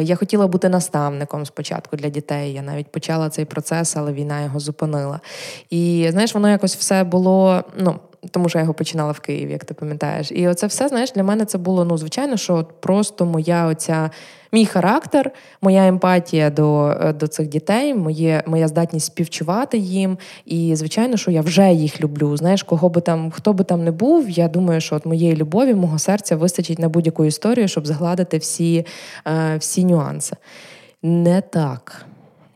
Я 0.00 0.16
хотіла 0.16 0.46
бути 0.46 0.68
наставником 0.68 1.46
спочатку 1.46 1.96
для 1.96 2.08
дітей. 2.08 2.52
Я 2.52 2.62
навіть 2.62 2.92
почала 2.92 3.30
цей 3.30 3.44
процес, 3.44 3.96
але 3.96 4.12
війна 4.12 4.42
його 4.42 4.60
зупинила. 4.60 5.20
І 5.70 6.08
знаєш, 6.10 6.34
воно 6.34 6.50
якось 6.50 6.76
все 6.76 7.04
було. 7.04 7.64
ну, 7.78 7.96
тому 8.30 8.48
що 8.48 8.58
я 8.58 8.62
його 8.62 8.74
починала 8.74 9.12
в 9.12 9.20
Києві, 9.20 9.52
як 9.52 9.64
ти 9.64 9.74
пам'ятаєш. 9.74 10.32
І 10.32 10.48
оце 10.48 10.66
все, 10.66 10.88
знаєш, 10.88 11.12
для 11.12 11.22
мене 11.22 11.44
це 11.44 11.58
було 11.58 11.84
ну, 11.84 11.98
звичайно, 11.98 12.36
що 12.36 12.66
просто 12.80 13.26
моя 13.26 13.66
оця. 13.66 14.10
Мій 14.54 14.66
характер, 14.66 15.30
моя 15.62 15.86
емпатія 15.86 16.50
до 16.50 16.96
е, 17.00 17.12
до 17.12 17.26
цих 17.26 17.48
дітей, 17.48 17.94
моє, 17.94 18.42
моя 18.46 18.68
здатність 18.68 19.06
співчувати 19.06 19.78
їм. 19.78 20.18
І, 20.44 20.76
звичайно, 20.76 21.16
що 21.16 21.30
я 21.30 21.40
вже 21.40 21.72
їх 21.72 22.00
люблю. 22.00 22.36
Знаєш, 22.36 22.62
кого 22.62 22.88
би 22.88 23.00
там, 23.00 23.30
хто 23.30 23.52
би 23.52 23.64
там 23.64 23.84
не 23.84 23.90
був, 23.90 24.30
я 24.30 24.48
думаю, 24.48 24.80
що 24.80 24.96
от 24.96 25.06
моєї 25.06 25.36
любові, 25.36 25.74
мого 25.74 25.98
серця 25.98 26.36
вистачить 26.36 26.78
на 26.78 26.88
будь-яку 26.88 27.24
історію, 27.24 27.68
щоб 27.68 27.86
згладити 27.86 28.38
всі, 28.38 28.86
е, 29.26 29.56
всі 29.56 29.84
нюанси. 29.84 30.36
Не 31.02 31.40
так. 31.40 32.06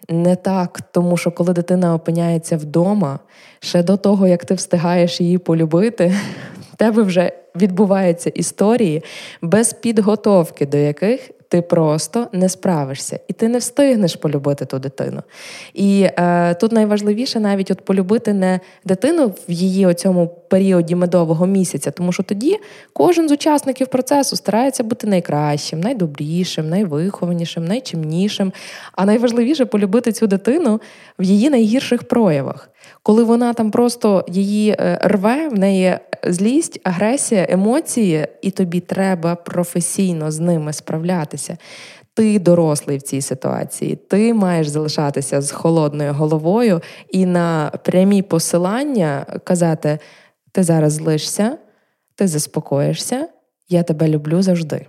Не 0.09 0.37
так, 0.37 0.81
тому 0.93 1.17
що 1.17 1.31
коли 1.31 1.53
дитина 1.53 1.95
опиняється 1.95 2.57
вдома, 2.57 3.19
ще 3.61 3.83
до 3.83 3.97
того, 3.97 4.27
як 4.27 4.45
ти 4.45 4.55
встигаєш 4.55 5.21
її 5.21 5.39
полюбити, 5.39 6.15
в 6.73 6.77
тебе 6.77 7.03
вже 7.03 7.33
відбуваються 7.57 8.31
історії 8.31 9.03
без 9.43 9.73
підготовки, 9.73 10.67
до 10.67 10.77
яких 10.77 11.31
ти 11.49 11.63
просто 11.63 12.29
не 12.33 12.49
справишся, 12.49 13.21
і 13.29 13.33
ти 13.33 13.49
не 13.49 13.59
встигнеш 13.59 14.17
полюбити 14.17 14.65
ту 14.65 14.79
дитину. 14.79 15.23
І 15.75 16.09
е, 16.19 16.55
тут 16.55 16.73
найважливіше 16.73 17.41
навіть 17.41 17.71
от 17.71 17.81
полюбити 17.81 18.33
не 18.33 18.61
дитину 18.85 19.35
в 19.49 19.53
її 19.53 19.87
оцьому 19.87 20.29
періоді 20.49 20.95
медового 20.95 21.47
місяця, 21.47 21.91
тому 21.91 22.13
що 22.13 22.23
тоді 22.23 22.59
кожен 22.93 23.29
з 23.29 23.33
учасників 23.33 23.87
процесу 23.87 24.37
старається 24.37 24.85
бути 24.85 25.07
найкращим, 25.07 25.81
найдобрішим, 25.81 26.69
найвихованішим, 26.69 27.65
найчимнішим. 27.65 28.53
А 28.93 29.05
найважливіше 29.05 29.65
полюбити 29.65 30.13
цю 30.13 30.27
дитину 30.27 30.81
в 31.19 31.23
її 31.23 31.51
найгірших 31.51 32.03
проявах. 32.03 32.71
Коли 33.03 33.25
вона 33.25 33.53
там 33.53 33.71
просто 33.71 34.25
її 34.29 34.71
е, 34.71 34.99
рве, 35.03 35.49
в 35.49 35.59
неї 35.59 35.99
злість, 36.25 36.81
агресія, 36.85 37.47
емоції, 37.49 38.27
і 38.43 38.51
тобі 38.51 38.81
треба 38.81 39.35
професійно 39.35 40.31
з 40.31 40.41
ними 40.41 40.73
справлятися. 40.73 41.57
Ти 42.15 42.39
дорослий 42.39 42.99
в 42.99 43.03
цій 43.03 43.21
ситуації, 43.21 43.97
ти 43.97 44.35
маєш 44.35 44.69
залишатися 44.69 45.41
з 45.43 45.51
холодною 45.51 46.13
головою 46.13 46.81
і 47.11 47.27
на 47.27 47.73
прямі 47.85 48.23
посилання 48.23 49.27
казати: 49.45 49.99
ти 50.53 50.63
зараз 50.63 50.93
злишся, 50.93 51.59
ти 52.15 52.29
заспокоїшся, 52.29 53.29
я 53.69 53.83
тебе 53.83 54.09
люблю 54.09 54.43
завжди. 54.43 54.87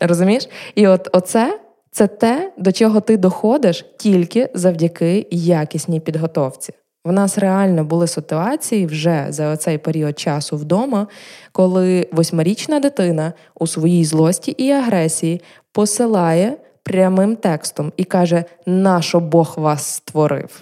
Розумієш? 0.00 0.48
І 0.74 0.86
от 0.86 1.08
оце 1.12 1.58
це 1.90 2.06
те, 2.06 2.52
до 2.58 2.72
чого 2.72 3.00
ти 3.00 3.16
доходиш 3.16 3.86
тільки 3.98 4.50
завдяки 4.54 5.26
якісній 5.30 6.00
підготовці. 6.00 6.72
В 7.04 7.12
нас 7.12 7.38
реально 7.38 7.84
були 7.84 8.06
ситуації 8.06 8.86
вже 8.86 9.26
за 9.28 9.56
цей 9.56 9.78
період 9.78 10.18
часу 10.18 10.56
вдома, 10.56 11.06
коли 11.52 12.08
восьмирічна 12.12 12.80
дитина 12.80 13.32
у 13.54 13.66
своїй 13.66 14.04
злості 14.04 14.50
і 14.50 14.70
агресії 14.70 15.42
посилає 15.72 16.56
прямим 16.82 17.36
текстом 17.36 17.92
і 17.96 18.04
каже, 18.04 18.44
нащо 18.66 19.20
Бог 19.20 19.54
вас 19.56 19.84
створив. 19.84 20.60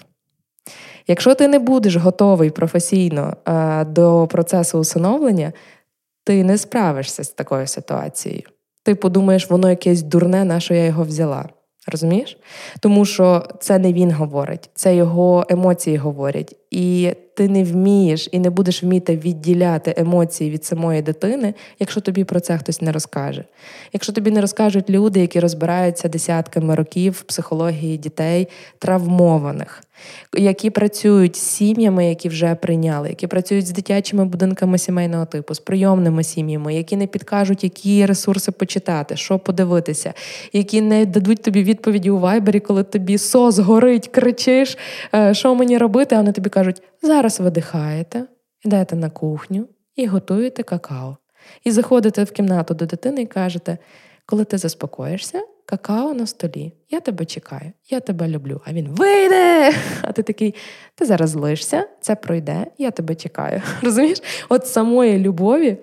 Якщо 1.07 1.35
ти 1.35 1.49
не 1.49 1.59
будеш 1.59 1.97
готовий 1.97 2.51
професійно 2.51 3.37
а, 3.45 3.85
до 3.85 4.27
процесу 4.31 4.79
усиновлення, 4.79 5.53
ти 6.25 6.45
не 6.45 6.59
справишся 6.59 7.25
з 7.25 7.29
такою 7.29 7.67
ситуацією. 7.67 8.49
Ти 8.83 8.95
подумаєш, 8.95 9.51
воно 9.51 9.71
якесь 9.71 10.03
дурне, 10.03 10.45
на 10.45 10.61
що 10.61 10.75
я 10.75 10.85
його 10.85 11.05
взяла. 11.05 11.49
Розумієш? 11.87 12.39
Тому 12.81 13.05
що 13.05 13.49
це 13.61 13.79
не 13.79 13.93
він 13.93 14.13
говорить, 14.13 14.71
це 14.75 14.97
його 14.97 15.47
емоції 15.49 15.97
говорять. 15.97 16.57
І 16.71 17.13
ти 17.35 17.49
не 17.49 17.65
вмієш 17.65 18.29
і 18.33 18.39
не 18.39 18.51
будеш 18.51 18.83
вміти 18.83 19.17
відділяти 19.17 19.95
емоції 19.97 20.51
від 20.51 20.65
самої 20.65 21.03
дитини, 21.03 21.55
якщо 21.79 22.01
тобі 22.01 22.25
про 22.25 22.41
це 22.41 22.59
хтось 22.59 22.81
не 22.81 22.93
розкаже. 22.93 23.45
Якщо 23.93 24.13
тобі 24.13 24.31
не 24.31 24.41
розкажуть 24.41 24.91
люди, 24.91 25.21
які 25.21 25.41
розбираються 25.41 26.09
десятками 26.09 26.75
років 26.75 27.13
в 27.13 27.23
психології 27.23 27.97
дітей 27.97 28.49
травмованих, 28.79 29.83
які 30.37 30.71
працюють 30.71 31.37
з 31.37 31.41
сім'ями, 31.41 32.09
які 32.09 32.29
вже 32.29 32.55
прийняли, 32.55 33.09
які 33.09 33.27
працюють 33.27 33.67
з 33.67 33.71
дитячими 33.71 34.25
будинками 34.25 34.79
сімейного 34.79 35.27
типу, 35.27 35.55
з 35.55 35.59
прийомними 35.59 36.25
сім'ями, 36.25 36.75
які 36.75 36.97
не 36.97 37.07
підкажуть, 37.07 37.65
які 37.65 38.07
ресурси 38.07 38.53
почитати, 38.53 39.17
що 39.17 39.39
подивитися, 39.39 40.15
які 40.53 40.81
не 40.81 41.07
дадуть 41.07 41.43
тобі 41.43 41.63
відповіді 41.63 42.11
у 42.11 42.19
вайбері, 42.19 42.61
коли 42.61 42.83
тобі 42.83 43.19
сос 43.19 43.59
горить, 43.59 44.09
кричиш, 44.09 44.79
е, 45.15 45.35
що 45.35 45.55
мені 45.55 45.79
робити, 45.79 46.15
а 46.15 46.19
вони 46.19 46.33
тобі 46.33 46.51
кажуть, 46.51 46.83
зараз 47.03 47.41
видихаєте, 47.41 48.25
йдете 48.65 48.97
на 48.97 49.11
кухню 49.11 49.69
і 49.97 50.07
готуєте 50.07 50.63
какао. 50.63 51.17
І 51.65 51.71
заходите 51.71 52.25
в 52.25 52.31
кімнату 52.31 52.75
до 52.75 52.87
дитини 52.87 53.23
і 53.23 53.27
кажете, 53.27 53.79
коли 54.31 54.45
ти 54.45 54.59
заспокоїшся, 54.59 55.43
какао 55.67 56.15
на 56.15 56.27
столі, 56.27 56.73
я 56.91 57.01
тебе 57.01 57.25
чекаю, 57.25 57.73
я 57.89 58.01
тебе 58.01 58.29
люблю. 58.29 58.61
А 58.65 58.73
він 58.73 58.89
вийде! 58.89 59.75
А 60.03 60.13
ти 60.13 60.23
такий, 60.23 60.55
ти 60.95 61.05
зараз 61.05 61.31
злишся, 61.31 61.87
це 62.01 62.17
пройде, 62.17 62.67
я 62.79 62.91
тебе 62.91 63.15
чекаю. 63.15 63.63
Розумієш? 63.83 64.23
От 64.49 64.67
самої 64.67 65.19
любові 65.19 65.77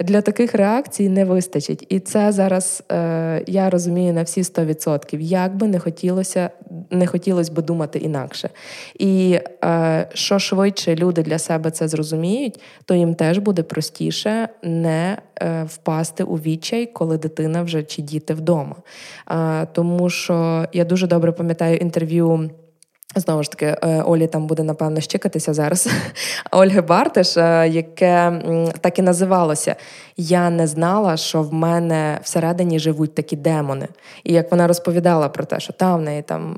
для 0.00 0.20
таких 0.20 0.54
реакцій 0.54 1.08
не 1.08 1.24
вистачить. 1.24 1.86
І 1.88 2.00
це 2.00 2.32
зараз 2.32 2.82
е, 2.92 3.44
я 3.46 3.70
розумію 3.70 4.12
на 4.12 4.22
всі 4.22 4.42
100%. 4.42 5.20
Як 5.20 5.56
би 5.56 5.66
не 5.68 5.78
хотілося, 5.78 6.50
не 6.90 7.06
хотілося 7.06 7.52
би 7.52 7.62
думати 7.62 7.98
інакше. 7.98 8.50
І 8.98 9.38
е, 9.64 10.08
що 10.14 10.38
швидше 10.38 10.94
люди 10.94 11.22
для 11.22 11.38
себе 11.38 11.70
це 11.70 11.88
зрозуміють, 11.88 12.60
то 12.84 12.94
їм 12.94 13.14
теж 13.14 13.38
буде 13.38 13.62
простіше 13.62 14.48
не 14.62 15.18
е, 15.42 15.64
впасти 15.64 16.24
у 16.24 16.36
відчай, 16.36 16.86
коли 16.86 17.18
дитина 17.18 17.62
вже 17.62 17.82
чи 17.82 18.02
діти 18.02 18.34
вдома. 18.34 18.76
Е, 19.30 19.66
тому 19.72 20.10
що 20.10 20.68
я 20.72 20.84
дуже 20.84 21.06
добре 21.06 21.32
пам'ятаю 21.32 21.76
інтерв'ю. 21.76 22.50
Знову 23.16 23.42
ж 23.42 23.50
таки, 23.50 23.66
е, 23.66 24.02
Олі 24.02 24.26
там 24.26 24.46
буде, 24.46 24.62
напевно, 24.62 25.00
щикатися 25.00 25.54
зараз. 25.54 25.88
Ольги 26.50 26.80
Бартиш, 26.80 27.36
е, 27.36 27.68
яке 27.68 28.42
так 28.80 28.98
і 28.98 29.02
називалося 29.02 29.76
Я 30.16 30.50
не 30.50 30.66
знала, 30.66 31.16
що 31.16 31.42
в 31.42 31.54
мене 31.54 32.18
всередині 32.22 32.78
живуть 32.78 33.14
такі 33.14 33.36
демони. 33.36 33.88
І 34.24 34.32
як 34.32 34.50
вона 34.50 34.66
розповідала 34.66 35.28
про 35.28 35.44
те, 35.44 35.60
що 35.60 35.72
там 35.72 35.98
в 35.98 36.02
неї 36.02 36.22
там 36.22 36.56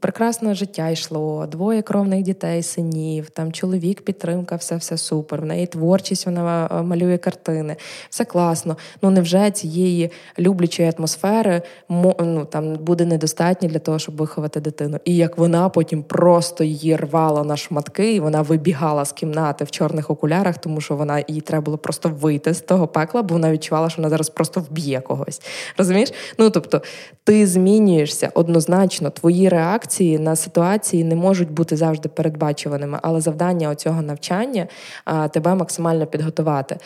прекрасне 0.00 0.54
життя 0.54 0.88
йшло, 0.88 1.46
двоє 1.46 1.82
кровних 1.82 2.22
дітей, 2.22 2.62
синів, 2.62 3.30
там 3.30 3.52
чоловік, 3.52 4.02
підтримка, 4.02 4.56
все 4.56 4.76
все 4.76 4.96
супер. 4.96 5.40
В 5.40 5.44
неї 5.44 5.66
творчість, 5.66 6.26
вона 6.26 6.68
е, 6.72 6.82
малює 6.82 7.18
картини, 7.18 7.76
все 8.10 8.24
класно. 8.24 8.76
Ну 9.02 9.10
невже 9.10 9.50
цієї 9.50 10.10
люблячої 10.38 10.92
атмосфери 10.98 11.62
ну, 11.88 12.46
там 12.50 12.74
буде 12.74 13.04
недостатньо 13.04 13.68
для 13.68 13.78
того, 13.78 13.98
щоб 13.98 14.16
виховати 14.16 14.60
дитину? 14.60 14.98
І 15.04 15.16
як 15.16 15.38
вона 15.38 15.68
потім 15.68 16.02
просто 16.02 16.64
її 16.64 16.96
рвала 16.96 17.44
на 17.44 17.56
шматки, 17.56 18.14
і 18.14 18.20
вона 18.20 18.42
вибігала 18.42 19.04
з 19.04 19.12
кімнати 19.12 19.64
в 19.64 19.70
чорних 19.70 20.10
окулярах, 20.10 20.58
тому 20.58 20.80
що 20.80 20.96
вона 20.96 21.24
їй 21.28 21.40
треба 21.40 21.64
було 21.64 21.78
просто 21.78 22.08
вийти 22.08 22.54
з 22.54 22.60
того 22.60 22.86
пекла, 22.86 23.22
бо 23.22 23.34
вона 23.34 23.52
відчувала, 23.52 23.90
що 23.90 24.02
вона 24.02 24.10
зараз 24.10 24.30
просто 24.30 24.60
вб'є 24.60 25.00
когось. 25.00 25.42
Розумієш? 25.76 26.12
Ну 26.38 26.50
тобто, 26.50 26.82
ти 27.24 27.46
змінюєшся 27.46 28.30
однозначно, 28.34 29.10
твої 29.10 29.48
реакції 29.48 29.87
реакції 29.88 30.18
на 30.18 30.36
ситуації 30.36 31.04
не 31.04 31.16
можуть 31.16 31.50
бути 31.50 31.76
завжди 31.76 32.08
передбачуваними, 32.08 32.98
але 33.02 33.20
завдання 33.20 33.74
цього 33.74 34.02
навчання 34.02 34.66
тебе 35.30 35.54
максимально 35.54 36.06
підготувати. 36.06 36.76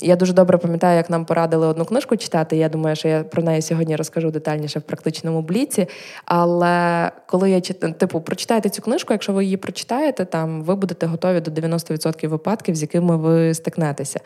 Я 0.00 0.16
дуже 0.16 0.32
добре 0.32 0.58
пам'ятаю, 0.58 0.96
як 0.96 1.10
нам 1.10 1.24
порадили 1.24 1.66
одну 1.66 1.84
книжку 1.84 2.16
читати. 2.16 2.56
Я 2.56 2.68
думаю, 2.68 2.96
що 2.96 3.08
я 3.08 3.24
про 3.24 3.42
неї 3.42 3.62
сьогодні 3.62 3.96
розкажу 3.96 4.30
детальніше 4.30 4.78
в 4.78 4.82
практичному 4.82 5.42
бліці. 5.42 5.86
Але 6.24 7.10
коли 7.26 7.50
я 7.50 7.60
типу, 7.60 8.20
прочитаєте 8.20 8.68
цю 8.68 8.82
книжку, 8.82 9.12
якщо 9.12 9.32
ви 9.32 9.44
її 9.44 9.56
прочитаєте, 9.56 10.24
там 10.24 10.62
ви 10.62 10.74
будете 10.74 11.06
готові 11.06 11.40
до 11.40 11.50
90% 11.50 12.28
випадків, 12.28 12.74
з 12.74 12.82
якими 12.82 13.16
ви 13.16 13.54
стикнетеся 13.54 14.20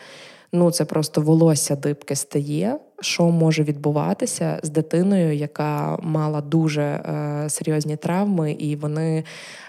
ну 0.51 0.71
це 0.71 0.85
просто 0.85 1.21
волосся 1.21 1.75
дибки 1.75 2.15
стає. 2.15 2.77
Що 3.01 3.29
може 3.29 3.63
відбуватися 3.63 4.59
з 4.63 4.69
дитиною, 4.69 5.35
яка 5.35 5.97
мала 6.01 6.41
дуже 6.41 6.81
е, 6.81 7.45
серйозні 7.49 7.95
травми, 7.95 8.51
і 8.51 8.75
вони 8.75 9.23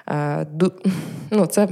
е, 0.09 0.47
ну, 1.31 1.47
це 1.47 1.69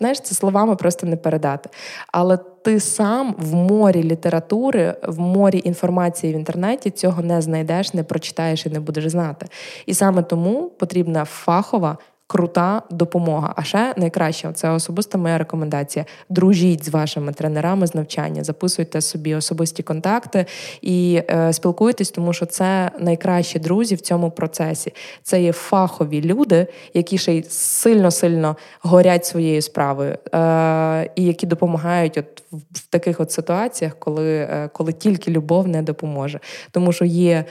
знаєш, 0.00 0.20
це 0.20 0.34
словами 0.34 0.76
просто 0.76 1.06
не 1.06 1.16
передати. 1.16 1.70
Але 2.12 2.36
ти 2.36 2.80
сам 2.80 3.34
в 3.38 3.54
морі 3.54 4.02
літератури, 4.02 4.94
в 5.02 5.20
морі 5.20 5.60
інформації 5.64 6.32
в 6.32 6.36
інтернеті 6.36 6.90
цього 6.90 7.22
не 7.22 7.42
знайдеш, 7.42 7.94
не 7.94 8.04
прочитаєш 8.04 8.66
і 8.66 8.70
не 8.70 8.80
будеш 8.80 9.08
знати. 9.08 9.46
І 9.86 9.94
саме 9.94 10.22
тому 10.22 10.70
потрібна 10.78 11.24
фахова 11.24 11.98
крута 12.30 12.82
допомога. 12.90 13.52
А 13.56 13.62
ще 13.62 13.94
найкраще 13.96 14.52
це 14.54 14.70
особиста 14.70 15.18
моя 15.18 15.38
рекомендація. 15.38 16.04
Дружіть 16.28 16.84
з 16.84 16.88
вашими 16.88 17.32
тренерами 17.32 17.86
з 17.86 17.94
навчання, 17.94 18.44
записуйте 18.44 19.00
собі 19.00 19.34
особисті 19.34 19.82
контакти 19.82 20.46
і 20.82 21.22
е, 21.30 21.52
спілкуйтесь, 21.52 22.10
тому 22.10 22.32
що 22.32 22.46
це 22.46 22.90
найкращі 22.98 23.58
друзі 23.58 23.94
в 23.94 24.00
цьому 24.00 24.30
процесі. 24.30 24.92
Це 25.22 25.42
є 25.42 25.52
фахові 25.52 26.22
люди, 26.22 26.66
які 26.94 27.18
ще 27.18 27.34
й 27.34 27.42
сильно-сильно 27.48 28.56
горять 28.82 29.26
своєю 29.26 29.62
справою, 29.62 30.18
е, 30.34 31.10
і 31.14 31.24
які 31.24 31.46
допомагають 31.46 32.18
от 32.18 32.42
в 32.72 32.86
таких 32.90 33.20
от 33.20 33.32
ситуаціях, 33.32 33.96
коли, 33.98 34.36
е, 34.36 34.70
коли 34.72 34.92
тільки 34.92 35.30
любов 35.30 35.68
не 35.68 35.82
допоможе. 35.82 36.40
Тому 36.70 36.92
що 36.92 37.04
є 37.04 37.32
е, 37.34 37.44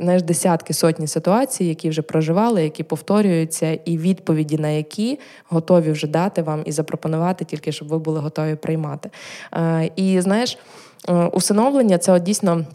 знаєш, 0.00 0.22
десятки 0.22 0.74
сотні 0.74 1.06
ситуацій, 1.06 1.64
які 1.64 1.88
вже 1.88 2.02
проживали, 2.02 2.62
які 2.62 2.82
повторюють 2.82 3.15
повторюються, 3.16 3.78
і 3.84 3.98
відповіді 3.98 4.58
на 4.58 4.68
які 4.68 5.18
готові 5.48 5.90
вже 5.90 6.06
дати 6.06 6.42
вам 6.42 6.62
і 6.64 6.72
запропонувати, 6.72 7.44
тільки 7.44 7.72
щоб 7.72 7.88
ви 7.88 7.98
були 7.98 8.20
готові 8.20 8.54
приймати. 8.54 9.10
Е, 9.52 9.90
і 9.96 10.20
знаєш, 10.20 10.58
е, 11.08 11.12
усиновлення 11.12 11.98
це 11.98 12.12
от 12.12 12.22
дійсно, 12.22 12.66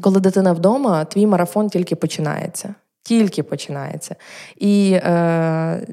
коли 0.00 0.20
дитина 0.20 0.52
вдома, 0.52 1.04
твій 1.04 1.26
марафон 1.26 1.68
тільки 1.68 1.96
починається. 1.96 2.74
Тільки 3.02 3.42
починається. 3.42 4.16
І 4.56 4.92
е, 4.92 5.86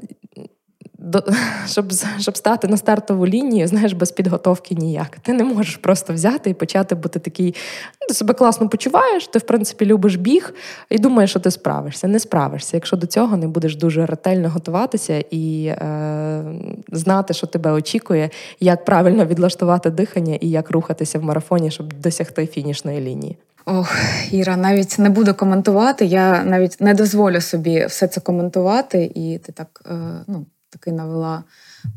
до, 1.04 1.24
щоб 1.66 1.92
щоб 2.18 2.36
стати 2.36 2.68
на 2.68 2.76
стартову 2.76 3.26
лінію, 3.26 3.66
знаєш, 3.66 3.92
без 3.92 4.12
підготовки 4.12 4.74
ніяк. 4.74 5.18
Ти 5.22 5.32
не 5.32 5.44
можеш 5.44 5.76
просто 5.76 6.12
взяти 6.12 6.50
і 6.50 6.54
почати 6.54 6.94
бути 6.94 7.18
такий, 7.18 7.54
ну, 8.00 8.08
ти 8.08 8.14
себе 8.14 8.34
класно 8.34 8.68
почуваєш, 8.68 9.26
ти, 9.26 9.38
в 9.38 9.42
принципі, 9.42 9.86
любиш 9.86 10.16
біг 10.16 10.54
і 10.90 10.98
думаєш, 10.98 11.30
що 11.30 11.40
ти 11.40 11.50
справишся. 11.50 12.08
Не 12.08 12.18
справишся, 12.18 12.76
якщо 12.76 12.96
до 12.96 13.06
цього 13.06 13.36
не 13.36 13.48
будеш 13.48 13.76
дуже 13.76 14.06
ретельно 14.06 14.48
готуватися 14.48 15.24
і 15.30 15.66
е, 15.66 16.44
знати, 16.92 17.34
що 17.34 17.46
тебе 17.46 17.72
очікує, 17.72 18.30
як 18.60 18.84
правильно 18.84 19.26
відлаштувати 19.26 19.90
дихання 19.90 20.38
і 20.40 20.50
як 20.50 20.70
рухатися 20.70 21.18
в 21.18 21.22
марафоні, 21.22 21.70
щоб 21.70 21.92
досягти 21.92 22.46
фінішної 22.46 23.00
лінії. 23.00 23.36
Ох, 23.66 23.96
Іра, 24.30 24.56
навіть 24.56 24.98
не 24.98 25.10
буду 25.10 25.34
коментувати. 25.34 26.04
Я 26.04 26.44
навіть 26.44 26.80
не 26.80 26.94
дозволю 26.94 27.40
собі 27.40 27.86
все 27.86 28.06
це 28.08 28.20
коментувати, 28.20 29.12
і 29.14 29.38
ти 29.38 29.52
так 29.52 29.82
е, 29.90 30.24
ну 30.26 30.46
таки 30.74 30.92
навела 30.92 31.44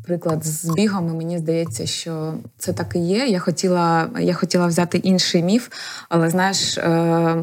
приклад 0.04 0.44
з 0.44 0.74
бігами. 0.74 1.14
мені 1.14 1.38
здається, 1.38 1.86
що 1.86 2.34
це 2.58 2.72
так 2.72 2.96
і 2.96 2.98
є. 2.98 3.26
Я 3.26 3.38
хотіла 3.38 4.10
я 4.20 4.34
хотіла 4.34 4.66
взяти 4.66 4.98
інший 4.98 5.42
міф, 5.42 5.68
але 6.08 6.30
знаєш, 6.30 6.78
е, 6.78 7.36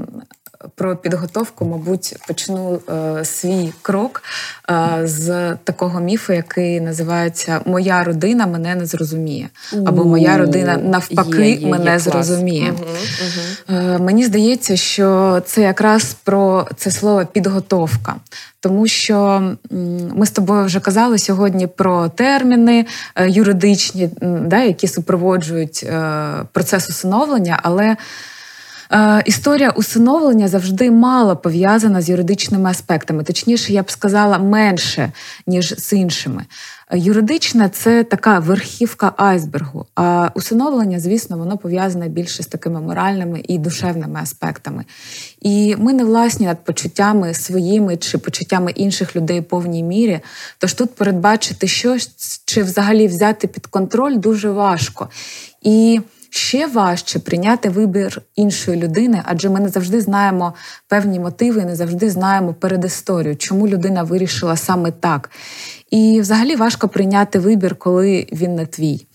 про 0.75 0.95
підготовку, 0.95 1.65
мабуть, 1.65 2.15
почну 2.27 2.79
е, 2.89 3.25
свій 3.25 3.73
крок 3.81 4.23
е, 4.69 5.01
з 5.03 5.55
такого 5.63 5.99
міфу, 5.99 6.33
який 6.33 6.81
називається 6.81 7.61
Моя 7.65 8.03
родина 8.03 8.47
мене 8.47 8.75
не 8.75 8.85
зрозуміє. 8.85 9.49
Або 9.85 10.05
Моя 10.05 10.37
родина 10.37 10.77
навпаки 10.77 11.49
є, 11.49 11.55
є, 11.55 11.67
мене 11.67 11.91
є 11.91 11.99
зрозуміє. 11.99 12.71
Угу, 12.71 12.83
угу. 13.69 13.79
Е, 13.79 13.97
мені 13.97 14.25
здається, 14.25 14.75
що 14.75 15.41
це 15.45 15.61
якраз 15.61 16.13
про 16.23 16.67
це 16.77 16.91
слово 16.91 17.25
підготовка. 17.25 18.15
Тому 18.59 18.87
що 18.87 19.41
ми 20.15 20.25
з 20.25 20.31
тобою 20.31 20.65
вже 20.65 20.79
казали 20.79 21.17
сьогодні 21.17 21.67
про 21.67 22.09
терміни 22.09 22.85
е, 23.15 23.29
юридичні, 23.29 24.09
да, 24.21 24.63
які 24.63 24.87
супроводжують 24.87 25.83
е, 25.83 26.31
процес 26.51 26.89
усиновлення, 26.89 27.59
але 27.63 27.97
Історія 29.25 29.69
усиновлення 29.69 30.47
завжди 30.47 30.91
мало 30.91 31.37
пов'язана 31.37 32.01
з 32.01 32.09
юридичними 32.09 32.69
аспектами, 32.69 33.23
точніше, 33.23 33.73
я 33.73 33.83
б 33.83 33.91
сказала, 33.91 34.37
менше, 34.37 35.11
ніж 35.47 35.75
з 35.77 35.93
іншими. 35.93 36.45
Юридичне 36.93 37.69
це 37.69 38.03
така 38.03 38.39
верхівка 38.39 39.13
айсбергу. 39.17 39.85
А 39.95 40.29
усиновлення, 40.35 40.99
звісно, 40.99 41.37
воно 41.37 41.57
пов'язане 41.57 42.09
більше 42.09 42.43
з 42.43 42.47
такими 42.47 42.81
моральними 42.81 43.41
і 43.47 43.57
душевними 43.57 44.19
аспектами. 44.19 44.85
І 45.41 45.75
ми 45.75 45.93
не 45.93 46.03
власні 46.03 46.45
над 46.45 46.63
почуттями 46.63 47.33
своїми 47.33 47.97
чи 47.97 48.17
почуттями 48.17 48.71
інших 48.71 49.15
людей 49.15 49.39
в 49.39 49.43
повній 49.43 49.83
мірі. 49.83 50.19
Тож 50.57 50.73
тут 50.73 50.95
передбачити 50.95 51.67
щось 51.67 52.41
чи 52.45 52.63
взагалі 52.63 53.07
взяти 53.07 53.47
під 53.47 53.67
контроль 53.67 54.17
дуже 54.17 54.49
важко. 54.49 55.09
І 55.61 56.01
ще 56.35 56.67
важче 56.67 57.19
прийняти 57.19 57.69
вибір 57.69 58.21
іншої 58.35 58.81
людини, 58.81 59.21
адже 59.25 59.49
ми 59.49 59.59
не 59.59 59.69
завжди 59.69 60.01
знаємо 60.01 60.53
певні 60.87 61.19
мотиви, 61.19 61.65
не 61.65 61.75
завжди 61.75 62.09
знаємо 62.09 62.53
передісторію, 62.53 63.35
чому 63.35 63.67
людина 63.67 64.03
вирішила 64.03 64.57
саме 64.57 64.91
так. 64.91 65.29
І 65.91 66.21
взагалі 66.21 66.55
важко 66.55 66.87
прийняти 66.87 67.39
вибір, 67.39 67.75
коли 67.75 68.27
він 68.31 68.55
не 68.55 68.65
твій. 68.65 69.07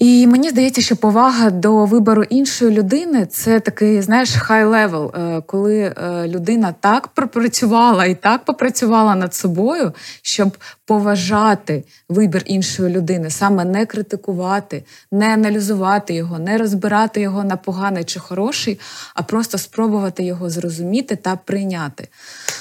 І 0.00 0.26
мені 0.26 0.50
здається, 0.50 0.80
що 0.80 0.96
повага 0.96 1.50
до 1.50 1.84
вибору 1.84 2.22
іншої 2.22 2.70
людини 2.70 3.26
це 3.26 3.60
такий, 3.60 4.02
знаєш, 4.02 4.34
high 4.34 4.64
level, 4.64 5.12
коли 5.46 5.78
е, 5.78 5.94
людина 6.28 6.74
так 6.80 7.08
пропрацювала 7.08 8.04
і 8.04 8.14
так 8.14 8.44
попрацювала 8.44 9.14
над 9.14 9.34
собою, 9.34 9.92
щоб 10.22 10.56
поважати 10.84 11.84
вибір 12.08 12.42
іншої 12.46 12.94
людини, 12.94 13.30
саме 13.30 13.64
не 13.64 13.86
критикувати, 13.86 14.84
не 15.12 15.34
аналізувати 15.34 16.14
його, 16.14 16.38
не 16.38 16.58
розбирати 16.58 17.20
його 17.20 17.44
на 17.44 17.56
поганий 17.56 18.04
чи 18.04 18.20
хороший, 18.20 18.80
а 19.14 19.22
просто 19.22 19.58
спробувати 19.58 20.24
його 20.24 20.50
зрозуміти 20.50 21.16
та 21.16 21.36
прийняти. 21.36 22.08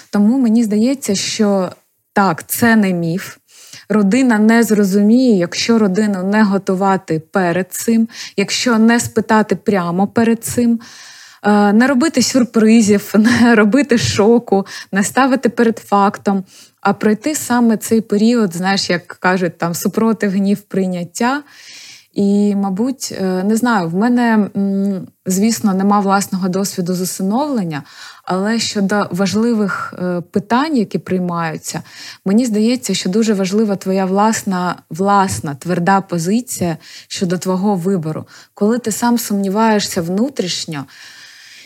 Тому 0.10 0.40
мені 0.40 0.64
здається, 0.64 1.16
що 1.16 1.70
так, 2.14 2.48
це 2.48 2.76
не 2.76 2.94
міф. 2.94 3.39
Родина 3.90 4.40
не 4.40 4.64
зрозуміє, 4.64 5.38
якщо 5.38 5.80
родину 5.80 6.24
не 6.24 6.44
готувати 6.44 7.20
перед 7.20 7.74
цим, 7.74 8.08
якщо 8.38 8.78
не 8.78 9.00
спитати 9.00 9.56
прямо 9.56 10.08
перед 10.08 10.44
цим, 10.44 10.80
е, 11.44 11.74
не 11.74 11.88
робити 11.88 12.22
сюрпризів, 12.22 13.14
не 13.42 13.56
робити 13.56 13.98
шоку, 13.98 14.66
не 14.92 15.04
ставити 15.04 15.50
перед 15.50 15.78
фактом, 15.78 16.44
а 16.82 16.94
пройти 16.94 17.36
саме 17.36 17.78
цей 17.78 18.02
період, 18.02 18.54
знаєш, 18.56 18.90
як 18.90 19.08
кажуть, 19.08 19.58
там 19.58 19.74
супротив 19.74 20.32
гнів 20.32 20.62
прийняття. 20.62 21.44
І, 22.14 22.56
мабуть, 22.56 23.18
е, 23.22 23.44
не 23.44 23.56
знаю, 23.56 23.90
в 23.90 23.96
мене, 23.96 24.50
звісно, 25.26 25.74
нема 25.74 26.00
власного 26.00 26.50
досвіду 26.50 26.94
з 26.94 27.02
усиновлення, 27.02 27.84
але 28.30 28.60
щодо 28.60 29.08
важливих 29.12 29.94
е, 30.00 30.22
питань, 30.22 30.78
які 30.78 31.00
приймаються, 31.00 31.84
мені 32.26 32.46
здається, 32.46 32.94
що 32.94 33.10
дуже 33.10 33.34
важлива 33.34 33.76
твоя 33.76 34.06
власна 34.06 34.76
власна 34.90 35.56
тверда 35.56 36.02
позиція 36.02 36.78
щодо 37.08 37.38
твого 37.38 37.76
вибору, 37.76 38.26
коли 38.54 38.80
ти 38.80 38.92
сам 38.92 39.18
сумніваєшся 39.18 40.02
внутрішньо. 40.02 40.86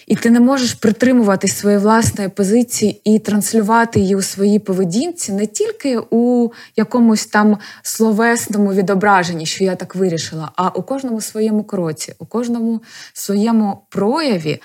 І 0.07 0.16
ти 0.16 0.30
не 0.30 0.39
можеш 0.39 0.74
притримуватись 0.74 1.57
своєї 1.57 1.82
власної 1.82 2.30
позиції 2.30 3.01
і 3.03 3.20
транслювати 3.20 3.99
її 3.99 4.16
у 4.16 4.22
своїй 4.22 4.59
поведінці 4.59 5.32
не 5.32 5.45
тільки 5.45 5.99
у 6.09 6.49
якомусь 6.76 7.26
там 7.26 7.57
словесному 7.82 8.74
відображенні, 8.74 9.45
що 9.45 9.64
я 9.64 9.76
так 9.76 9.95
вирішила, 9.95 10.51
а 10.55 10.68
у 10.68 10.84
кожному 10.84 11.22
своєму 11.22 11.64
кроці, 11.64 12.14
у 12.20 12.26
кожному 12.26 12.82
своєму 13.14 13.82
прояві. 13.89 14.59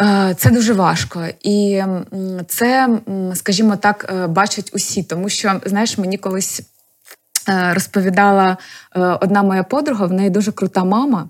Е, 0.00 0.34
це 0.38 0.50
дуже 0.50 0.72
важко, 0.72 1.24
і 1.42 1.82
це, 2.48 2.98
скажімо 3.34 3.76
так, 3.76 4.12
е, 4.14 4.26
бачать 4.26 4.70
усі, 4.74 5.02
тому 5.02 5.28
що 5.28 5.60
знаєш, 5.66 5.98
мені 5.98 6.18
колись 6.18 6.62
е, 7.48 7.74
розповідала 7.74 8.56
одна 9.20 9.42
моя 9.42 9.62
подруга, 9.62 10.06
в 10.06 10.12
неї 10.12 10.30
дуже 10.30 10.52
крута 10.52 10.84
мама. 10.84 11.28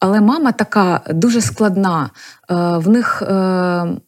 Але 0.00 0.20
мама 0.20 0.52
така 0.52 1.00
дуже 1.10 1.40
складна. 1.40 2.10
В 2.48 2.88
них 2.88 3.22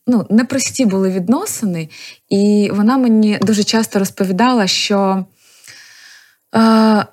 ну, 0.07 0.27
непрості 0.31 0.87
були 0.87 1.11
відносини, 1.11 1.89
і 2.29 2.71
вона 2.75 2.97
мені 2.97 3.39
дуже 3.43 3.65
часто 3.65 3.99
розповідала, 3.99 4.67
що 4.67 5.25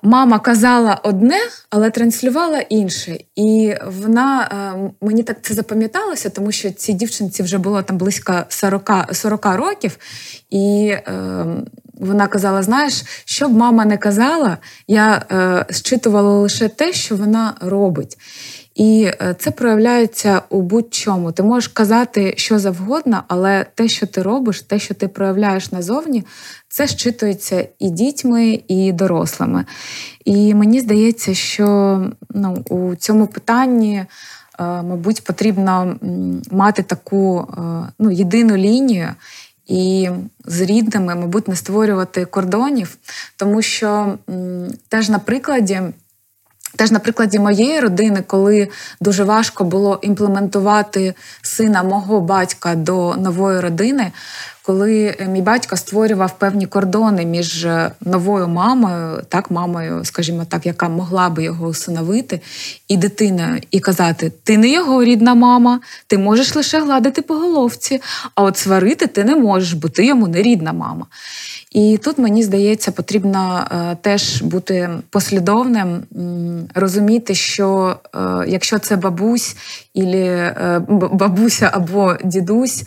мама 0.02 0.38
казала 0.38 1.00
одне, 1.02 1.38
але 1.70 1.90
транслювала 1.90 2.58
інше. 2.58 3.18
І 3.36 3.74
вона 3.86 4.42
е, 4.42 5.06
мені 5.06 5.22
так 5.22 5.36
це 5.42 5.54
запам'яталося, 5.54 6.30
тому 6.30 6.52
що 6.52 6.70
цій 6.70 6.92
дівчинці 6.92 7.42
вже 7.42 7.58
було 7.58 7.82
там 7.82 7.98
близько 7.98 8.44
40 8.48 8.90
40 9.12 9.46
років, 9.46 9.98
і 10.50 10.88
е, 10.88 11.44
вона 11.94 12.26
казала: 12.26 12.62
знаєш, 12.62 13.02
що 13.24 13.48
б 13.48 13.52
мама 13.52 13.84
не 13.84 13.98
казала, 13.98 14.58
я 14.88 15.22
зчитувала 15.70 16.38
лише 16.38 16.68
те, 16.68 16.92
що 16.92 17.16
вона 17.16 17.54
робить. 17.60 18.16
І 18.78 19.10
це 19.38 19.50
проявляється 19.50 20.42
у 20.48 20.62
будь-чому. 20.62 21.32
Ти 21.32 21.42
можеш 21.42 21.68
казати 21.68 22.34
що 22.36 22.58
завгодно, 22.58 23.22
але 23.28 23.66
те, 23.74 23.88
що 23.88 24.06
ти 24.06 24.22
робиш, 24.22 24.62
те, 24.62 24.78
що 24.78 24.94
ти 24.94 25.08
проявляєш 25.08 25.72
назовні, 25.72 26.24
це 26.68 26.86
щитується 26.86 27.68
і 27.78 27.90
дітьми, 27.90 28.60
і 28.68 28.92
дорослими. 28.92 29.64
І 30.24 30.54
мені 30.54 30.80
здається, 30.80 31.34
що 31.34 31.66
ну, 32.30 32.64
у 32.70 32.94
цьому 32.94 33.26
питанні, 33.26 33.96
е, 33.96 34.06
мабуть, 34.58 35.24
потрібно 35.24 35.96
мати 36.50 36.82
таку 36.82 37.40
е, 37.40 37.62
ну, 37.98 38.10
єдину 38.10 38.56
лінію. 38.56 39.08
І 39.66 40.08
з 40.44 40.60
рідними, 40.60 41.14
мабуть, 41.14 41.48
не 41.48 41.56
створювати 41.56 42.24
кордонів, 42.24 42.98
тому 43.36 43.62
що 43.62 44.18
теж 44.88 45.08
на 45.08 45.18
прикладі. 45.18 45.80
Теж 46.76 46.90
на 46.90 46.98
прикладі 46.98 47.38
моєї 47.38 47.80
родини, 47.80 48.22
коли 48.26 48.68
дуже 49.00 49.24
важко 49.24 49.64
було 49.64 49.98
імплементувати 50.02 51.14
сина 51.42 51.82
мого 51.82 52.20
батька 52.20 52.74
до 52.74 53.14
нової 53.14 53.60
родини, 53.60 54.12
коли 54.68 55.16
е, 55.20 55.28
мій 55.28 55.42
батько 55.42 55.76
створював 55.76 56.38
певні 56.38 56.66
кордони 56.66 57.24
між 57.24 57.64
е, 57.64 57.90
новою 58.00 58.48
мамою, 58.48 59.22
так, 59.28 59.50
мамою, 59.50 60.04
скажімо 60.04 60.46
так, 60.48 60.66
яка 60.66 60.88
могла 60.88 61.28
би 61.28 61.44
його 61.44 61.66
усиновити, 61.66 62.40
і 62.88 62.96
дитиною, 62.96 63.60
і 63.70 63.80
казати: 63.80 64.32
Ти 64.44 64.58
не 64.58 64.68
його 64.68 65.04
рідна 65.04 65.34
мама, 65.34 65.80
ти 66.06 66.18
можеш 66.18 66.56
лише 66.56 66.80
гладити 66.80 67.22
по 67.22 67.34
головці, 67.34 68.00
а 68.34 68.42
от 68.42 68.56
сварити 68.56 69.06
ти 69.06 69.24
не 69.24 69.36
можеш, 69.36 69.72
бо 69.72 69.88
ти 69.88 70.06
йому 70.06 70.28
не 70.28 70.42
рідна 70.42 70.72
мама. 70.72 71.06
І 71.72 71.98
тут 72.02 72.18
мені 72.18 72.42
здається, 72.42 72.90
потрібно 72.92 73.66
е, 73.70 73.96
теж 74.00 74.42
бути 74.42 74.90
послідовним, 75.10 76.02
розуміти, 76.74 77.34
що 77.34 77.96
е, 78.14 78.18
якщо 78.48 78.78
це 78.78 78.96
бабусь, 78.96 79.56
ілі, 79.94 80.26
е, 80.26 80.82
бабуся 81.12 81.70
або 81.74 82.16
дідусь 82.24 82.84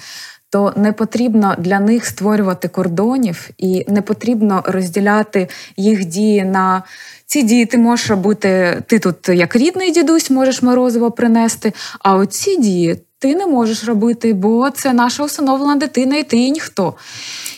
то 0.51 0.73
не 0.75 0.93
потрібно 0.93 1.55
для 1.57 1.79
них 1.79 2.05
створювати 2.05 2.67
кордонів 2.67 3.49
і 3.57 3.85
не 3.87 4.01
потрібно 4.01 4.63
розділяти 4.65 5.47
їх 5.77 6.05
дії 6.05 6.43
на 6.43 6.83
ці 7.25 7.43
дії. 7.43 7.65
Ти 7.65 7.77
можеш 7.77 8.09
робити, 8.09 8.81
ти 8.87 8.99
тут 8.99 9.29
як 9.29 9.55
рідний 9.55 9.91
дідусь 9.91 10.29
можеш 10.29 10.61
морозиво 10.61 11.11
принести, 11.11 11.73
а 11.99 12.15
оці 12.15 12.57
дії 12.57 12.97
ти 13.21 13.35
не 13.35 13.47
можеш 13.47 13.83
робити, 13.83 14.33
бо 14.33 14.69
це 14.69 14.93
наша 14.93 15.23
усиновлена 15.23 15.75
дитина, 15.75 16.17
і 16.17 16.23
ти 16.23 16.37
і 16.37 16.51
ніхто. 16.51 16.93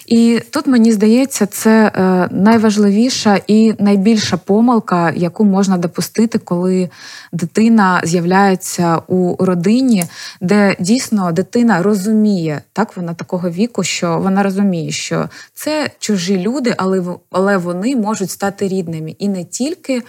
І 0.05 0.41
тут 0.49 0.67
мені 0.67 0.91
здається, 0.91 1.45
це 1.45 1.91
е, 1.95 2.29
найважливіша 2.31 3.39
і 3.47 3.73
найбільша 3.79 4.37
помилка, 4.37 5.11
яку 5.15 5.45
можна 5.45 5.77
допустити, 5.77 6.39
коли 6.39 6.89
дитина 7.31 8.01
з'являється 8.03 8.97
у 9.07 9.45
родині, 9.45 10.05
де 10.41 10.75
дійсно 10.79 11.31
дитина 11.31 11.83
розуміє, 11.83 12.61
так 12.73 12.97
вона 12.97 13.13
такого 13.13 13.49
віку, 13.49 13.83
що 13.83 14.19
вона 14.19 14.43
розуміє, 14.43 14.91
що 14.91 15.29
це 15.53 15.89
чужі 15.99 16.37
люди, 16.37 16.75
але 16.77 17.03
але 17.31 17.57
вони 17.57 17.95
можуть 17.95 18.31
стати 18.31 18.67
рідними 18.67 19.15
і 19.19 19.27
не 19.27 19.43
тільки. 19.43 20.01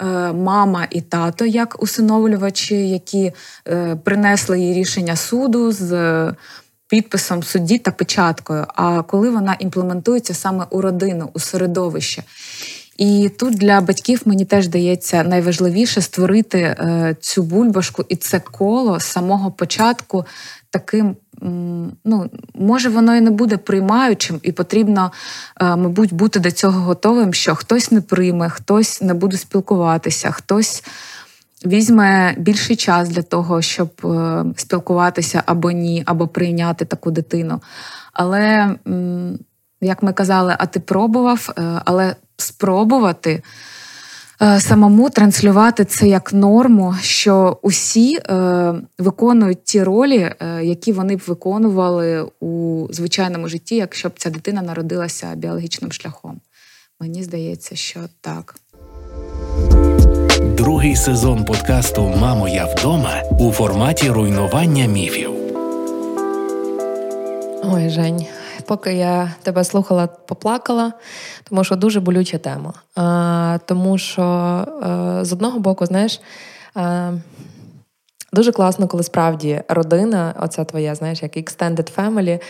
Е, 0.00 0.32
мама 0.32 0.86
і 0.90 1.00
тато 1.00 1.46
як 1.46 1.82
усиновлювачі, 1.82 2.88
які 2.88 3.32
е, 3.68 3.96
принесли 4.04 4.60
їй 4.60 4.74
рішення 4.74 5.16
суду 5.16 5.72
з 5.72 6.32
підписом 6.88 7.42
судді 7.42 7.78
та 7.78 7.90
печаткою, 7.90 8.66
а 8.74 9.02
коли 9.02 9.30
вона 9.30 9.56
імплементується 9.58 10.34
саме 10.34 10.66
у 10.70 10.80
родину, 10.80 11.30
у 11.32 11.38
середовище. 11.38 12.22
І 12.98 13.28
тут 13.38 13.54
для 13.54 13.80
батьків 13.80 14.22
мені 14.24 14.44
теж 14.44 14.64
здається 14.64 15.22
найважливіше 15.22 16.00
створити 16.00 16.58
е, 16.58 17.16
цю 17.20 17.42
бульбашку 17.42 18.04
і 18.08 18.16
це 18.16 18.40
коло 18.40 19.00
з 19.00 19.04
самого 19.04 19.50
початку 19.50 20.26
таким. 20.70 21.16
Ну, 22.04 22.30
може, 22.54 22.88
воно 22.88 23.16
і 23.16 23.20
не 23.20 23.30
буде 23.30 23.56
приймаючим, 23.56 24.40
і 24.42 24.52
потрібно, 24.52 25.12
е, 25.60 25.76
мабуть, 25.76 26.12
бути 26.12 26.40
до 26.40 26.50
цього 26.50 26.80
готовим, 26.80 27.34
що 27.34 27.54
хтось 27.54 27.90
не 27.90 28.00
прийме, 28.00 28.48
хтось 28.48 29.02
не 29.02 29.14
буде 29.14 29.36
спілкуватися, 29.36 30.30
хтось 30.30 30.84
візьме 31.66 32.34
більший 32.38 32.76
час 32.76 33.08
для 33.08 33.22
того, 33.22 33.62
щоб 33.62 33.90
е, 34.04 34.44
спілкуватися 34.56 35.42
або 35.46 35.70
ні, 35.70 36.02
або 36.06 36.28
прийняти 36.28 36.84
таку 36.84 37.10
дитину. 37.10 37.60
Але, 38.12 38.74
як 39.80 40.02
ми 40.02 40.12
казали, 40.12 40.56
а 40.58 40.66
ти 40.66 40.80
пробував, 40.80 41.52
але 41.84 42.14
спробувати. 42.38 43.42
Е, 44.42 44.60
самому 44.60 45.10
транслювати 45.10 45.84
це 45.84 46.08
як 46.08 46.32
норму, 46.32 46.94
що 47.02 47.58
усі 47.62 48.16
е, 48.16 48.74
виконують 48.98 49.64
ті 49.64 49.82
ролі, 49.82 50.18
е, 50.40 50.64
які 50.64 50.92
вони 50.92 51.16
б 51.16 51.22
виконували 51.26 52.26
у 52.40 52.86
звичайному 52.90 53.48
житті, 53.48 53.76
якщо 53.76 54.08
б 54.08 54.12
ця 54.16 54.30
дитина 54.30 54.62
народилася 54.62 55.34
біологічним 55.36 55.92
шляхом. 55.92 56.40
Мені 57.00 57.22
здається, 57.22 57.76
що 57.76 58.00
так. 58.20 58.54
Другий 60.56 60.96
сезон 60.96 61.44
подкасту 61.44 62.14
Мамо, 62.20 62.48
я 62.48 62.66
вдома 62.66 63.22
у 63.38 63.52
форматі 63.52 64.10
руйнування 64.10 64.86
міфів. 64.86 65.30
Ой, 67.64 67.88
Жень, 67.88 68.26
поки 68.68 68.94
я 68.94 69.34
тебе 69.42 69.64
слухала, 69.64 70.06
поплакала, 70.06 70.92
тому 71.48 71.64
що 71.64 71.76
дуже 71.76 72.00
болюча 72.00 72.38
тема. 72.38 72.72
А, 72.96 73.58
Тому 73.66 73.98
що 73.98 74.22
а, 74.22 75.20
з 75.24 75.32
одного 75.32 75.58
боку, 75.58 75.86
знаєш. 75.86 76.20
А, 76.74 77.12
Дуже 78.32 78.52
класно, 78.52 78.88
коли 78.88 79.02
справді 79.02 79.62
родина, 79.68 80.34
оця 80.40 80.64
твоя, 80.64 80.94
знаєш, 80.94 81.22
як 81.22 81.36
extended 81.36 81.96
family, 81.96 82.40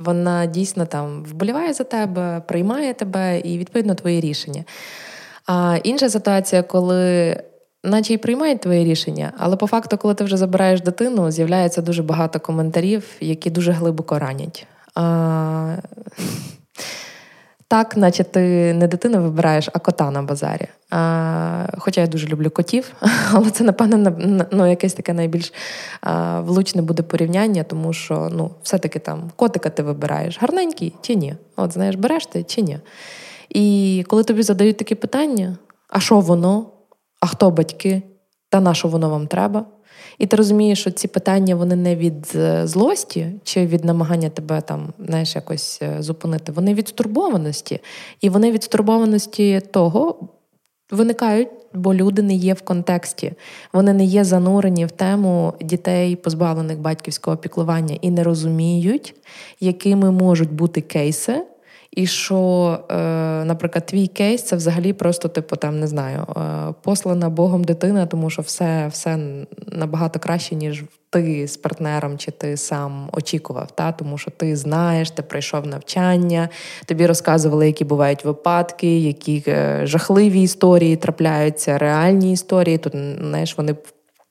вона 0.00 0.46
дійсно 0.46 0.86
там 0.86 1.24
вболіває 1.24 1.72
за 1.72 1.84
тебе, 1.84 2.42
приймає 2.48 2.94
тебе 2.94 3.40
і 3.40 3.58
відповідно 3.58 3.94
твої 3.94 4.20
рішення. 4.20 4.64
А 5.46 5.78
інша 5.82 6.10
ситуація, 6.10 6.62
коли 6.62 7.36
наче 7.84 8.14
й 8.14 8.18
приймають 8.18 8.60
твої 8.60 8.84
рішення, 8.84 9.32
але 9.38 9.56
по 9.56 9.66
факту, 9.66 9.98
коли 9.98 10.14
ти 10.14 10.24
вже 10.24 10.36
забираєш 10.36 10.80
дитину, 10.80 11.30
з'являється 11.30 11.82
дуже 11.82 12.02
багато 12.02 12.40
коментарів, 12.40 13.04
які 13.20 13.50
дуже 13.50 13.72
глибоко 13.72 14.18
ранять. 14.18 14.66
А... 14.94 15.76
Так, 17.68 17.96
наче 17.96 18.24
ти 18.24 18.74
не 18.74 18.88
дитину 18.88 19.22
вибираєш, 19.22 19.68
а 19.72 19.78
кота 19.78 20.10
на 20.10 20.22
базарі. 20.22 20.66
А, 20.90 21.66
Хоча 21.78 22.00
я 22.00 22.06
дуже 22.06 22.26
люблю 22.26 22.50
котів, 22.50 22.92
але 23.32 23.50
це, 23.50 23.64
напевно, 23.64 24.16
ну, 24.50 24.66
якесь 24.70 24.94
таке 24.94 25.12
найбільш 25.12 25.52
а, 26.00 26.40
влучне 26.40 26.82
буде 26.82 27.02
порівняння, 27.02 27.64
тому 27.64 27.92
що 27.92 28.28
ну, 28.32 28.50
все-таки 28.62 28.98
там 28.98 29.30
котика 29.36 29.70
ти 29.70 29.82
вибираєш, 29.82 30.38
гарненький 30.40 30.94
чи 31.02 31.14
ні? 31.14 31.34
От 31.56 31.72
знаєш, 31.72 31.96
береш 31.96 32.26
ти 32.26 32.42
чи 32.42 32.62
ні? 32.62 32.78
І 33.48 34.04
коли 34.08 34.24
тобі 34.24 34.42
задають 34.42 34.76
такі 34.76 34.94
питання: 34.94 35.56
а 35.88 36.00
що 36.00 36.20
воно? 36.20 36.66
А 37.24 37.26
хто 37.26 37.50
батьки? 37.50 38.02
Та 38.48 38.60
на 38.60 38.74
що 38.74 38.88
воно 38.88 39.10
вам 39.10 39.26
треба? 39.26 39.64
І 40.18 40.26
ти 40.26 40.36
розумієш, 40.36 40.80
що 40.80 40.90
ці 40.90 41.08
питання 41.08 41.56
вони 41.56 41.76
не 41.76 41.96
від 41.96 42.32
е, 42.34 42.66
злості 42.66 43.32
чи 43.44 43.66
від 43.66 43.84
намагання 43.84 44.28
тебе 44.28 44.60
там 44.60 44.92
знаєш, 45.06 45.34
якось 45.34 45.78
е, 45.82 46.02
зупинити. 46.02 46.52
Вони 46.52 46.74
від 46.74 46.88
стурбованості. 46.88 47.80
І 48.20 48.28
вони 48.28 48.52
від 48.52 48.62
стурбованості 48.62 49.60
того 49.70 50.28
виникають, 50.90 51.48
бо 51.74 51.94
люди 51.94 52.22
не 52.22 52.34
є 52.34 52.54
в 52.54 52.62
контексті. 52.62 53.32
Вони 53.72 53.92
не 53.92 54.04
є 54.04 54.24
занурені 54.24 54.86
в 54.86 54.90
тему 54.90 55.54
дітей, 55.60 56.16
позбавлених 56.16 56.78
батьківського 56.78 57.36
піклування, 57.36 57.98
і 58.00 58.10
не 58.10 58.24
розуміють, 58.24 59.14
якими 59.60 60.10
можуть 60.10 60.52
бути 60.52 60.80
кейси. 60.80 61.44
І 61.94 62.06
що, 62.06 62.78
е, 62.90 62.94
наприклад, 63.44 63.86
твій 63.86 64.06
кейс 64.06 64.42
це 64.42 64.56
взагалі 64.56 64.92
просто, 64.92 65.28
типу, 65.28 65.56
там 65.56 65.80
не 65.80 65.86
знаю, 65.86 66.18
е, 66.18 66.74
послана 66.82 67.28
Богом 67.28 67.64
дитина, 67.64 68.06
тому 68.06 68.30
що 68.30 68.42
все 68.42 68.88
все 68.90 69.18
набагато 69.72 70.18
краще, 70.18 70.54
ніж 70.54 70.84
ти 71.10 71.48
з 71.48 71.56
партнером 71.56 72.18
чи 72.18 72.30
ти 72.30 72.56
сам 72.56 73.08
очікував. 73.12 73.70
Та? 73.70 73.92
Тому 73.92 74.18
що 74.18 74.30
ти 74.30 74.56
знаєш, 74.56 75.10
ти 75.10 75.22
пройшов 75.22 75.66
навчання, 75.66 76.48
тобі 76.86 77.06
розказували, 77.06 77.66
які 77.66 77.84
бувають 77.84 78.24
випадки, 78.24 78.98
які 78.98 79.44
е, 79.48 79.80
жахливі 79.84 80.42
історії 80.42 80.96
трапляються, 80.96 81.78
реальні 81.78 82.32
історії. 82.32 82.78
Тут 82.78 82.92
знаєш, 83.20 83.58
вони 83.58 83.76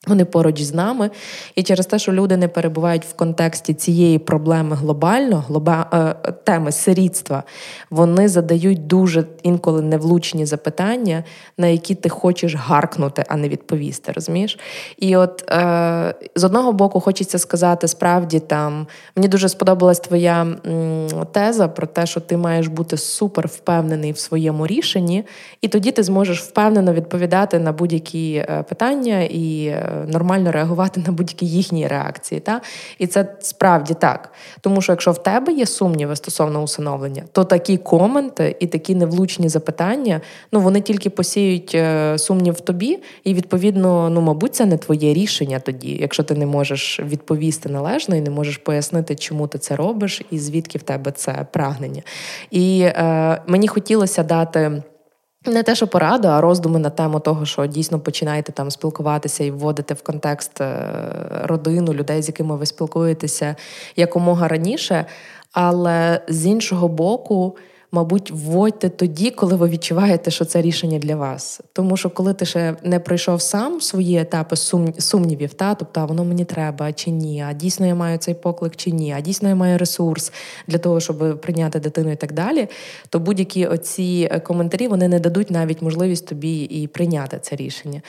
вони 0.06 0.24
поруч 0.24 0.62
з 0.62 0.74
нами, 0.74 1.10
і 1.54 1.62
через 1.62 1.86
те, 1.86 1.98
що 1.98 2.12
люди 2.12 2.36
не 2.36 2.48
перебувають 2.48 3.04
в 3.04 3.12
контексті 3.12 3.74
цієї 3.74 4.18
проблеми 4.18 4.76
глобально, 4.76 5.44
глоба, 5.48 5.86
е, 6.26 6.32
теми 6.32 6.72
сирітства, 6.72 7.42
вони 7.90 8.28
задають 8.28 8.86
дуже 8.86 9.24
інколи 9.42 9.82
невлучні 9.82 10.46
запитання, 10.46 11.24
на 11.58 11.66
які 11.66 11.94
ти 11.94 12.08
хочеш 12.08 12.54
гаркнути, 12.54 13.24
а 13.28 13.36
не 13.36 13.48
відповісти. 13.48 14.12
розумієш? 14.12 14.58
І 14.98 15.16
от 15.16 15.50
е, 15.50 16.14
з 16.36 16.44
одного 16.44 16.72
боку 16.72 17.00
хочеться 17.00 17.38
сказати, 17.38 17.88
справді 17.88 18.40
там 18.40 18.86
мені 19.16 19.28
дуже 19.28 19.48
сподобалась 19.48 20.00
твоя 20.00 20.42
м, 20.42 21.08
теза 21.32 21.68
про 21.68 21.86
те, 21.86 22.06
що 22.06 22.20
ти 22.20 22.36
маєш 22.36 22.66
бути 22.66 22.96
супер 22.96 23.46
впевнений 23.46 24.12
в 24.12 24.18
своєму 24.18 24.66
рішенні, 24.66 25.24
і 25.60 25.68
тоді 25.68 25.90
ти 25.90 26.02
зможеш 26.02 26.40
впевнено 26.40 26.92
відповідати 26.92 27.58
на 27.58 27.72
будь-які 27.72 28.34
е, 28.34 28.64
питання 28.68 29.20
і. 29.22 29.74
Нормально 30.06 30.52
реагувати 30.52 31.02
на 31.06 31.12
будь-які 31.12 31.46
їхні 31.46 31.86
реакції. 31.86 32.40
Та? 32.40 32.60
І 32.98 33.06
це 33.06 33.36
справді 33.40 33.94
так. 33.94 34.32
Тому 34.60 34.80
що 34.80 34.92
якщо 34.92 35.12
в 35.12 35.22
тебе 35.22 35.52
є 35.52 35.66
сумніви 35.66 36.16
стосовно 36.16 36.62
усиновлення, 36.62 37.22
то 37.32 37.44
такі 37.44 37.76
коменти 37.76 38.56
і 38.60 38.66
такі 38.66 38.94
невлучні 38.94 39.48
запитання, 39.48 40.20
ну 40.52 40.60
вони 40.60 40.80
тільки 40.80 41.10
посіють 41.10 41.74
е, 41.74 42.18
сумнів 42.18 42.54
в 42.54 42.60
тобі, 42.60 42.98
і 43.24 43.34
відповідно, 43.34 44.10
ну 44.10 44.20
мабуть, 44.20 44.54
це 44.54 44.66
не 44.66 44.78
твоє 44.78 45.14
рішення 45.14 45.60
тоді, 45.60 45.96
якщо 46.00 46.22
ти 46.22 46.34
не 46.34 46.46
можеш 46.46 47.00
відповісти 47.00 47.68
належно 47.68 48.16
і 48.16 48.20
не 48.20 48.30
можеш 48.30 48.56
пояснити, 48.56 49.14
чому 49.14 49.46
ти 49.46 49.58
це 49.58 49.76
робиш, 49.76 50.22
і 50.30 50.38
звідки 50.38 50.78
в 50.78 50.82
тебе 50.82 51.10
це 51.10 51.46
прагнення. 51.52 52.02
І 52.50 52.80
е, 52.80 53.42
мені 53.46 53.68
хотілося 53.68 54.22
дати. 54.22 54.82
Не 55.46 55.62
те, 55.62 55.74
що 55.74 55.86
порада, 55.86 56.38
а 56.38 56.40
роздуми 56.40 56.78
на 56.78 56.90
тему 56.90 57.20
того, 57.20 57.46
що 57.46 57.66
дійсно 57.66 58.00
починаєте 58.00 58.52
там 58.52 58.70
спілкуватися 58.70 59.44
і 59.44 59.50
вводити 59.50 59.94
в 59.94 60.02
контекст 60.02 60.60
е, 60.60 60.76
родину, 61.42 61.94
людей, 61.94 62.22
з 62.22 62.28
якими 62.28 62.56
ви 62.56 62.66
спілкуєтеся 62.66 63.56
якомога 63.96 64.48
раніше. 64.48 65.06
Але 65.52 66.20
з 66.28 66.46
іншого 66.46 66.88
боку, 66.88 67.56
мабуть, 67.94 68.30
вводьте 68.30 68.88
тоді, 68.88 69.30
коли 69.30 69.56
ви 69.56 69.68
відчуваєте, 69.68 70.30
що 70.30 70.44
це 70.44 70.62
рішення 70.62 70.98
для 70.98 71.16
вас. 71.16 71.60
Тому 71.72 71.96
що 71.96 72.10
коли 72.10 72.34
ти 72.34 72.46
ще 72.46 72.76
не 72.82 73.00
пройшов 73.00 73.42
сам 73.42 73.80
свої 73.80 74.18
етапи 74.18 74.56
сумнівів, 74.98 75.54
та 75.54 75.74
тобто 75.74 76.00
а 76.00 76.04
воно 76.04 76.24
мені 76.24 76.44
треба 76.44 76.92
чи 76.92 77.10
ні, 77.10 77.44
а 77.48 77.52
дійсно 77.52 77.86
я 77.86 77.94
маю 77.94 78.18
цей 78.18 78.34
поклик 78.34 78.76
чи 78.76 78.90
ні, 78.90 79.14
а 79.18 79.20
дійсно 79.20 79.48
я 79.48 79.54
маю 79.54 79.78
ресурс 79.78 80.32
для 80.66 80.78
того, 80.78 81.00
щоб 81.00 81.40
прийняти 81.40 81.80
дитину 81.80 82.12
і 82.12 82.16
так 82.16 82.32
далі, 82.32 82.68
то 83.08 83.18
будь-які 83.18 83.66
оці 83.66 84.28
е, 84.30 84.40
коментарі 84.40 84.88
вони 84.88 85.08
не 85.08 85.20
дадуть 85.20 85.50
навіть 85.50 85.82
можливість 85.82 86.26
тобі 86.26 86.62
і 86.62 86.86
прийняти 86.86 87.38
це 87.42 87.56
рішення 87.56 88.02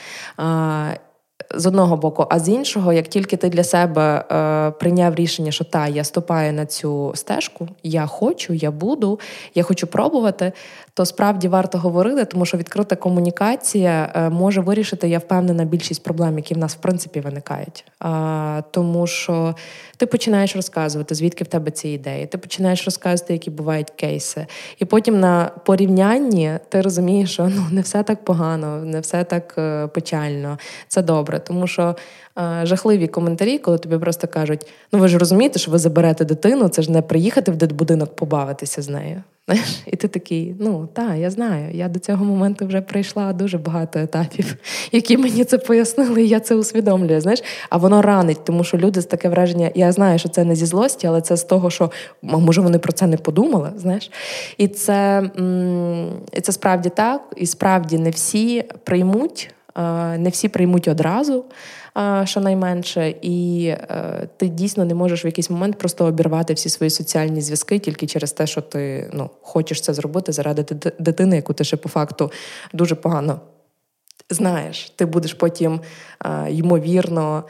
з 1.54 1.66
одного 1.66 1.96
боку, 1.96 2.26
а 2.30 2.38
з 2.38 2.48
іншого, 2.48 2.92
як 2.92 3.08
тільки 3.08 3.36
ти 3.36 3.48
для 3.48 3.64
себе 3.64 4.24
е, 4.32 4.70
прийняв 4.70 5.14
рішення, 5.14 5.52
що 5.52 5.64
та 5.64 5.88
я 5.88 6.04
ступаю 6.04 6.52
на 6.52 6.66
цю 6.66 7.12
стежку, 7.14 7.68
я 7.82 8.06
хочу, 8.06 8.52
я 8.52 8.70
буду, 8.70 9.20
я 9.54 9.62
хочу 9.62 9.86
пробувати, 9.86 10.52
то 10.96 11.04
справді 11.04 11.48
варто 11.48 11.78
говорити, 11.78 12.24
тому 12.24 12.46
що 12.46 12.56
відкрита 12.56 12.96
комунікація 12.96 14.12
е, 14.14 14.30
може 14.30 14.60
вирішити, 14.60 15.08
я 15.08 15.18
впевнена, 15.18 15.64
більшість 15.64 16.02
проблем, 16.02 16.36
які 16.36 16.54
в 16.54 16.58
нас 16.58 16.74
в 16.74 16.78
принципі 16.78 17.20
виникають. 17.20 17.84
Тому 18.70 19.06
що 19.06 19.54
ти 19.96 20.06
починаєш 20.06 20.56
розказувати, 20.56 21.14
звідки 21.14 21.44
в 21.44 21.46
тебе 21.46 21.70
ці 21.70 21.88
ідеї, 21.88 22.26
ти 22.26 22.38
починаєш 22.38 22.84
розказувати, 22.84 23.32
які 23.32 23.50
бувають 23.50 23.90
кейси. 23.90 24.46
І 24.78 24.84
потім 24.84 25.20
на 25.20 25.50
порівнянні 25.64 26.52
ти 26.68 26.82
розумієш, 26.82 27.32
що 27.32 27.48
ну 27.48 27.66
не 27.70 27.80
все 27.80 28.02
так 28.02 28.24
погано, 28.24 28.76
не 28.76 29.00
все 29.00 29.24
так 29.24 29.54
е, 29.58 29.86
печально. 29.86 30.58
Це 30.88 31.02
добре, 31.02 31.38
тому 31.38 31.66
що 31.66 31.96
жахливі 32.62 33.06
коментарі, 33.06 33.58
коли 33.58 33.78
тобі 33.78 33.98
просто 33.98 34.28
кажуть: 34.28 34.66
ну 34.92 34.98
ви 34.98 35.08
ж 35.08 35.18
розумієте, 35.18 35.58
що 35.58 35.70
ви 35.70 35.78
заберете 35.78 36.24
дитину, 36.24 36.68
це 36.68 36.82
ж 36.82 36.92
не 36.92 37.02
приїхати 37.02 37.52
в 37.52 37.56
дитбудинок 37.56 38.16
побавитися 38.16 38.82
з 38.82 38.88
нею. 38.88 39.22
І 39.86 39.96
ти 39.96 40.08
такий, 40.08 40.56
ну 40.58 40.88
так, 40.92 41.16
я 41.18 41.30
знаю. 41.30 41.70
Я 41.74 41.88
до 41.88 41.98
цього 41.98 42.24
моменту 42.24 42.66
вже 42.66 42.80
пройшла 42.80 43.32
дуже 43.32 43.58
багато 43.58 43.98
етапів, 43.98 44.56
які 44.92 45.16
мені 45.16 45.44
це 45.44 45.58
пояснили, 45.58 46.22
і 46.22 46.28
я 46.28 46.40
це 46.40 46.54
усвідомлюю. 46.54 47.20
Знаєш, 47.20 47.42
а 47.70 47.76
воно 47.76 48.02
ранить, 48.02 48.44
тому 48.44 48.64
що 48.64 48.78
люди 48.78 49.00
з 49.00 49.06
таке 49.06 49.28
враження, 49.28 49.70
я 49.74 49.92
знаю, 49.92 50.18
що 50.18 50.28
це 50.28 50.44
не 50.44 50.54
зі 50.54 50.66
злості, 50.66 51.06
але 51.06 51.20
це 51.20 51.36
з 51.36 51.44
того, 51.44 51.70
що 51.70 51.90
може 52.22 52.60
вони 52.60 52.78
про 52.78 52.92
це 52.92 53.06
не 53.06 53.16
подумали. 53.16 53.72
Знаєш, 53.76 54.10
і 54.58 54.68
це, 54.68 55.30
і 56.32 56.40
це 56.40 56.52
справді 56.52 56.88
так, 56.88 57.22
і 57.36 57.46
справді 57.46 57.98
не 57.98 58.10
всі 58.10 58.64
приймуть, 58.84 59.50
не 60.18 60.28
всі 60.32 60.48
приймуть 60.48 60.88
одразу 60.88 61.44
що 62.24 62.40
найменше, 62.40 63.14
і 63.22 63.66
е, 63.66 64.28
ти 64.36 64.48
дійсно 64.48 64.84
не 64.84 64.94
можеш 64.94 65.24
в 65.24 65.26
якийсь 65.26 65.50
момент 65.50 65.78
просто 65.78 66.04
обірвати 66.04 66.54
всі 66.54 66.68
свої 66.68 66.90
соціальні 66.90 67.40
зв'язки 67.40 67.78
тільки 67.78 68.06
через 68.06 68.32
те, 68.32 68.46
що 68.46 68.60
ти 68.60 69.10
ну, 69.12 69.30
хочеш 69.42 69.80
це 69.80 69.94
зробити 69.94 70.32
заради 70.32 70.62
дитини, 70.98 71.36
яку 71.36 71.52
ти 71.52 71.64
ще 71.64 71.76
по 71.76 71.88
факту 71.88 72.32
дуже 72.72 72.94
погано 72.94 73.40
знаєш, 74.30 74.92
ти 74.96 75.06
будеш 75.06 75.34
потім 75.34 75.80
ймовірно 76.48 77.44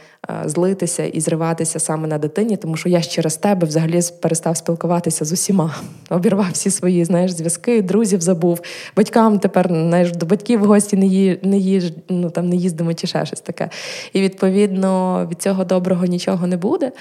злитися 0.45 1.05
і 1.05 1.21
зриватися 1.21 1.79
саме 1.79 2.09
на 2.09 2.19
дитині, 2.19 2.57
тому 2.57 2.77
що 2.77 2.89
я 2.89 3.01
ж 3.01 3.11
через 3.11 3.37
тебе 3.37 3.67
взагалі 3.67 4.01
перестав 4.23 4.57
спілкуватися 4.57 5.25
з 5.25 5.33
усіма. 5.33 5.75
Обірвав 6.11 6.47
всі 6.53 6.71
свої 6.71 7.05
знаєш, 7.05 7.31
зв'язки, 7.31 7.83
друзів 7.83 8.21
забув. 8.21 8.61
Батькам 8.97 9.39
тепер 9.39 9.69
знаєш, 9.69 10.13
до 10.13 10.27
батьків 10.27 10.61
в 10.61 10.65
гості 10.65 10.97
не 10.97 11.07
ї, 11.07 11.41
не 11.43 11.59
їж, 11.59 11.93
ну 12.09 12.31
там 12.31 12.49
не 12.49 12.57
їздимо 12.57 12.95
чи 12.95 13.07
ще 13.07 13.27
щось 13.27 13.41
таке. 13.41 13.71
І 14.13 14.21
відповідно 14.21 15.27
від 15.31 15.43
цього 15.43 15.65
доброго 15.65 16.07
нічого 16.07 16.47
не 16.47 16.57
буде. 16.57 16.93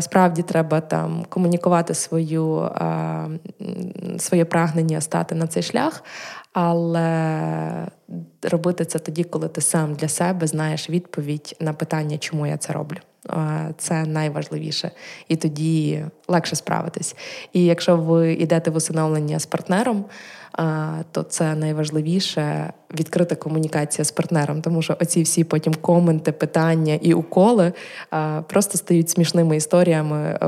Справді 0.00 0.42
треба 0.42 0.80
там 0.80 1.24
комунікувати 1.28 1.94
свою, 1.94 2.68
своє 4.18 4.44
прагнення 4.44 5.00
стати 5.00 5.34
на 5.34 5.46
цей 5.46 5.62
шлях. 5.62 6.02
Але 6.52 7.86
робити 8.42 8.84
це 8.84 8.98
тоді, 8.98 9.24
коли 9.24 9.48
ти 9.48 9.60
сам 9.60 9.94
для 9.94 10.08
себе 10.08 10.46
знаєш 10.46 10.90
відповідь 10.90 11.56
на 11.60 11.72
питання, 11.72 12.18
чому 12.18 12.46
я 12.46 12.56
це 12.56 12.72
роблю. 12.72 12.98
Це 13.76 14.04
найважливіше, 14.04 14.90
і 15.28 15.36
тоді 15.36 16.04
легше 16.28 16.56
справитись. 16.56 17.16
І 17.52 17.64
якщо 17.64 17.96
ви 17.96 18.32
йдете 18.32 18.70
в 18.70 18.76
усиновлення 18.76 19.38
з 19.38 19.46
партнером, 19.46 20.04
то 21.12 21.22
це 21.22 21.54
найважливіше 21.54 22.72
відкрита 22.98 23.34
комунікація 23.34 24.04
з 24.04 24.10
партнером, 24.10 24.62
тому 24.62 24.82
що 24.82 24.96
оці 25.00 25.22
всі 25.22 25.44
потім 25.44 25.74
коменти, 25.74 26.32
питання 26.32 26.98
і 27.00 27.14
уколи 27.14 27.72
просто 28.46 28.78
стають 28.78 29.10
смішними 29.10 29.56
історіями 29.56 30.38
е, 30.42 30.46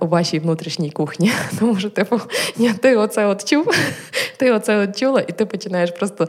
у 0.00 0.06
вашій 0.06 0.38
внутрішній 0.38 0.90
кухні. 0.90 1.32
Тому 1.58 1.76
що, 1.76 1.90
типу, 1.90 2.20
ні, 2.58 2.72
ти 2.72 2.96
оце 2.96 3.26
от 3.26 3.44
чув, 3.44 3.74
ти 4.36 4.52
оце 4.52 4.76
от 4.76 4.98
чула, 4.98 5.20
і 5.20 5.32
ти 5.32 5.46
починаєш 5.46 5.90
просто 5.90 6.28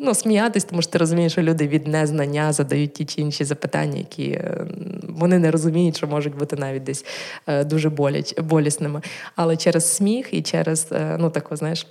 ну, 0.00 0.14
сміятись, 0.14 0.64
тому 0.64 0.82
що 0.82 0.90
ти 0.90 0.98
розумієш, 0.98 1.32
що 1.32 1.42
люди 1.42 1.68
від 1.68 1.86
незнання 1.86 2.52
задають 2.52 2.92
ті 2.92 3.04
чи 3.04 3.20
інші 3.20 3.44
запитання, 3.44 3.98
які 3.98 4.30
е, 4.30 4.66
вони 5.08 5.38
не 5.38 5.50
розуміють, 5.50 5.96
що 5.96 6.06
можуть 6.06 6.36
бути 6.36 6.56
навіть 6.56 6.82
десь 6.82 7.04
е, 7.46 7.64
дуже 7.64 7.90
болять, 7.90 8.40
болісними. 8.40 9.00
Але 9.36 9.56
через 9.56 9.94
сміх 9.94 10.34
і 10.34 10.42
через 10.42 10.88
ну, 11.18 11.30
таку, 11.30 11.56
знаєш. 11.56 11.86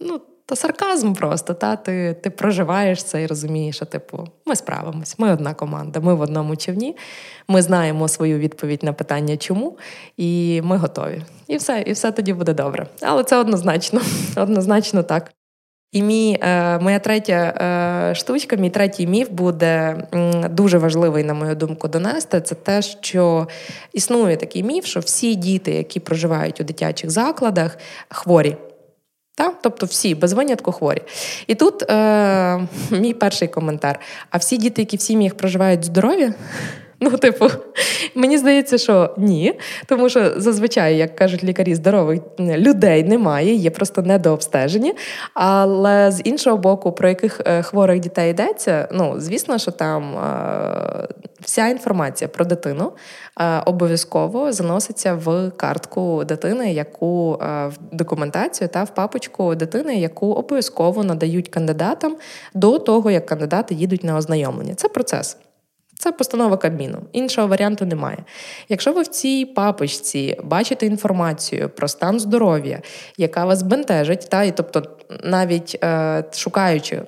Ну, 0.00 0.20
то 0.50 0.56
сарказм 0.56 1.12
просто, 1.12 1.54
та 1.54 1.76
ти 1.76 2.16
ти 2.22 2.30
проживаєш 2.30 3.04
це 3.04 3.22
і 3.22 3.26
розумієш, 3.26 3.76
що 3.76 3.84
типу, 3.84 4.28
ми 4.46 4.56
справимось, 4.56 5.18
ми 5.18 5.32
одна 5.32 5.54
команда, 5.54 6.00
ми 6.00 6.14
в 6.14 6.20
одному 6.20 6.56
човні, 6.56 6.96
ми 7.48 7.62
знаємо 7.62 8.08
свою 8.08 8.38
відповідь 8.38 8.82
на 8.82 8.92
питання, 8.92 9.36
чому, 9.36 9.78
і 10.16 10.60
ми 10.64 10.76
готові. 10.76 11.22
І 11.46 11.56
все, 11.56 11.82
і 11.86 11.92
все 11.92 12.12
тоді 12.12 12.32
буде 12.32 12.54
добре. 12.54 12.86
Але 13.02 13.24
це 13.24 13.36
однозначно, 13.36 14.00
однозначно 14.36 15.02
так. 15.02 15.30
І 15.92 16.02
мій, 16.02 16.38
е, 16.40 16.78
моя 16.78 16.98
третя 16.98 17.32
е, 17.32 18.14
штучка, 18.14 18.56
мій 18.56 18.70
третій 18.70 19.06
міф 19.06 19.28
буде 19.30 20.02
дуже 20.50 20.78
важливий, 20.78 21.24
на 21.24 21.34
мою 21.34 21.54
думку, 21.54 21.88
донести. 21.88 22.40
Це 22.40 22.54
те, 22.54 22.82
що 22.82 23.48
існує 23.92 24.36
такий 24.36 24.62
міф, 24.62 24.84
що 24.84 25.00
всі 25.00 25.34
діти, 25.34 25.72
які 25.74 26.00
проживають 26.00 26.60
у 26.60 26.64
дитячих 26.64 27.10
закладах, 27.10 27.78
хворі. 28.08 28.56
Та? 29.40 29.52
Тобто 29.62 29.86
всі 29.86 30.14
без 30.14 30.32
винятку 30.32 30.72
хворі. 30.72 31.02
І 31.46 31.54
тут 31.54 31.82
е, 31.90 32.66
мій 32.90 33.14
перший 33.14 33.48
коментар: 33.48 34.00
а 34.30 34.38
всі 34.38 34.56
діти, 34.56 34.82
які 34.82 34.96
в 34.96 35.00
сім'ях 35.00 35.34
проживають 35.34 35.84
здорові, 35.84 36.32
Ну, 37.02 37.10
типу, 37.10 37.46
мені 38.14 38.38
здається, 38.38 38.78
що 38.78 39.14
ні. 39.16 39.58
Тому 39.86 40.08
що 40.08 40.40
зазвичай, 40.40 40.96
як 40.96 41.16
кажуть 41.16 41.44
лікарі, 41.44 41.74
здорових 41.74 42.20
людей 42.38 43.04
немає, 43.04 43.54
є 43.54 43.70
просто 43.70 44.02
недообстежені. 44.02 44.94
Але 45.34 46.10
з 46.10 46.20
іншого 46.24 46.56
боку, 46.56 46.92
про 46.92 47.08
яких 47.08 47.40
е, 47.46 47.62
хворих 47.62 48.00
дітей 48.00 48.30
йдеться, 48.30 48.88
ну, 48.92 49.14
звісно, 49.16 49.58
що 49.58 49.70
там 49.70 50.18
е, 50.18 51.08
вся 51.40 51.68
інформація 51.68 52.28
про 52.28 52.44
дитину 52.44 52.92
е, 53.40 53.62
обов'язково 53.66 54.52
заноситься 54.52 55.14
в 55.14 55.50
картку 55.56 56.24
дитини, 56.24 56.72
яку 56.72 57.30
в 57.40 57.72
документацію 57.92 58.68
та 58.68 58.84
в 58.84 58.94
папочку 58.94 59.54
дитини, 59.54 59.96
яку 59.96 60.32
обов'язково 60.32 61.04
надають 61.04 61.48
кандидатам 61.48 62.16
до 62.54 62.78
того, 62.78 63.10
як 63.10 63.26
кандидати 63.26 63.74
їдуть 63.74 64.04
на 64.04 64.16
ознайомлення. 64.16 64.74
Це 64.74 64.88
процес. 64.88 65.36
Це 66.00 66.12
постанова 66.12 66.56
Кабміну. 66.56 66.98
Іншого 67.12 67.48
варіанту 67.48 67.86
немає. 67.86 68.18
Якщо 68.68 68.92
ви 68.92 69.02
в 69.02 69.06
цій 69.06 69.44
папочці 69.44 70.36
бачите 70.44 70.86
інформацію 70.86 71.68
про 71.68 71.88
стан 71.88 72.20
здоров'я, 72.20 72.80
яка 73.16 73.44
вас 73.44 73.62
бентежить, 73.62 74.28
та 74.30 74.42
і 74.42 74.56
тобто 74.56 74.82
навіть 75.24 75.78
е, 75.84 76.24
шукаючи 76.32 77.02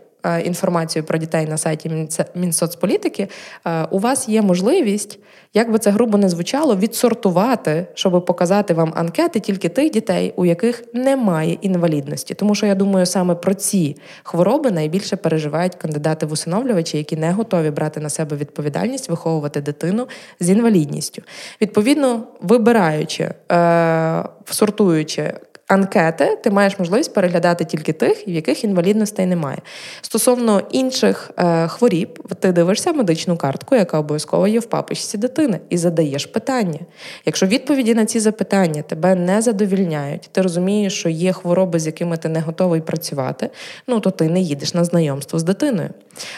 інформацію 0.44 1.04
про 1.04 1.18
дітей 1.18 1.46
на 1.46 1.58
сайті 1.58 2.08
Мінсоцполітики, 2.34 3.28
е, 3.66 3.84
у 3.90 3.98
вас 3.98 4.28
є 4.28 4.42
можливість, 4.42 5.18
як 5.54 5.72
би 5.72 5.78
це 5.78 5.90
грубо 5.90 6.18
не 6.18 6.28
звучало, 6.28 6.76
відсортувати, 6.76 7.86
щоб 7.94 8.24
показати 8.24 8.74
вам 8.74 8.92
анкети 8.96 9.40
тільки 9.40 9.68
тих 9.68 9.90
дітей, 9.90 10.32
у 10.36 10.44
яких 10.44 10.84
немає 10.94 11.58
інвалідності. 11.60 12.34
Тому 12.34 12.54
що 12.54 12.66
я 12.66 12.74
думаю, 12.74 13.06
саме 13.06 13.34
про 13.34 13.54
ці 13.54 13.96
хвороби 14.22 14.70
найбільше 14.70 15.16
переживають 15.16 15.74
кандидати 15.74 16.26
в 16.26 16.32
усиновлювачі, 16.32 16.96
які 16.96 17.16
не 17.16 17.32
готові 17.32 17.70
брати 17.70 18.00
на 18.00 18.08
себе 18.08 18.36
відповідальність 18.36 19.08
виховувати 19.08 19.60
дитину 19.60 20.08
з 20.40 20.50
інвалідністю. 20.50 21.22
Відповідно, 21.60 22.22
вибираючи, 22.40 23.30
е, 23.52 24.24
сортуючи 24.44 25.32
анкети, 25.68 26.38
ти 26.42 26.50
маєш 26.50 26.78
можливість 26.78 27.14
переглядати 27.14 27.64
тільки 27.64 27.92
тих, 27.92 28.28
в 28.28 28.30
яких 28.30 28.64
інвалідностей 28.64 29.26
немає. 29.26 29.58
Стосовно 30.02 30.62
інших 30.70 31.30
е, 31.38 31.68
хворіб, 31.68 32.34
ти 32.40 32.52
дивишся 32.52 32.92
медичну 32.92 33.36
картку, 33.36 33.74
яка 33.74 33.98
обов'язково 33.98 34.48
є 34.48 34.60
в 34.60 34.64
папочці 34.64 35.18
дитини, 35.18 35.60
і 35.70 35.78
задаєш 35.78 36.26
питання. 36.26 36.78
Якщо 37.26 37.46
відповіді 37.46 37.94
на 37.94 38.06
ці 38.06 38.20
запитання 38.20 38.82
тебе 38.82 39.14
не 39.14 39.42
задовільняють, 39.42 40.28
ти 40.32 40.42
розумієш, 40.42 40.98
що 40.98 41.08
є 41.08 41.32
хвороби, 41.32 41.78
з 41.78 41.86
якими 41.86 42.16
ти 42.16 42.28
не 42.28 42.40
готовий 42.40 42.80
працювати, 42.80 43.50
ну 43.86 44.00
то 44.00 44.10
ти 44.10 44.28
не 44.28 44.40
їдеш 44.40 44.74
на 44.74 44.84
знайомство 44.84 45.38
з 45.38 45.42
дитиною. 45.42 45.90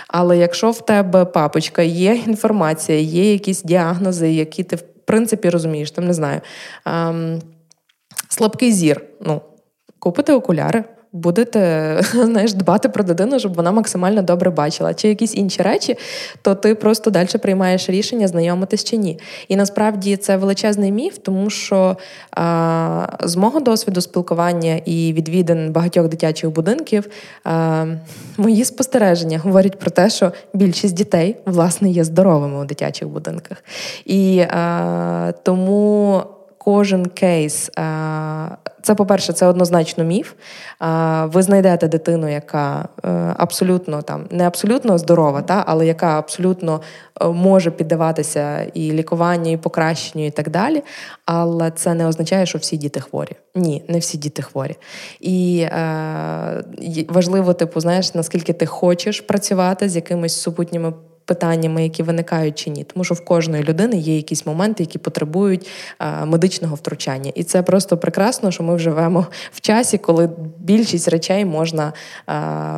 Але 0.08 0.38
якщо 0.38 0.70
в 0.70 0.86
тебе 0.86 1.24
папочка 1.24 1.82
є 1.82 2.14
інформація, 2.14 2.98
є 2.98 3.32
якісь 3.32 3.62
діагнози, 3.62 4.32
які 4.32 4.62
ти 4.62 4.76
в 4.76 4.82
принципі 5.04 5.50
розумієш, 5.50 5.90
там 5.90 6.06
не 6.06 6.14
знаю. 6.14 6.40
Ем, 6.86 7.40
слабкий 8.34 8.72
зір. 8.72 9.04
Ну, 9.20 9.40
купите 9.98 10.32
окуляри, 10.32 10.84
будете 11.12 12.00
знаєш, 12.12 12.52
дбати 12.52 12.88
про 12.88 13.04
дитину, 13.04 13.38
щоб 13.38 13.54
вона 13.54 13.72
максимально 13.72 14.22
добре 14.22 14.50
бачила, 14.50 14.94
чи 14.94 15.08
якісь 15.08 15.34
інші 15.34 15.62
речі, 15.62 15.96
то 16.42 16.54
ти 16.54 16.74
просто 16.74 17.10
далі 17.10 17.28
приймаєш 17.42 17.90
рішення, 17.90 18.28
знайомитись 18.28 18.84
чи 18.84 18.96
ні. 18.96 19.18
І 19.48 19.56
насправді 19.56 20.16
це 20.16 20.36
величезний 20.36 20.92
міф, 20.92 21.18
тому 21.18 21.50
що 21.50 21.96
а, 22.30 23.06
з 23.20 23.36
мого 23.36 23.60
досвіду 23.60 24.00
спілкування 24.00 24.80
і 24.84 25.12
відвідин 25.12 25.72
багатьох 25.72 26.08
дитячих 26.08 26.50
будинків 26.50 27.08
а, 27.44 27.86
мої 28.36 28.64
спостереження 28.64 29.38
говорять 29.38 29.78
про 29.78 29.90
те, 29.90 30.10
що 30.10 30.32
більшість 30.54 30.94
дітей 30.94 31.36
власне 31.46 31.90
є 31.90 32.04
здоровими 32.04 32.60
у 32.60 32.64
дитячих 32.64 33.08
будинках. 33.08 33.64
І 34.04 34.38
а, 34.40 35.32
тому 35.42 36.22
кожен 36.64 37.06
кейс. 37.06 37.70
Це, 38.82 38.94
по-перше, 38.94 39.32
це 39.32 39.46
однозначно 39.46 40.04
міф. 40.04 40.32
Ви 41.24 41.42
знайдете 41.42 41.88
дитину, 41.88 42.32
яка 42.32 42.88
е, 43.04 43.34
абсолютно 43.36 44.02
там 44.02 44.24
не 44.30 44.46
абсолютно 44.46 44.98
здорова, 44.98 45.42
та, 45.42 45.64
але 45.66 45.86
яка 45.86 46.18
абсолютно 46.18 46.80
е, 47.20 47.28
може 47.28 47.70
піддаватися 47.70 48.62
і 48.74 48.92
лікуванню, 48.92 49.52
і 49.52 49.56
покращенню, 49.56 50.26
і 50.26 50.30
так 50.30 50.50
далі. 50.50 50.82
Але 51.24 51.70
це 51.70 51.94
не 51.94 52.06
означає, 52.06 52.46
що 52.46 52.58
всі 52.58 52.76
діти 52.76 53.00
хворі. 53.00 53.32
Ні, 53.54 53.84
не 53.88 53.98
всі 53.98 54.18
діти 54.18 54.42
хворі. 54.42 54.76
І 55.20 55.58
е, 55.58 56.64
важливо, 57.08 57.54
типу, 57.54 57.80
знаєш, 57.80 58.14
наскільки 58.14 58.52
ти 58.52 58.66
хочеш 58.66 59.20
працювати 59.20 59.88
з 59.88 59.96
якимись 59.96 60.40
супутніми 60.40 60.92
питаннями, 61.24 61.82
які 61.82 62.02
виникають 62.02 62.58
чи 62.58 62.70
ні, 62.70 62.84
тому 62.84 63.04
що 63.04 63.14
в 63.14 63.24
кожної 63.24 63.62
людини 63.62 63.96
є 63.96 64.16
якісь 64.16 64.46
моменти, 64.46 64.82
які 64.82 64.98
потребують 64.98 65.68
медичного 66.24 66.74
втручання, 66.74 67.32
і 67.34 67.44
це 67.44 67.62
просто 67.62 67.98
прекрасно, 67.98 68.50
що 68.50 68.62
ми 68.62 68.78
живемо 68.78 69.26
в 69.52 69.60
часі, 69.60 69.98
коли 69.98 70.30
більшість 70.58 71.08
речей 71.08 71.44
можна 71.44 71.92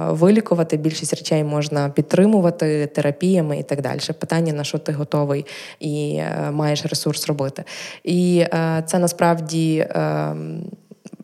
вилікувати, 0.08 0.76
більшість 0.76 1.14
речей 1.14 1.44
можна 1.44 1.88
підтримувати 1.88 2.86
терапіями 2.86 3.58
і 3.58 3.62
так 3.62 3.82
далі. 3.82 4.00
Питання 4.18 4.52
на 4.52 4.64
що 4.64 4.78
ти 4.78 4.92
готовий 4.92 5.46
і 5.80 6.16
е, 6.18 6.50
маєш 6.50 6.86
ресурс 6.86 7.28
робити. 7.28 7.64
І 8.04 8.38
е, 8.38 8.82
це 8.86 8.98
насправді. 8.98 9.86
Ем, 9.90 10.62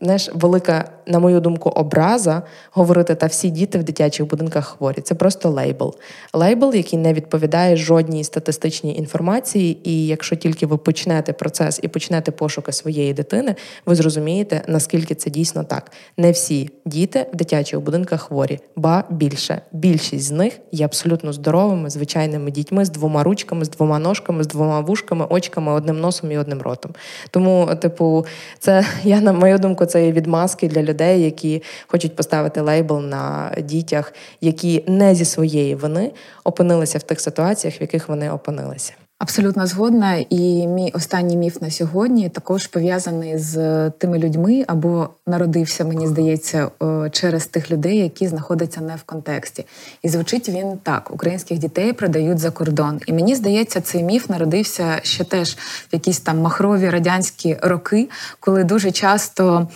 знаєш, 0.01 0.31
велика 0.35 0.91
на 1.07 1.19
мою 1.19 1.41
думку, 1.41 1.69
образа 1.69 2.43
говорити 2.71 3.15
та 3.15 3.27
всі 3.27 3.51
діти 3.51 3.79
в 3.79 3.85
дитячих 3.85 4.27
будинках 4.27 4.67
хворі. 4.67 5.01
Це 5.01 5.15
просто 5.15 5.51
лейбл. 5.51 5.95
Лейбл, 6.33 6.75
який 6.75 6.99
не 6.99 7.13
відповідає 7.13 7.77
жодній 7.77 8.25
статистичній 8.25 8.97
інформації. 8.97 9.79
І 9.85 10.07
якщо 10.07 10.37
тільки 10.37 10.67
ви 10.67 10.77
почнете 10.77 11.33
процес 11.33 11.81
і 11.83 11.89
почнете 11.89 12.31
пошуки 12.31 12.73
своєї 12.73 13.15
дитини, 13.15 13.55
ви 13.87 13.95
зрозумієте, 13.95 14.63
наскільки 14.67 15.15
це 15.15 15.31
дійсно 15.31 15.65
так. 15.65 15.93
Не 16.17 16.31
всі 16.31 16.71
діти 16.87 17.27
в 17.33 17.37
дитячих 17.37 17.81
будинках 17.81 18.23
хворі, 18.23 18.59
ба 18.77 19.05
більше. 19.11 19.61
Більшість 19.73 20.25
з 20.25 20.31
них 20.31 20.59
є 20.73 20.85
абсолютно 20.85 21.33
здоровими, 21.33 21.91
звичайними 21.91 22.51
дітьми 22.51 22.85
з 22.85 22.91
двома 22.91 23.23
ручками, 23.23 23.65
з 23.65 23.71
двома 23.71 23.99
ножками, 23.99 24.45
з 24.45 24.47
двома 24.47 24.81
вушками, 24.81 25.27
очками, 25.31 25.73
одним 25.73 26.01
носом 26.01 26.33
і 26.33 26.39
одним 26.39 26.63
ротом. 26.63 26.93
Тому, 27.31 27.71
типу, 27.81 28.27
це 28.59 28.87
я 29.05 29.21
на 29.21 29.33
мою 29.33 29.59
думку, 29.59 29.87
це 29.87 30.07
є 30.07 30.13
відмазки 30.13 30.69
для 30.69 30.83
людей, 30.83 30.92
які 31.01 31.63
хочуть 31.87 32.17
поставити 32.17 32.61
лейбл 32.61 33.01
на 33.01 33.53
дітях, 33.63 34.13
які 34.41 34.85
не 34.87 35.15
зі 35.15 35.25
своєї 35.25 35.75
вини 35.75 36.11
опинилися 36.45 36.99
в 36.99 37.03
тих 37.03 37.21
ситуаціях, 37.21 37.81
в 37.81 37.83
яких 37.83 38.09
вони 38.09 38.31
опинилися. 38.31 38.93
Абсолютно 39.19 39.67
згодна, 39.67 40.25
і 40.31 40.67
мій 40.67 40.93
останній 40.95 41.37
міф 41.37 41.63
на 41.63 41.71
сьогодні 41.71 42.29
також 42.29 42.67
пов'язаний 42.67 43.39
з 43.39 43.91
тими 43.91 44.19
людьми, 44.19 44.65
або 44.67 45.09
народився, 45.27 45.85
мені 45.85 46.07
здається, 46.07 46.71
через 47.11 47.47
тих 47.47 47.71
людей, 47.71 47.99
які 47.99 48.29
знаходяться 48.29 48.81
не 48.81 48.97
в 48.97 49.03
контексті. 49.03 49.65
І 50.03 50.09
звучить 50.09 50.49
він 50.49 50.79
так: 50.83 51.11
українських 51.11 51.59
дітей 51.59 51.93
продають 51.93 52.39
за 52.39 52.51
кордон. 52.51 53.01
І 53.07 53.13
мені 53.13 53.35
здається, 53.35 53.81
цей 53.81 54.03
міф 54.03 54.29
народився 54.29 55.01
ще 55.03 55.25
теж 55.25 55.57
в 55.59 55.89
якісь 55.93 56.21
там 56.21 56.39
махрові 56.39 56.91
радянські 56.91 57.57
роки, 57.63 58.09
коли 58.41 58.65
дуже 58.65 58.91
часто 58.91 59.69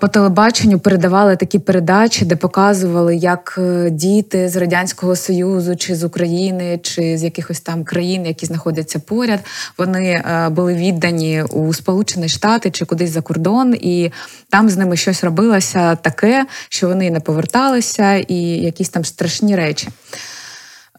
по 0.00 0.08
телебаченню 0.08 0.78
передавали 0.78 1.36
такі 1.36 1.58
передачі, 1.58 2.24
де 2.24 2.36
показували, 2.36 3.16
як 3.16 3.54
е, 3.58 3.90
діти 3.90 4.48
з 4.48 4.56
радянського 4.56 5.16
союзу, 5.16 5.76
чи 5.76 5.94
з 5.94 6.04
України, 6.04 6.80
чи 6.82 7.18
з 7.18 7.24
якихось 7.24 7.60
там 7.60 7.84
країн 7.84 8.26
які 8.26 8.46
знаходяться 8.46 8.98
поряд, 8.98 9.40
вони 9.78 10.10
е, 10.10 10.48
були 10.48 10.74
віддані 10.74 11.42
у 11.42 11.74
Сполучені 11.74 12.28
Штати 12.28 12.70
чи 12.70 12.84
кудись 12.84 13.10
за 13.10 13.22
кордон, 13.22 13.74
і 13.74 14.12
там 14.50 14.70
з 14.70 14.76
ними 14.76 14.96
щось 14.96 15.24
робилося 15.24 15.96
таке, 15.96 16.46
що 16.68 16.88
вони 16.88 17.10
не 17.10 17.20
поверталися, 17.20 18.14
і 18.14 18.36
якісь 18.42 18.88
там 18.88 19.04
страшні 19.04 19.56
речі. 19.56 19.88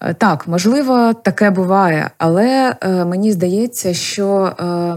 Е, 0.01 0.13
так, 0.13 0.47
можливо, 0.47 1.13
таке 1.13 1.49
буває, 1.49 2.11
але 2.17 2.75
е, 2.81 3.05
мені 3.05 3.31
здається, 3.31 3.93
що 3.93 4.27
е, 4.43 4.95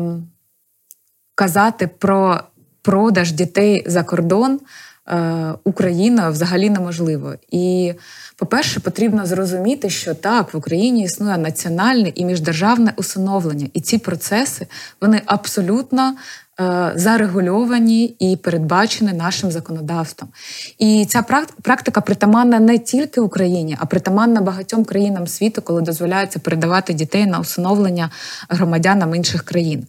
казати 1.34 1.86
про 1.86 2.40
продаж 2.82 3.32
дітей 3.32 3.84
за 3.86 4.02
кордон 4.02 4.60
е, 5.08 5.54
Україною 5.64 6.32
взагалі 6.32 6.70
неможливо. 6.70 7.34
І 7.50 7.94
по-перше, 8.36 8.80
потрібно 8.80 9.26
зрозуміти, 9.26 9.90
що 9.90 10.14
так 10.14 10.54
в 10.54 10.56
Україні 10.56 11.04
існує 11.04 11.38
національне 11.38 12.12
і 12.14 12.24
міждержавне 12.24 12.92
усиновлення, 12.96 13.68
і 13.72 13.80
ці 13.80 13.98
процеси 13.98 14.66
вони 15.00 15.22
абсолютно 15.26 16.14
е, 16.60 16.92
зарегульовані 16.94 18.04
і 18.18 18.36
передбачені 18.36 19.12
нашим 19.12 19.50
законодавством. 19.50 20.30
І 20.78 21.06
ця 21.08 21.22
практика 21.62 22.00
притаманна 22.00 22.60
не 22.60 22.78
тільки 22.78 23.20
Україні, 23.20 23.76
а 23.80 23.86
притаманна 23.86 24.40
багатьом 24.40 24.84
країнам 24.84 25.26
світу, 25.26 25.62
коли 25.62 25.82
дозволяється 25.82 26.38
передавати 26.38 26.92
дітей 26.92 27.26
на 27.26 27.40
усиновлення 27.40 28.10
громадянам 28.48 29.14
інших 29.14 29.42
країн. 29.42 29.86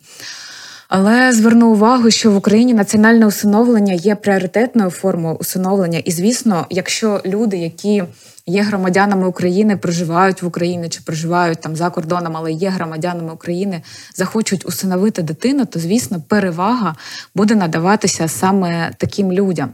Але 0.95 1.33
зверну 1.33 1.71
увагу, 1.71 2.11
що 2.11 2.31
в 2.31 2.35
Україні 2.35 2.73
національне 2.73 3.27
усиновлення 3.27 3.93
є 3.93 4.15
пріоритетною 4.15 4.89
формою 4.89 5.35
усиновлення. 5.35 5.99
І, 5.99 6.11
звісно, 6.11 6.65
якщо 6.69 7.21
люди, 7.25 7.57
які 7.57 8.03
є 8.45 8.61
громадянами 8.61 9.27
України, 9.27 9.77
проживають 9.77 10.41
в 10.41 10.47
Україні 10.47 10.89
чи 10.89 11.01
проживають 11.01 11.61
там 11.61 11.75
за 11.75 11.89
кордоном, 11.89 12.37
але 12.37 12.51
є 12.51 12.69
громадянами 12.69 13.33
України, 13.33 13.81
захочуть 14.15 14.65
усиновити 14.65 15.21
дитину, 15.21 15.65
то 15.65 15.79
звісно 15.79 16.21
перевага 16.27 16.95
буде 17.35 17.55
надаватися 17.55 18.27
саме 18.27 18.91
таким 18.97 19.31
людям. 19.31 19.69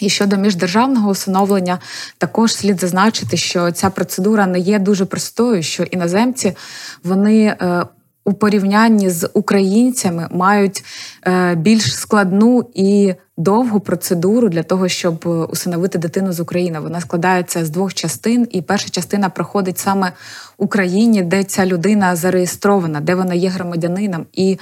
І 0.00 0.08
щодо 0.08 0.36
міждержавного 0.36 1.10
усиновлення, 1.10 1.78
також 2.18 2.54
слід 2.54 2.80
зазначити, 2.80 3.36
що 3.36 3.72
ця 3.72 3.90
процедура 3.90 4.46
не 4.46 4.58
є 4.58 4.78
дуже 4.78 5.04
простою, 5.04 5.62
що 5.62 5.82
іноземці 5.82 6.56
вони 7.04 7.44
е, 7.46 7.84
у 8.24 8.32
порівнянні 8.32 9.10
з 9.10 9.28
українцями 9.34 10.28
мають 10.30 10.84
е, 11.26 11.54
більш 11.54 11.96
складну 11.96 12.70
і 12.74 13.14
довгу 13.36 13.80
процедуру 13.80 14.48
для 14.48 14.62
того, 14.62 14.88
щоб 14.88 15.46
усиновити 15.52 15.98
дитину 15.98 16.32
з 16.32 16.40
України. 16.40 16.80
Вона 16.80 17.00
складається 17.00 17.64
з 17.64 17.70
двох 17.70 17.94
частин, 17.94 18.48
і 18.50 18.62
перша 18.62 18.88
частина 18.88 19.28
проходить 19.28 19.78
саме 19.78 20.12
Україні, 20.56 21.22
де 21.22 21.44
ця 21.44 21.66
людина 21.66 22.16
зареєстрована, 22.16 23.00
де 23.00 23.14
вона 23.14 23.34
є 23.34 23.48
громадянином. 23.48 24.26
І 24.32 24.58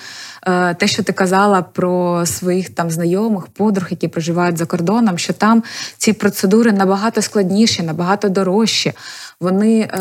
е, 0.46 0.74
те, 0.74 0.86
що 0.86 1.02
ти 1.02 1.12
казала 1.12 1.62
про 1.62 2.26
своїх 2.26 2.70
там 2.70 2.90
знайомих, 2.90 3.46
подруг, 3.46 3.86
які 3.90 4.08
проживають 4.08 4.58
за 4.58 4.66
кордоном, 4.66 5.18
що 5.18 5.32
там 5.32 5.62
ці 5.98 6.12
процедури 6.12 6.72
набагато 6.72 7.22
складніші, 7.22 7.82
набагато 7.82 8.28
дорожчі. 8.28 8.92
Вони 9.40 9.80
е, 9.80 9.98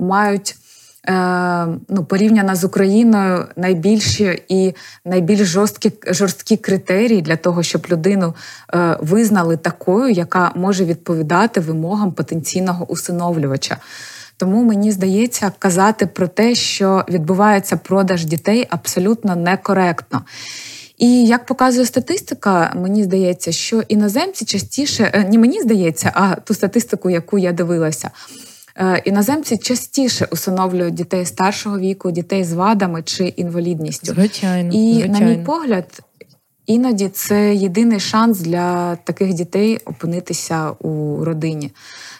мають. 0.00 0.56
Е, 1.08 1.66
ну, 1.88 2.04
порівняно 2.04 2.56
з 2.56 2.64
Україною 2.64 3.44
найбільші 3.56 4.42
і 4.48 4.74
найбільш 5.04 5.40
жорсткі 5.40 5.92
жорсткі 6.06 6.56
критерії 6.56 7.22
для 7.22 7.36
того, 7.36 7.62
щоб 7.62 7.86
людину 7.90 8.34
е, 8.74 8.96
визнали 9.00 9.56
такою, 9.56 10.10
яка 10.10 10.52
може 10.54 10.84
відповідати 10.84 11.60
вимогам 11.60 12.12
потенційного 12.12 12.86
усиновлювача. 12.92 13.76
Тому 14.36 14.64
мені 14.64 14.92
здається, 14.92 15.52
казати 15.58 16.06
про 16.06 16.28
те, 16.28 16.54
що 16.54 17.04
відбувається 17.08 17.76
продаж 17.76 18.24
дітей, 18.24 18.66
абсолютно 18.70 19.36
некоректно. 19.36 20.22
І 20.98 21.24
як 21.26 21.46
показує 21.46 21.86
статистика, 21.86 22.72
мені 22.76 23.04
здається, 23.04 23.52
що 23.52 23.80
іноземці 23.88 24.44
частіше, 24.44 25.26
не 25.30 25.38
мені 25.38 25.62
здається, 25.62 26.12
а 26.14 26.34
ту 26.34 26.54
статистику, 26.54 27.10
яку 27.10 27.38
я 27.38 27.52
дивилася. 27.52 28.10
Е, 28.76 29.02
іноземці 29.04 29.58
частіше 29.58 30.28
усиновлюють 30.30 30.94
дітей 30.94 31.26
старшого 31.26 31.78
віку, 31.78 32.10
дітей 32.10 32.44
з 32.44 32.52
вадами 32.52 33.02
чи 33.02 33.24
інвалідністю. 33.24 34.14
Звичайно, 34.14 34.74
і 34.74 34.92
звичайно. 34.92 35.20
на 35.20 35.26
мій 35.26 35.44
погляд, 35.44 36.00
іноді 36.66 37.08
це 37.08 37.54
єдиний 37.54 38.00
шанс 38.00 38.40
для 38.40 38.96
таких 38.96 39.34
дітей 39.34 39.78
опинитися 39.84 40.70
у 40.70 41.24
родині. 41.24 41.70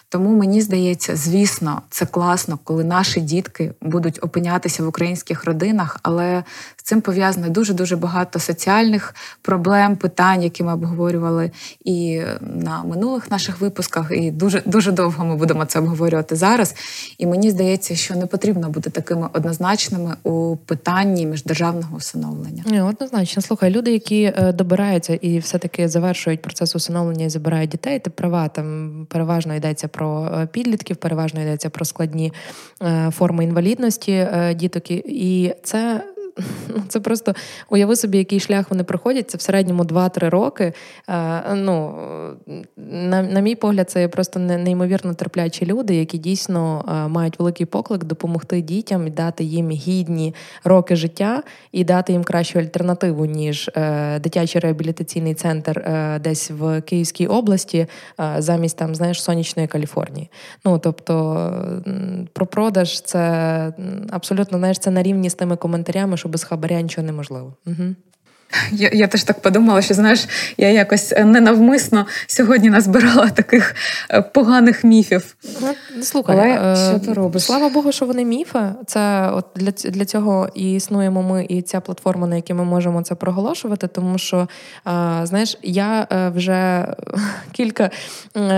Тому 0.09 0.35
мені 0.35 0.61
здається, 0.61 1.15
звісно, 1.15 1.81
це 1.89 2.05
класно, 2.05 2.59
коли 2.63 2.83
наші 2.83 3.21
дітки 3.21 3.73
будуть 3.81 4.19
опинятися 4.23 4.83
в 4.83 4.87
українських 4.87 5.45
родинах, 5.45 5.99
але 6.03 6.43
з 6.81 6.83
цим 6.83 7.01
пов'язано 7.01 7.49
дуже 7.49 7.73
дуже 7.73 7.95
багато 7.95 8.39
соціальних 8.39 9.15
проблем, 9.41 9.95
питань, 9.95 10.43
які 10.43 10.63
ми 10.63 10.73
обговорювали 10.73 11.51
і 11.85 12.21
на 12.41 12.83
минулих 12.83 13.31
наших 13.31 13.61
випусках. 13.61 14.11
І 14.11 14.31
дуже 14.31 14.63
дуже 14.65 14.91
довго 14.91 15.25
ми 15.25 15.35
будемо 15.35 15.65
це 15.65 15.79
обговорювати 15.79 16.35
зараз. 16.35 16.75
І 17.17 17.27
мені 17.27 17.51
здається, 17.51 17.95
що 17.95 18.15
не 18.15 18.25
потрібно 18.25 18.69
бути 18.69 18.89
такими 18.89 19.29
однозначними 19.33 20.15
у 20.23 20.57
питанні 20.65 21.25
міждержавного 21.25 21.97
усиновлення. 21.97 22.63
Ні, 22.65 22.81
Однозначно, 22.81 23.41
слухай, 23.41 23.69
люди, 23.69 23.91
які 23.91 24.23
е, 24.23 24.53
добираються 24.53 25.13
і 25.13 25.39
все 25.39 25.57
таки 25.57 25.89
завершують 25.89 26.41
процес 26.41 26.75
усиновлення 26.75 27.25
і 27.25 27.29
забирають 27.29 27.69
дітей, 27.69 27.99
ти 27.99 28.09
права 28.09 28.47
там 28.47 29.07
переважно 29.09 29.55
йдеться 29.55 29.87
про 29.87 30.25
е, 30.25 30.47
підлітків, 30.51 30.97
переважно 30.97 31.41
йдеться 31.41 31.69
про 31.69 31.85
складні 31.85 32.33
е, 32.83 33.11
форми 33.11 33.43
інвалідності 33.43 34.27
діток. 34.55 34.91
І 34.91 35.53
це 35.63 36.03
це 36.87 36.99
просто 36.99 37.33
уяви 37.69 37.95
собі, 37.95 38.17
який 38.17 38.39
шлях 38.39 38.65
вони 38.69 38.83
проходять. 38.83 39.29
Це 39.29 39.37
в 39.37 39.41
середньому 39.41 39.83
2-3 39.83 40.29
роки. 40.29 40.73
Е, 41.09 41.55
ну, 41.55 41.95
На 42.77 43.21
на 43.21 43.39
мій 43.39 43.55
погляд, 43.55 43.89
це 43.89 44.07
просто 44.07 44.39
неймовірно 44.39 45.13
терплячі 45.13 45.65
люди, 45.65 45.95
які 45.95 46.17
дійсно 46.17 46.85
е, 46.87 47.07
мають 47.07 47.39
великий 47.39 47.65
поклик 47.65 48.03
допомогти 48.03 48.61
дітям 48.61 49.07
і 49.07 49.09
дати 49.09 49.43
їм 49.43 49.69
гідні 49.69 50.35
роки 50.63 50.95
життя 50.95 51.43
і 51.71 51.83
дати 51.83 52.13
їм 52.13 52.23
кращу 52.23 52.59
альтернативу, 52.59 53.25
ніж 53.25 53.69
е, 53.75 54.19
дитячий 54.19 54.61
реабілітаційний 54.61 55.33
центр 55.33 55.83
десь 56.19 56.51
в 56.51 56.81
Київській 56.81 57.27
області, 57.27 57.87
замість 58.37 58.77
там, 58.77 58.95
знаєш, 58.95 59.23
сонячної 59.23 59.67
Каліфорнії. 59.67 60.29
Ну 60.65 60.79
тобто 60.79 61.11
про 62.33 62.45
продаж 62.45 63.01
це 63.01 63.21
абсолютно 64.09 64.57
знаєш, 64.57 64.79
це 64.79 64.91
на 64.91 65.03
рівні 65.03 65.29
з 65.29 65.33
тими 65.33 65.55
коментарями 65.55 66.17
що 66.21 66.29
без 66.29 66.43
хабаря 66.43 66.81
нічого 66.81 67.07
неможливо. 67.07 67.53
Угу. 67.65 67.95
Я 68.71 68.89
я 68.93 69.07
теж 69.07 69.23
так 69.23 69.41
подумала, 69.41 69.81
що 69.81 69.93
знаєш, 69.93 70.27
я 70.57 70.69
якось 70.69 71.11
ненавмисно 71.11 72.05
сьогодні 72.27 72.69
назбирала 72.69 73.29
таких 73.29 73.75
е, 74.09 74.21
поганих 74.21 74.83
міфів. 74.83 75.35
Ну, 75.61 76.01
Слухай, 76.03 76.37
Але 76.37 76.75
що 76.75 76.99
ти 76.99 77.13
робиш? 77.13 77.43
Слава 77.43 77.69
Богу, 77.69 77.91
що 77.91 78.05
вони 78.05 78.25
міфи. 78.25 78.59
Це 78.85 79.29
от 79.29 79.45
для 79.55 79.71
для 79.71 80.05
цього 80.05 80.49
і 80.55 80.73
існуємо 80.73 81.23
ми, 81.23 81.45
і 81.49 81.61
ця 81.61 81.81
платформа, 81.81 82.27
на 82.27 82.35
якій 82.35 82.53
ми 82.53 82.63
можемо 82.63 83.01
це 83.01 83.15
проголошувати. 83.15 83.87
Тому 83.87 84.17
що 84.17 84.47
знаєш, 85.23 85.57
я 85.63 86.07
вже 86.35 86.87
кілька 87.51 87.89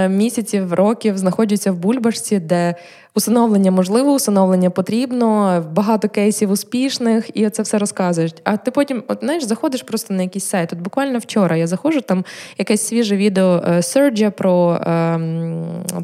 місяців, 0.09 0.73
років 0.73 1.17
знаходжуся 1.17 1.71
в 1.71 1.75
бульбашці, 1.75 2.39
де 2.39 2.75
усиновлення 3.15 3.71
можливо, 3.71 4.13
усиновлення 4.13 4.69
потрібно, 4.69 5.65
багато 5.73 6.09
кейсів 6.09 6.51
успішних, 6.51 7.29
і 7.33 7.49
це 7.49 7.63
все 7.63 7.77
розказуєш. 7.77 8.31
А 8.43 8.57
ти 8.57 8.71
потім, 8.71 9.03
от 9.07 9.19
знаєш, 9.21 9.43
заходиш 9.43 9.83
просто 9.83 10.13
на 10.13 10.23
якийсь 10.23 10.45
сайт. 10.45 10.73
От 10.73 10.79
буквально 10.79 11.19
вчора 11.19 11.57
я 11.57 11.67
заходжу, 11.67 12.01
там 12.01 12.25
якесь 12.57 12.87
свіже 12.87 13.17
відео 13.17 13.81
Серджа 13.81 14.31
про 14.31 14.73
е, 14.73 15.19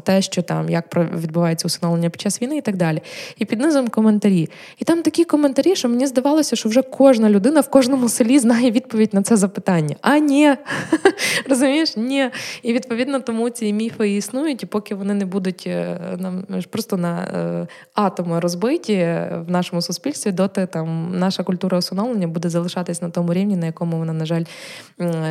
те, 0.04 0.22
що 0.22 0.42
там 0.42 0.70
як 0.70 0.96
відбувається 0.96 1.66
усиновлення 1.66 2.10
під 2.10 2.20
час 2.20 2.42
війни 2.42 2.56
і 2.56 2.60
так 2.60 2.76
далі. 2.76 3.02
І 3.38 3.44
під 3.44 3.60
низом 3.60 3.88
коментарі. 3.88 4.48
І 4.78 4.84
там 4.84 5.02
такі 5.02 5.24
коментарі, 5.24 5.76
що 5.76 5.88
мені 5.88 6.06
здавалося, 6.06 6.56
що 6.56 6.68
вже 6.68 6.82
кожна 6.82 7.30
людина 7.30 7.60
в 7.60 7.70
кожному 7.70 8.08
селі 8.08 8.38
знає 8.38 8.70
відповідь 8.70 9.14
на 9.14 9.22
це 9.22 9.36
запитання. 9.36 9.96
А 10.00 10.18
ні, 10.18 10.54
розумієш? 11.48 11.96
Ні. 11.96 12.30
І 12.62 12.72
відповідно 12.72 13.20
тому 13.20 13.50
ці 13.50 13.72
міфи 13.72 14.10
існують, 14.10 14.62
і 14.62 14.66
поки 14.66 14.94
вони 14.94 15.14
не 15.14 15.24
будуть 15.24 15.64
е, 15.66 15.98
нам 16.18 16.44
просто 16.70 16.96
на 17.00 17.22
е, 17.22 17.66
атоми 17.94 18.40
розбиті 18.40 18.96
в 19.32 19.44
нашому 19.46 19.82
суспільстві, 19.82 20.32
доти 20.32 20.66
там 20.66 21.18
наша 21.18 21.42
культура 21.42 21.78
усиновлення 21.78 22.26
буде 22.28 22.48
залишатись 22.48 23.02
на 23.02 23.10
тому 23.10 23.34
рівні, 23.34 23.56
на 23.56 23.66
якому 23.66 23.98
вона, 23.98 24.12
на 24.12 24.26
жаль, 24.26 24.44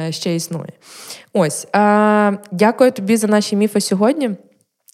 ще 0.09 0.35
існує. 0.35 0.71
Ось. 1.33 1.67
Дякую 2.51 2.91
тобі 2.91 3.17
за 3.17 3.27
наші 3.27 3.55
міфи 3.55 3.81
сьогодні. 3.81 4.29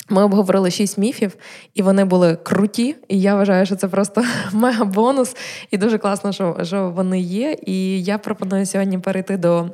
Ми 0.10 0.24
обговорили 0.24 0.72
шість 0.72 0.97
міфів, 0.97 1.36
і 1.74 1.82
вони 1.82 2.06
були 2.06 2.36
круті. 2.36 2.95
І 3.08 3.22
я 3.22 3.36
вважаю, 3.36 3.66
що 3.66 3.76
це 3.76 3.88
просто 3.88 4.24
мега 4.53 4.86
бонус, 4.86 5.36
і 5.72 5.78
дуже 5.78 5.97
класно, 5.97 6.32
що 6.32 6.58
що 6.64 6.89
вони 6.95 7.20
є. 7.20 7.58
І 7.66 8.03
я 8.03 8.18
пропоную 8.18 8.66
сьогодні 8.66 8.97
перейти 8.99 9.38
до 9.38 9.70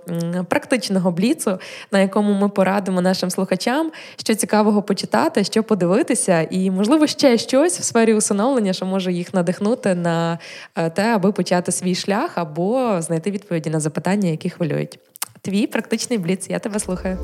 практичного 0.48 1.12
бліцу, 1.12 1.60
на 1.92 2.00
якому 2.00 2.34
ми 2.34 2.50
порадимо 2.50 3.02
нашим 3.02 3.30
слухачам, 3.30 3.92
що 4.18 4.36
цікавого 4.36 4.82
почитати, 4.82 5.44
що 5.44 5.64
подивитися, 5.64 6.48
і 6.50 6.72
можливо 6.72 7.08
ще 7.08 7.38
щось 7.38 7.80
в 7.80 7.84
сфері 7.84 8.14
усиновлення, 8.14 8.74
що 8.74 8.86
може 8.86 9.14
їх 9.14 9.34
надихнути 9.34 9.96
на 9.96 10.40
е, 10.76 10.90
те, 10.90 11.16
аби 11.16 11.32
почати 11.32 11.72
свій 11.72 11.96
шлях 11.96 12.32
або 12.36 13.02
знайти 13.02 13.32
відповіді 13.32 13.70
на 13.70 13.80
запитання, 13.80 14.30
які 14.30 14.50
хвилюють. 14.50 15.00
Твій 15.42 15.68
практичний 15.68 16.20
бліц. 16.20 16.50
Я 16.50 16.60
тебе 16.60 16.80
слухаю. 16.80 17.18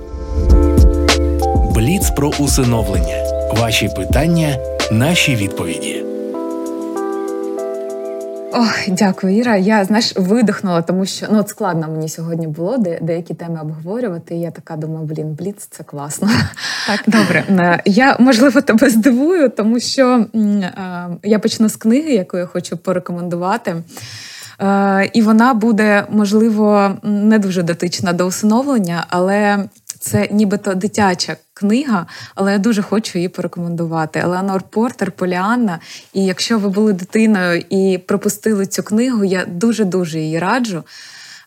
Бліц 1.78 2.10
про 2.10 2.32
усиновлення. 2.40 3.24
Ваші 3.54 3.90
питання, 3.96 4.58
наші 4.92 5.36
відповіді. 5.36 6.04
Ох, 8.54 8.76
дякую, 8.88 9.38
Іра. 9.38 9.58
Я 9.58 9.86
знаєш, 9.86 10.14
видихнула, 10.16 10.82
тому 10.82 11.06
що 11.06 11.26
ну 11.32 11.40
от 11.40 11.50
складно 11.50 11.88
мені 11.88 12.10
сьогодні 12.10 12.48
було 12.48 12.78
де, 12.78 13.00
деякі 13.02 13.34
теми 13.34 13.62
обговорювати. 13.62 14.36
і 14.36 14.40
Я 14.40 14.52
така 14.52 14.76
думаю, 14.76 15.06
блін, 15.06 15.34
бліц, 15.40 15.68
це 15.70 15.84
класно. 15.84 16.30
Так, 16.88 17.04
добре. 17.08 17.44
Е, 17.50 17.82
я 17.86 18.16
можливо 18.20 18.62
тебе 18.62 18.90
здивую, 18.90 19.50
тому 19.50 19.80
що 19.80 20.26
е, 20.36 21.10
я 21.24 21.40
почну 21.40 21.70
з 21.70 21.76
книги, 21.76 22.14
яку 22.14 22.38
я 22.38 22.46
хочу 22.46 22.78
порекомендувати. 22.78 23.76
Е, 24.62 25.10
і 25.14 25.22
вона 25.22 25.54
буде 25.54 26.04
можливо 26.10 26.98
не 27.04 27.40
дуже 27.40 27.64
дотична 27.64 28.14
до 28.14 28.26
усиновлення, 28.26 29.06
але 29.10 29.68
це 30.08 30.28
нібито 30.32 30.74
дитяча 30.74 31.38
книга, 31.54 32.06
але 32.36 32.52
я 32.52 32.58
дуже 32.58 32.82
хочу 32.82 33.18
її 33.18 33.30
порекомендувати. 33.30 34.20
Елеонор 34.20 34.62
Портер, 34.62 35.12
Поліанна. 35.12 35.80
І 36.14 36.26
якщо 36.26 36.60
ви 36.60 36.70
були 36.70 36.94
дитиною 36.94 37.64
і 37.70 38.00
пропустили 38.08 38.66
цю 38.66 38.84
книгу, 38.84 39.24
я 39.24 39.46
дуже 39.46 39.86
дуже 39.86 40.20
її 40.20 40.40
раджу. 40.40 40.84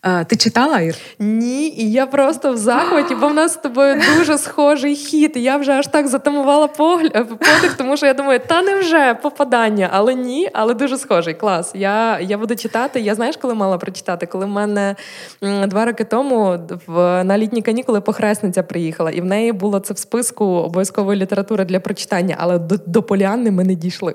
Е, 0.05 0.25
ти 0.25 0.35
читала 0.35 0.79
Ір? 0.79 0.95
Ні, 1.19 1.67
і 1.67 1.91
я 1.91 2.05
просто 2.05 2.53
в 2.53 2.57
захваті, 2.57 3.15
бо 3.15 3.27
в 3.27 3.33
нас 3.33 3.53
з 3.53 3.57
тобою 3.57 4.01
дуже 4.17 4.37
схожий 4.37 4.95
хід. 4.95 5.31
Я 5.35 5.57
вже 5.57 5.71
аж 5.71 5.87
так 5.87 6.07
затамувала 6.07 6.67
погляд, 6.67 7.11
е, 7.15 7.23
подих, 7.23 7.73
тому 7.77 7.97
що 7.97 8.05
я 8.05 8.13
думаю, 8.13 8.39
та 8.47 8.61
не 8.61 8.75
вже 8.75 9.13
попадання, 9.13 9.89
але 9.93 10.13
ні, 10.13 10.49
але 10.53 10.73
дуже 10.73 10.97
схожий. 10.97 11.33
Клас. 11.33 11.71
Я 11.75 12.19
я 12.19 12.37
буду 12.37 12.55
читати. 12.55 12.99
Я 12.99 13.15
знаєш, 13.15 13.37
коли 13.37 13.53
мала 13.53 13.77
прочитати? 13.77 14.25
Коли 14.25 14.45
в 14.45 14.49
мене 14.49 14.95
два 15.41 15.85
роки 15.85 16.03
тому 16.03 16.59
в 16.87 17.23
на 17.23 17.37
літні 17.37 17.61
канікули 17.61 18.01
похресниця 18.01 18.63
приїхала, 18.63 19.11
і 19.11 19.21
в 19.21 19.25
неї 19.25 19.51
було 19.51 19.79
це 19.79 19.93
в 19.93 19.97
списку 19.97 20.45
обов'язкової 20.45 21.19
літератури 21.19 21.65
для 21.65 21.79
прочитання, 21.79 22.35
але 22.39 22.59
до, 22.59 22.77
до 22.85 23.03
Поліанни 23.03 23.51
ми 23.51 23.63
не 23.63 23.75
дійшли. 23.75 24.13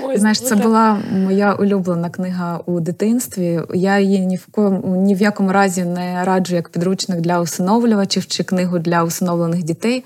Ось, 0.00 0.20
Знаєш, 0.20 0.40
це 0.40 0.54
була 0.54 0.98
моя 1.12 1.54
улюблена 1.54 2.10
книга 2.10 2.60
у 2.66 2.80
дитинстві. 2.80 3.60
Я 3.74 3.98
її 3.98 4.26
ні 4.26 4.36
в 4.36 4.46
кому 4.50 4.96
ні 4.96 5.14
в 5.14 5.20
якому 5.20 5.52
разі 5.52 5.84
не 5.84 6.24
раджу 6.24 6.54
як 6.54 6.68
підручник 6.68 7.20
для 7.20 7.40
усиновлювачів 7.40 8.26
чи 8.26 8.44
книгу 8.44 8.78
для 8.78 9.04
усиновлених 9.04 9.62
дітей. 9.62 10.04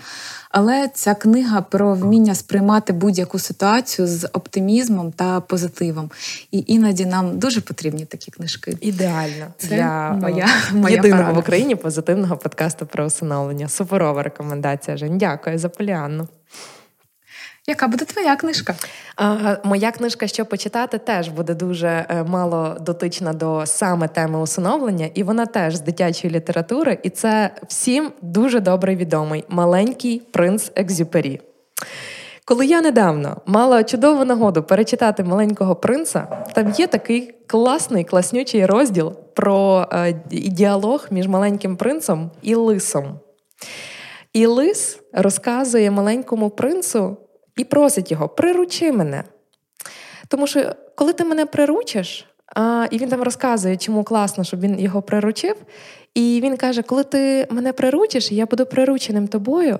Але 0.50 0.88
ця 0.94 1.14
книга 1.14 1.60
про 1.60 1.94
вміння 1.94 2.34
сприймати 2.34 2.92
будь-яку 2.92 3.38
ситуацію 3.38 4.08
з 4.08 4.28
оптимізмом 4.32 5.12
та 5.12 5.40
позитивом. 5.40 6.10
І 6.50 6.64
іноді 6.66 7.06
нам 7.06 7.38
дуже 7.38 7.60
потрібні 7.60 8.04
такі 8.04 8.30
книжки. 8.30 8.76
Ідеально 8.80 9.46
це 9.58 9.68
для 9.68 10.10
моя, 10.10 10.48
моя 10.72 10.96
єдиного 10.96 11.22
порада. 11.22 11.38
в 11.38 11.40
Україні 11.40 11.76
позитивного 11.76 12.36
подкасту 12.36 12.86
про 12.86 13.04
усиновлення. 13.06 13.68
Суперова 13.68 14.22
рекомендація. 14.22 14.96
Жень. 14.96 15.18
Дякую 15.18 15.58
за 15.58 15.68
Поліанну. 15.68 16.28
Яка 17.70 17.88
буде 17.88 18.04
твоя 18.04 18.36
книжка? 18.36 18.74
А, 19.16 19.56
Моя 19.64 19.90
книжка, 19.92 20.26
що 20.26 20.46
почитати, 20.46 20.98
теж 20.98 21.28
буде 21.28 21.54
дуже 21.54 21.88
е, 21.88 22.24
мало 22.24 22.76
дотична 22.80 23.32
до 23.32 23.66
саме 23.66 24.08
теми 24.08 24.40
усиновлення, 24.40 25.10
і 25.14 25.22
вона 25.22 25.46
теж 25.46 25.74
з 25.74 25.80
дитячої 25.80 26.34
літератури. 26.34 26.98
І 27.02 27.10
це 27.10 27.50
всім 27.68 28.12
дуже 28.22 28.60
добре 28.60 28.96
відомий 28.96 29.44
маленький 29.48 30.22
принц 30.32 30.70
Екзюпері. 30.76 31.40
Коли 32.44 32.66
я 32.66 32.80
недавно 32.80 33.36
мала 33.46 33.84
чудову 33.84 34.24
нагоду 34.24 34.62
перечитати 34.62 35.24
маленького 35.24 35.74
принца, 35.74 36.44
там 36.54 36.70
є 36.70 36.86
такий 36.86 37.34
класний, 37.46 38.04
класнючий 38.04 38.66
розділ 38.66 39.12
про 39.34 39.88
е, 39.92 40.12
діалог 40.30 41.06
між 41.10 41.28
маленьким 41.28 41.76
принцем 41.76 42.30
і 42.42 42.54
лисом. 42.54 43.20
І 44.32 44.46
лис 44.46 44.98
розказує 45.12 45.90
маленькому 45.90 46.50
принцу 46.50 47.16
і 47.60 47.64
просить 47.64 48.10
його: 48.10 48.28
приручи 48.28 48.92
мене. 48.92 49.24
Тому 50.28 50.46
що, 50.46 50.74
коли 50.94 51.12
ти 51.12 51.24
мене 51.24 51.46
приручиш, 51.46 52.26
а, 52.56 52.86
і 52.90 52.98
він 52.98 53.08
там 53.08 53.22
розказує, 53.22 53.76
чому 53.76 54.04
класно, 54.04 54.44
щоб 54.44 54.60
він 54.60 54.80
його 54.80 55.02
приручив. 55.02 55.56
І 56.14 56.40
він 56.44 56.56
каже: 56.56 56.82
коли 56.82 57.04
ти 57.04 57.46
мене 57.50 57.72
приручиш, 57.72 58.32
я 58.32 58.46
буду 58.46 58.66
прирученим 58.66 59.28
тобою, 59.28 59.78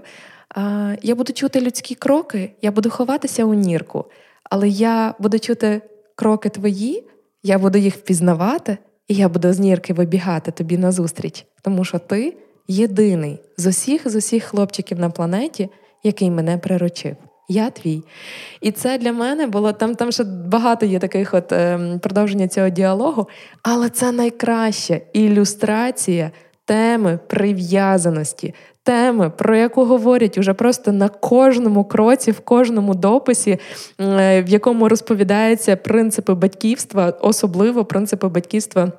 а, 0.54 0.94
я 1.02 1.14
буду 1.14 1.32
чути 1.32 1.60
людські 1.60 1.94
кроки, 1.94 2.52
я 2.62 2.70
буду 2.70 2.90
ховатися 2.90 3.44
у 3.44 3.54
нірку, 3.54 4.04
але 4.50 4.68
я 4.68 5.14
буду 5.18 5.38
чути 5.38 5.80
кроки 6.14 6.48
твої, 6.48 7.08
я 7.42 7.58
буду 7.58 7.78
їх 7.78 7.96
впізнавати, 7.96 8.78
і 9.08 9.14
я 9.14 9.28
буду 9.28 9.52
з 9.52 9.58
нірки 9.58 9.92
вибігати 9.92 10.50
тобі 10.50 10.78
назустріч, 10.78 11.46
тому 11.62 11.84
що 11.84 11.98
ти 11.98 12.36
єдиний 12.68 13.38
з 13.56 13.66
усіх 13.66 14.08
з 14.08 14.16
усіх 14.16 14.44
хлопчиків 14.44 14.98
на 14.98 15.10
планеті, 15.10 15.68
який 16.02 16.30
мене 16.30 16.58
приручив 16.58 17.16
я 17.50 17.70
твій. 17.70 18.02
І 18.60 18.70
це 18.70 18.98
для 18.98 19.12
мене 19.12 19.46
було 19.46 19.72
там 19.72 19.94
там 19.94 20.12
ще 20.12 20.24
багато 20.24 20.86
є 20.86 20.98
таких 20.98 21.34
от 21.34 21.52
е, 21.52 21.78
продовження 22.02 22.48
цього 22.48 22.68
діалогу, 22.68 23.28
але 23.62 23.88
це 23.88 24.12
найкраща 24.12 25.00
ілюстрація 25.12 26.30
теми 26.64 27.18
прив'язаності, 27.26 28.54
теми, 28.82 29.30
про 29.30 29.56
яку 29.56 29.84
говорять 29.84 30.38
уже 30.38 30.54
просто 30.54 30.92
на 30.92 31.08
кожному 31.08 31.84
кроці, 31.84 32.30
в 32.30 32.40
кожному 32.40 32.94
дописі, 32.94 33.58
е, 34.00 34.42
в 34.42 34.48
якому 34.48 34.88
розповідаються 34.88 35.76
принципи 35.76 36.34
батьківства, 36.34 37.10
особливо 37.20 37.84
принципи 37.84 38.28
батьківства. 38.28 38.92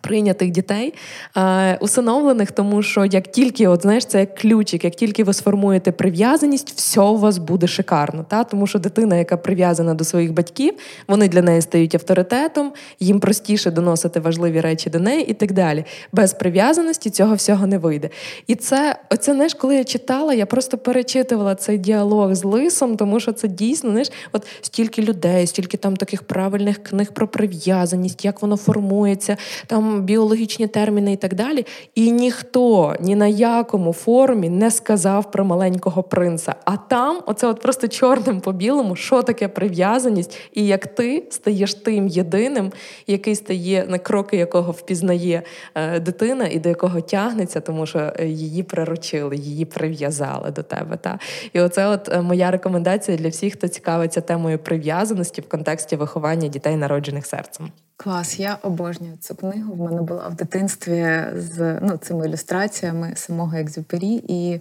Прийнятих 0.00 0.50
дітей 0.50 0.94
е, 1.36 1.78
усиновлених, 1.80 2.52
тому 2.52 2.82
що 2.82 3.04
як 3.04 3.28
тільки, 3.28 3.68
от 3.68 3.82
знаєш, 3.82 4.06
це 4.06 4.20
як 4.20 4.34
ключик, 4.34 4.84
як 4.84 4.94
тільки 4.94 5.24
ви 5.24 5.32
сформуєте 5.32 5.92
прив'язаність, 5.92 6.72
все 6.76 7.00
у 7.00 7.16
вас 7.16 7.38
буде 7.38 7.66
шикарно. 7.66 8.24
Та? 8.28 8.44
Тому 8.44 8.66
що 8.66 8.78
дитина, 8.78 9.16
яка 9.16 9.36
прив'язана 9.36 9.94
до 9.94 10.04
своїх 10.04 10.32
батьків, 10.32 10.74
вони 11.08 11.28
для 11.28 11.42
неї 11.42 11.62
стають 11.62 11.94
авторитетом, 11.94 12.72
їм 13.00 13.20
простіше 13.20 13.70
доносити 13.70 14.20
важливі 14.20 14.60
речі 14.60 14.90
до 14.90 14.98
неї 14.98 15.26
і 15.26 15.34
так 15.34 15.52
далі. 15.52 15.84
Без 16.12 16.34
прив'язаності 16.34 17.10
цього 17.10 17.34
всього 17.34 17.66
не 17.66 17.78
вийде. 17.78 18.10
І 18.46 18.54
це, 18.54 18.96
оце, 19.10 19.34
знаєш, 19.34 19.54
коли 19.54 19.76
я 19.76 19.84
читала, 19.84 20.34
я 20.34 20.46
просто 20.46 20.78
перечитувала 20.78 21.54
цей 21.54 21.78
діалог 21.78 22.34
з 22.34 22.44
лисом, 22.44 22.96
тому 22.96 23.20
що 23.20 23.32
це 23.32 23.48
дійсно 23.48 23.90
знаєш, 23.90 24.12
от 24.32 24.46
стільки 24.60 25.02
людей, 25.02 25.46
стільки 25.46 25.76
там 25.76 25.96
таких 25.96 26.22
правильних 26.22 26.82
книг 26.82 27.12
про 27.12 27.28
прив'язаність, 27.28 28.24
як 28.24 28.42
воно 28.42 28.56
формується. 28.56 29.36
там 29.66 29.81
там 29.82 30.02
біологічні 30.02 30.66
терміни 30.66 31.12
і 31.12 31.16
так 31.16 31.34
далі. 31.34 31.66
І 31.94 32.10
ніхто 32.10 32.94
ні 33.00 33.14
на 33.14 33.26
якому 33.26 33.92
форумі 33.92 34.48
не 34.48 34.70
сказав 34.70 35.30
про 35.30 35.44
маленького 35.44 36.02
принца. 36.02 36.54
А 36.64 36.76
там, 36.76 37.20
оце 37.26 37.46
от 37.46 37.60
просто 37.60 37.88
чорним 37.88 38.40
по 38.40 38.52
білому, 38.52 38.96
що 38.96 39.22
таке 39.22 39.48
прив'язаність, 39.48 40.38
і 40.52 40.66
як 40.66 40.86
ти 40.86 41.24
стаєш 41.30 41.74
тим 41.74 42.08
єдиним, 42.08 42.72
який 43.06 43.34
стає 43.34 43.86
на 43.88 43.98
кроки, 43.98 44.36
якого 44.36 44.72
впізнає 44.72 45.42
е, 45.74 46.00
дитина, 46.00 46.46
і 46.46 46.58
до 46.58 46.68
якого 46.68 47.00
тягнеться, 47.00 47.60
тому 47.60 47.86
що 47.86 48.12
е, 48.18 48.26
її 48.26 48.62
приручили, 48.62 49.36
її 49.36 49.64
прив'язали 49.64 50.50
до 50.50 50.62
тебе. 50.62 50.96
Та? 50.96 51.18
І 51.52 51.60
оце 51.60 51.86
от 51.86 52.08
е, 52.08 52.22
моя 52.22 52.50
рекомендація 52.50 53.16
для 53.16 53.28
всіх, 53.28 53.52
хто 53.52 53.68
цікавиться 53.68 54.20
темою 54.20 54.58
прив'язаності 54.58 55.40
в 55.40 55.48
контексті 55.48 55.96
виховання 55.96 56.48
дітей, 56.48 56.76
народжених 56.76 57.26
серцем. 57.26 57.70
Клас, 57.96 58.40
я 58.40 58.58
обожнюю 58.62 59.16
цю 59.20 59.34
книгу. 59.34 59.74
В 59.74 59.80
мене 59.80 60.02
була 60.02 60.28
в 60.28 60.34
дитинстві 60.34 61.24
з 61.36 61.78
ну, 61.82 61.96
цими 61.96 62.26
ілюстраціями 62.26 63.12
самого 63.16 63.56
Екзюпері. 63.56 64.24
І 64.28 64.60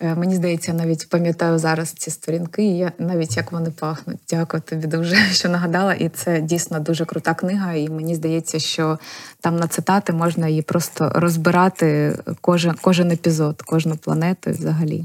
е, 0.00 0.14
мені 0.14 0.34
здається, 0.34 0.72
навіть 0.72 1.08
пам'ятаю 1.08 1.58
зараз 1.58 1.92
ці 1.92 2.10
сторінки, 2.10 2.62
і 2.62 2.78
я 2.78 2.92
навіть 2.98 3.36
як 3.36 3.52
вони 3.52 3.70
пахнуть. 3.70 4.18
Дякую 4.30 4.62
тобі 4.62 4.86
дуже, 4.86 5.16
що 5.32 5.48
нагадала. 5.48 5.94
І 5.94 6.08
це 6.08 6.40
дійсно 6.40 6.80
дуже 6.80 7.04
крута 7.04 7.34
книга. 7.34 7.72
І 7.72 7.88
мені 7.88 8.14
здається, 8.14 8.58
що 8.58 8.98
там 9.40 9.56
на 9.56 9.68
цитати 9.68 10.12
можна 10.12 10.48
її 10.48 10.62
просто 10.62 11.12
розбирати 11.14 12.18
кожен, 12.40 12.74
кожен 12.80 13.10
епізод, 13.10 13.62
кожну 13.62 13.96
планету 13.96 14.50
взагалі. 14.50 15.04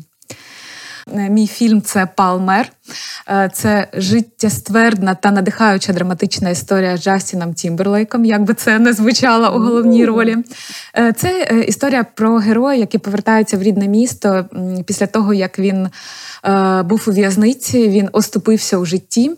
Е, 1.14 1.30
мій 1.30 1.48
фільм 1.48 1.82
це 1.82 2.08
Палмер. 2.16 2.72
Е, 3.30 3.50
це 3.54 3.88
життєствердна 3.94 5.16
та 5.16 5.32
надихаюча 5.32 5.94
драматична 5.94 6.50
історія 6.50 6.98
з 6.98 7.02
Джастіном 7.02 7.54
Тімберлейком, 7.54 8.26
як 8.26 8.44
би 8.44 8.54
це 8.54 8.80
не 8.80 8.94
звучало 8.94 9.56
у 9.56 9.60
головній 9.60 10.06
ролі. 10.06 10.38
Е, 10.98 11.14
це 11.14 11.48
історія 11.68 12.04
про 12.04 12.36
героя, 12.36 12.80
який 12.80 13.00
повертається 13.00 13.58
в 13.58 13.64
рідне 13.64 13.88
місто 13.88 14.46
після 14.86 15.08
того, 15.08 15.34
як 15.34 15.60
він 15.60 15.88
був 16.84 17.04
у 17.08 17.12
в'язниці, 17.12 17.90
він 17.90 18.10
оступився 18.12 18.78
у 18.78 18.86
житті, 18.86 19.32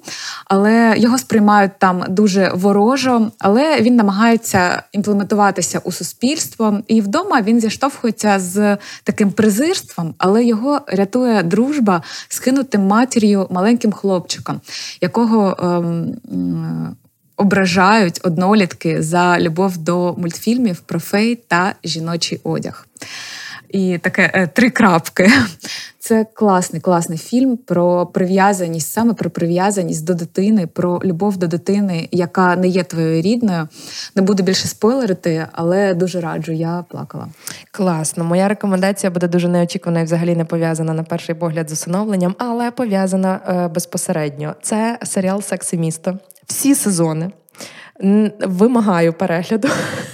але 0.46 0.94
його 0.98 1.18
сприймають 1.18 1.72
там 1.80 2.04
дуже 2.10 2.52
ворожо, 2.54 3.32
але 3.40 3.82
він 3.82 3.96
намагається 3.96 4.84
імплементуватися 4.92 5.82
у 5.84 5.92
суспільство. 5.92 6.80
І 6.88 7.02
вдома 7.02 7.42
він 7.42 7.60
зіштовхується 7.60 8.40
з 8.40 8.78
таким 9.04 9.32
презирством, 9.32 10.16
але 10.18 10.44
його 10.44 10.82
рятує 10.88 11.44
дружба 11.62 12.02
скинутим 12.28 12.82
матір'ю 12.82 13.48
маленьким 13.50 13.92
хлопчиком, 13.92 14.62
якого 15.02 15.58
ем, 15.60 16.96
ображають 17.38 18.20
однолітки 18.24 19.02
за 19.02 19.40
любов 19.40 19.78
до 19.78 20.16
мультфільмів 20.18 20.80
про 20.80 21.00
фей 21.00 21.36
та 21.36 21.76
жіночий 21.84 22.40
одяг. 22.44 22.88
І 23.72 23.98
таке 23.98 24.32
е, 24.34 24.48
три 24.48 24.70
крапки. 24.70 25.32
Це 26.00 26.26
класний, 26.34 26.82
класний 26.82 27.18
фільм 27.18 27.58
про 27.58 28.06
прив'язаність, 28.06 28.92
саме 28.92 29.14
про 29.14 29.30
прив'язаність 29.30 30.06
до 30.06 30.14
дитини, 30.14 30.68
про 30.68 31.02
любов 31.04 31.38
до 31.38 31.48
дитини, 31.48 32.08
яка 32.12 32.56
не 32.56 32.68
є 32.68 32.84
твоєю 32.84 33.22
рідною. 33.22 33.68
Не 34.16 34.22
буду 34.22 34.44
більше 34.44 34.68
спойлерити, 34.68 35.48
але 35.52 35.94
дуже 35.94 36.22
раджу. 36.22 36.52
Я 36.52 36.86
плакала. 36.90 37.28
Класно. 37.72 38.24
Моя 38.24 38.48
рекомендація 38.48 39.12
буде 39.12 39.28
дуже 39.28 39.48
неочікувана 39.48 40.02
і 40.02 40.04
взагалі 40.04 40.36
не 40.36 40.46
пов'язана 40.46 40.94
на 40.94 41.04
перший 41.04 41.36
погляд 41.36 41.70
з 41.70 41.74
усиновленням, 41.74 42.36
але 42.38 42.72
пов'язана 42.72 43.40
е, 43.48 43.68
безпосередньо. 43.68 44.56
Це 44.62 45.00
серіал 45.04 45.42
Секси 45.42 45.78
місто. 45.78 46.18
Всі 46.48 46.76
сезони. 46.76 47.32
Вимагаю 48.40 49.14
перегляду. 49.14 49.68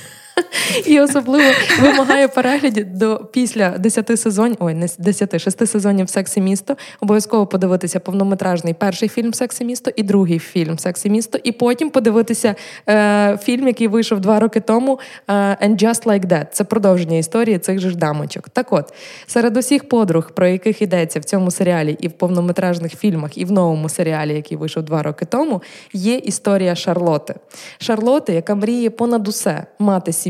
І 0.85 0.99
особливо 0.99 1.51
вимагає 1.81 2.27
переглядів 2.27 2.97
до 2.97 3.29
після 3.31 3.69
10 3.69 4.19
сезонів, 4.19 4.57
ой, 4.59 4.73
не 4.73 4.87
10, 4.97 5.41
6 5.41 5.67
сезонів 5.67 6.09
Сексі 6.09 6.41
місто. 6.41 6.77
Обов'язково 7.01 7.47
подивитися 7.47 7.99
повнометражний 7.99 8.73
перший 8.73 9.09
фільм 9.09 9.33
Сексі 9.33 9.65
місто 9.65 9.91
і 9.95 10.03
другий 10.03 10.39
фільм 10.39 10.79
Сексі 10.79 11.09
місто, 11.09 11.39
і 11.43 11.51
потім 11.51 11.89
подивитися 11.89 12.55
е, 12.89 13.37
фільм, 13.43 13.67
який 13.67 13.87
вийшов 13.87 14.19
два 14.19 14.39
роки 14.39 14.59
тому. 14.59 14.99
Е, 15.27 15.33
And 15.33 15.83
Just 15.83 16.03
Like 16.03 16.25
That. 16.25 16.45
Це 16.51 16.63
продовження 16.63 17.17
історії 17.17 17.59
цих 17.59 17.79
же 17.79 17.89
ж 17.89 17.97
дамочок. 17.97 18.49
Так 18.49 18.73
от, 18.73 18.93
серед 19.27 19.57
усіх 19.57 19.89
подруг, 19.89 20.31
про 20.31 20.47
яких 20.47 20.81
йдеться 20.81 21.19
в 21.19 21.23
цьому 21.23 21.51
серіалі, 21.51 21.97
і 21.99 22.07
в 22.07 22.11
повнометражних 22.11 22.95
фільмах, 22.97 23.37
і 23.37 23.45
в 23.45 23.51
новому 23.51 23.89
серіалі, 23.89 24.33
який 24.33 24.57
вийшов 24.57 24.83
два 24.83 25.03
роки 25.03 25.25
тому, 25.25 25.61
є 25.93 26.15
історія 26.15 26.75
Шарлоти. 26.75 27.35
Шарлоти, 27.77 28.33
яка 28.33 28.55
мріє 28.55 28.89
понад 28.89 29.27
усе 29.27 29.63
мати 29.79 30.13
сім'ю, 30.13 30.26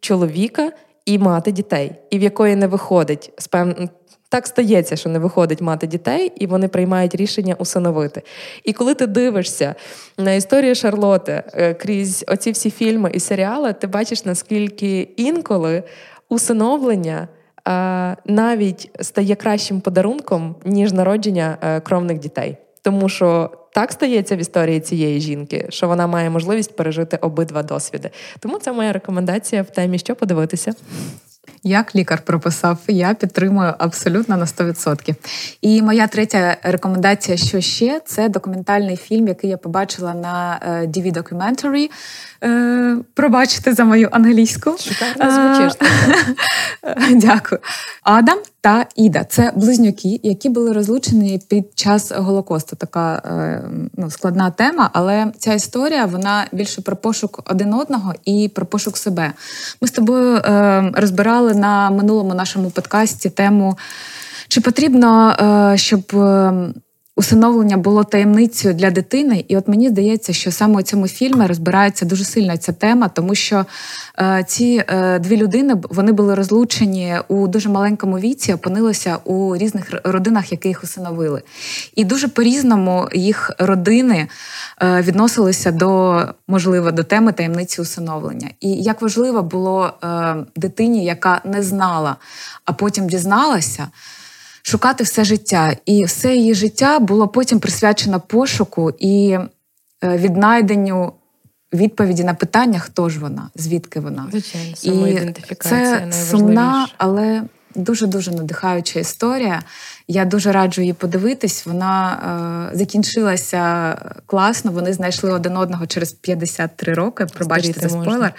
чоловіка 0.00 0.72
і 1.04 1.18
мати 1.18 1.52
дітей, 1.52 1.92
і 2.10 2.18
в 2.18 2.22
якої 2.22 2.56
не 2.56 2.66
виходить 2.66 3.32
спев... 3.38 3.74
Так 4.28 4.46
стається, 4.46 4.96
що 4.96 5.08
не 5.08 5.18
виходить 5.18 5.60
мати 5.60 5.86
дітей, 5.86 6.32
і 6.36 6.46
вони 6.46 6.68
приймають 6.68 7.14
рішення 7.14 7.54
усиновити. 7.58 8.22
І 8.64 8.72
коли 8.72 8.94
ти 8.94 9.06
дивишся 9.06 9.74
на 10.18 10.32
історію 10.32 10.74
Шарлоти 10.74 11.42
е, 11.54 11.74
крізь 11.74 12.24
оці 12.28 12.50
всі 12.50 12.70
фільми 12.70 13.10
і 13.14 13.20
серіали, 13.20 13.72
ти 13.72 13.86
бачиш, 13.86 14.24
наскільки 14.24 15.00
інколи 15.16 15.82
усиновлення 16.28 17.28
е, 17.68 18.16
навіть 18.24 18.90
стає 19.00 19.34
кращим 19.34 19.80
подарунком, 19.80 20.56
ніж 20.64 20.92
народження 20.92 21.58
е, 21.62 21.80
кровних 21.80 22.18
дітей. 22.18 22.56
Тому 22.82 23.08
що 23.08 23.50
так 23.74 23.92
стається 23.92 24.36
в 24.36 24.38
історії 24.38 24.80
цієї 24.80 25.20
жінки, 25.20 25.66
що 25.68 25.88
вона 25.88 26.06
має 26.06 26.30
можливість 26.30 26.76
пережити 26.76 27.16
обидва 27.16 27.62
досвіди. 27.62 28.10
Тому 28.40 28.58
це 28.58 28.72
моя 28.72 28.92
рекомендація 28.92 29.62
в 29.62 29.70
темі, 29.70 29.98
що 29.98 30.14
подивитися. 30.14 30.74
Як 31.62 31.94
лікар 31.94 32.22
прописав, 32.22 32.78
я 32.88 33.14
підтримую 33.14 33.74
абсолютно 33.78 34.36
на 34.36 34.44
100%. 34.44 35.14
І 35.60 35.82
моя 35.82 36.06
третя 36.06 36.56
рекомендація, 36.62 37.36
що 37.36 37.60
ще, 37.60 38.00
це 38.06 38.28
документальний 38.28 38.96
фільм, 38.96 39.28
який 39.28 39.50
я 39.50 39.56
побачила 39.56 40.14
на 40.14 40.60
DV 40.86 41.08
е, 41.08 41.20
Documentary. 41.20 41.90
Е, 42.44 42.96
пробачте 43.14 43.74
за 43.74 43.84
мою 43.84 44.08
англійську. 44.12 44.76
Шикарно 44.78 45.30
звучиш. 45.30 45.78
Дякую. 47.22 47.60
Адам 48.02 48.38
та 48.60 48.86
Іда 48.96 49.24
це 49.24 49.52
близнюки, 49.56 50.20
які 50.22 50.48
були 50.48 50.72
розлучені 50.72 51.42
під 51.48 51.78
час 51.78 52.12
Голокосту. 52.16 52.76
Така 52.76 53.22
е, 53.24 53.62
ну, 53.96 54.10
складна 54.10 54.50
тема, 54.50 54.90
але 54.92 55.32
ця 55.38 55.54
історія 55.54 56.06
вона 56.06 56.46
більше 56.52 56.82
про 56.82 56.96
пошук 56.96 57.42
один 57.50 57.74
одного 57.74 58.14
і 58.24 58.50
про 58.54 58.66
пошук 58.66 58.96
себе. 58.96 59.32
Ми 59.80 59.88
з 59.88 59.90
тобою 59.90 60.36
е, 60.36 60.90
розбирали 60.94 61.54
на 61.54 61.90
минулому 61.90 62.34
нашому 62.34 62.70
подкасті 62.70 63.30
тему, 63.30 63.78
чи 64.48 64.60
потрібно, 64.60 65.36
щоб 65.76 66.12
усиновлення 67.20 67.76
було 67.76 68.04
таємницею 68.04 68.74
для 68.74 68.90
дитини, 68.90 69.44
і 69.48 69.56
от 69.56 69.68
мені 69.68 69.88
здається, 69.88 70.32
що 70.32 70.52
саме 70.52 70.78
у 70.78 70.82
цьому 70.82 71.08
фільмі 71.08 71.46
розбирається 71.46 72.04
дуже 72.04 72.24
сильно 72.24 72.56
ця 72.56 72.72
тема, 72.72 73.08
тому 73.08 73.34
що 73.34 73.66
е, 74.18 74.44
ці 74.48 74.84
е, 74.88 75.18
дві 75.18 75.36
людини 75.36 75.74
вони 75.90 76.12
були 76.12 76.34
розлучені 76.34 77.16
у 77.28 77.48
дуже 77.48 77.68
маленькому 77.68 78.18
віці, 78.18 78.52
опинилися 78.52 79.16
у 79.24 79.56
різних 79.56 80.00
родинах, 80.04 80.52
які 80.52 80.68
їх 80.68 80.84
усиновили. 80.84 81.42
І 81.94 82.04
дуже 82.04 82.28
по-різному 82.28 83.08
їх 83.12 83.50
родини 83.58 84.28
е, 84.82 85.02
відносилися 85.02 85.70
до 85.72 86.22
можливо 86.48 86.90
до 86.90 87.04
теми 87.04 87.32
таємниці 87.32 87.80
усиновлення. 87.80 88.48
І 88.60 88.68
як 88.70 89.02
важливо 89.02 89.42
було 89.42 89.92
е, 90.04 90.36
дитині, 90.56 91.04
яка 91.04 91.40
не 91.44 91.62
знала, 91.62 92.16
а 92.64 92.72
потім 92.72 93.08
дізналася 93.08 93.88
шукати 94.70 95.04
все 95.04 95.24
життя. 95.24 95.76
І 95.86 96.04
все 96.04 96.36
її 96.36 96.54
життя 96.54 96.98
було 96.98 97.28
потім 97.28 97.60
присвячено 97.60 98.20
пошуку 98.20 98.92
і 98.98 99.38
е, 100.04 100.16
віднайденню 100.16 101.12
відповіді 101.72 102.24
на 102.24 102.34
питання, 102.34 102.78
хто 102.78 103.08
ж 103.08 103.20
вона, 103.20 103.50
звідки 103.54 104.00
вона. 104.00 104.28
Звичайно, 104.30 104.74
І 104.82 105.32
Це 105.60 106.12
сумна, 106.12 106.88
але 106.98 107.42
дуже 107.74 108.06
дуже 108.06 108.30
надихаюча 108.30 109.00
історія. 109.00 109.62
Я 110.08 110.24
дуже 110.24 110.52
раджу 110.52 110.80
її 110.80 110.92
подивитись. 110.92 111.66
Вона 111.66 112.12
е, 112.72 112.76
закінчилася 112.76 113.96
класно. 114.26 114.72
Вони 114.72 114.92
знайшли 114.92 115.32
один 115.32 115.56
одного 115.56 115.86
через 115.86 116.12
53 116.12 116.94
роки. 116.94 117.26
Пробачте 117.26 117.80
за 117.80 117.88
спойлер. 117.88 118.34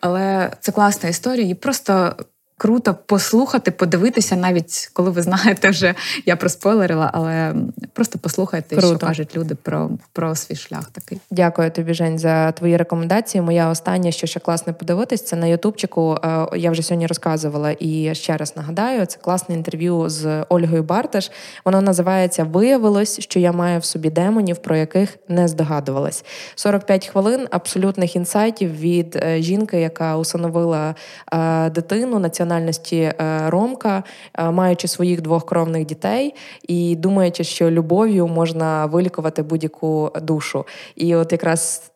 Але 0.00 0.50
це 0.60 0.72
класна 0.72 1.08
історія. 1.08 1.42
Її 1.42 1.54
просто 1.54 2.16
круто 2.64 2.96
послухати, 3.06 3.70
подивитися, 3.70 4.36
навіть 4.36 4.90
коли 4.92 5.10
ви 5.10 5.22
знаєте, 5.22 5.70
вже 5.70 5.94
я 6.26 6.36
проспойлерила, 6.36 7.10
але 7.14 7.54
просто 7.92 8.18
послухайте, 8.18 8.76
круто. 8.76 8.88
що 8.88 9.06
кажуть 9.06 9.36
люди 9.36 9.54
про 9.54 9.90
про 10.12 10.34
свій 10.34 10.56
шлях. 10.56 10.90
Такий. 10.90 11.20
Дякую 11.30 11.70
тобі, 11.70 11.94
Жень, 11.94 12.18
за 12.18 12.52
твої 12.52 12.76
рекомендації. 12.76 13.42
Моя 13.42 13.68
остання, 13.68 14.10
що 14.10 14.26
ще 14.26 14.40
класне 14.40 14.72
подивитись, 14.72 15.24
це 15.24 15.36
на 15.36 15.46
Ютубчику. 15.46 16.18
Е, 16.24 16.46
я 16.56 16.70
вже 16.70 16.82
сьогодні 16.82 17.06
розказувала 17.06 17.74
і 17.78 18.14
ще 18.14 18.36
раз 18.36 18.56
нагадаю, 18.56 19.06
це 19.06 19.18
класне 19.18 19.54
інтерв'ю 19.54 20.08
з 20.08 20.44
Ольгою 20.48 20.82
Барташ. 20.82 21.30
Воно 21.64 21.80
називається 21.80 22.44
Виявилось, 22.44 23.20
що 23.20 23.40
я 23.40 23.52
маю 23.52 23.80
в 23.80 23.84
собі 23.84 24.10
демонів, 24.10 24.56
про 24.56 24.76
яких 24.76 25.18
не 25.28 25.48
здогадувалась. 25.48 26.24
45 26.54 27.06
хвилин 27.06 27.46
абсолютних 27.50 28.16
інсайтів 28.16 28.78
від 28.78 29.16
е, 29.16 29.42
жінки, 29.42 29.80
яка 29.80 30.16
усиновила 30.16 30.94
е, 31.32 31.70
дитину 31.70 32.18
національності 32.54 32.96
е, 32.96 33.14
Ромка, 33.50 34.02
маючи 34.38 34.88
своїх 34.88 35.20
двох 35.20 35.46
кровних 35.46 35.86
дітей, 35.86 36.34
і 36.68 36.96
думаючи, 36.96 37.44
що 37.44 37.70
любов'ю 37.70 38.26
можна 38.26 38.86
вилікувати 38.86 39.42
будь-яку 39.42 40.10
душу. 40.22 40.64
І 40.96 41.14
от 41.14 41.32
якраз 41.32 41.90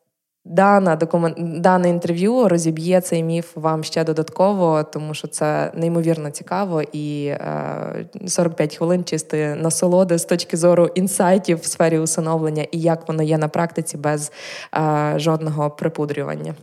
Дана 0.50 0.96
документ 0.96 1.60
дане 1.60 1.88
інтерв'ю 1.88 2.48
розіб'є 2.48 3.00
цей 3.00 3.22
міф 3.22 3.56
вам 3.56 3.84
ще 3.84 4.04
додатково, 4.04 4.82
тому 4.82 5.14
що 5.14 5.28
це 5.28 5.72
неймовірно 5.74 6.30
цікаво 6.30 6.82
і 6.92 7.26
е, 7.26 8.06
45 8.26 8.76
хвилин 8.76 9.04
чистої 9.04 9.54
насолоди 9.54 10.18
з 10.18 10.24
точки 10.24 10.56
зору 10.56 10.86
інсайтів 10.94 11.58
в 11.58 11.64
сфері 11.64 11.98
усиновлення 11.98 12.66
і 12.72 12.80
як 12.80 13.08
воно 13.08 13.22
є 13.22 13.38
на 13.38 13.48
практиці 13.48 13.96
без 13.96 14.32
е, 14.74 15.12
жодного 15.16 15.70
припудрювання. 15.70 16.54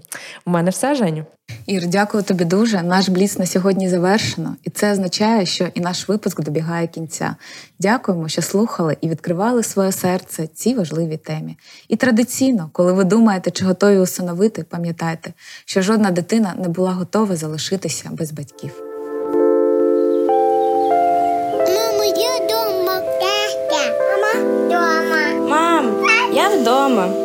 У 0.46 0.52
мене 0.52 0.70
все 0.70 0.96
Женю. 0.96 1.26
Ір, 1.66 1.88
дякую 1.88 2.24
тобі 2.24 2.46
дуже. 2.46 2.82
Наш 2.82 3.10
бліц 3.10 3.38
на 3.38 3.46
сьогодні 3.46 3.90
завершено, 3.90 4.56
і 4.64 4.70
це 4.70 4.92
означає, 4.92 5.46
що 5.46 5.68
і 5.74 5.80
наш 5.80 6.10
випуск 6.10 6.42
добігає 6.42 6.88
кінця. 6.88 7.36
Дякуємо, 7.80 8.28
що 8.28 8.42
слухали 8.42 8.98
і 9.02 9.10
відкривали 9.10 9.64
своє 9.64 9.92
серце 9.92 10.48
цій 10.48 10.74
важливій 10.74 11.18
темі. 11.18 11.58
І 11.88 11.96
традиційно, 11.96 12.70
коли 12.74 12.94
ви 12.94 13.04
думаєте, 13.04 13.52
чи 13.52 13.66
готові 13.66 13.98
усиновити, 13.98 14.64
пам'ятайте, 14.64 15.34
що 15.66 15.82
жодна 15.82 16.12
дитина 16.12 16.54
не 16.58 16.70
була 16.70 16.92
готова 16.92 17.36
залишитися 17.36 18.10
без 18.12 18.32
батьків. 18.32 18.72
Мамо, 21.68 22.04
я 22.04 22.46
вдома. 22.46 23.02
Мама, 24.22 24.44
вдома. 24.66 25.50
Мам, 25.50 26.06
я 26.34 26.50
вдома. 26.50 27.25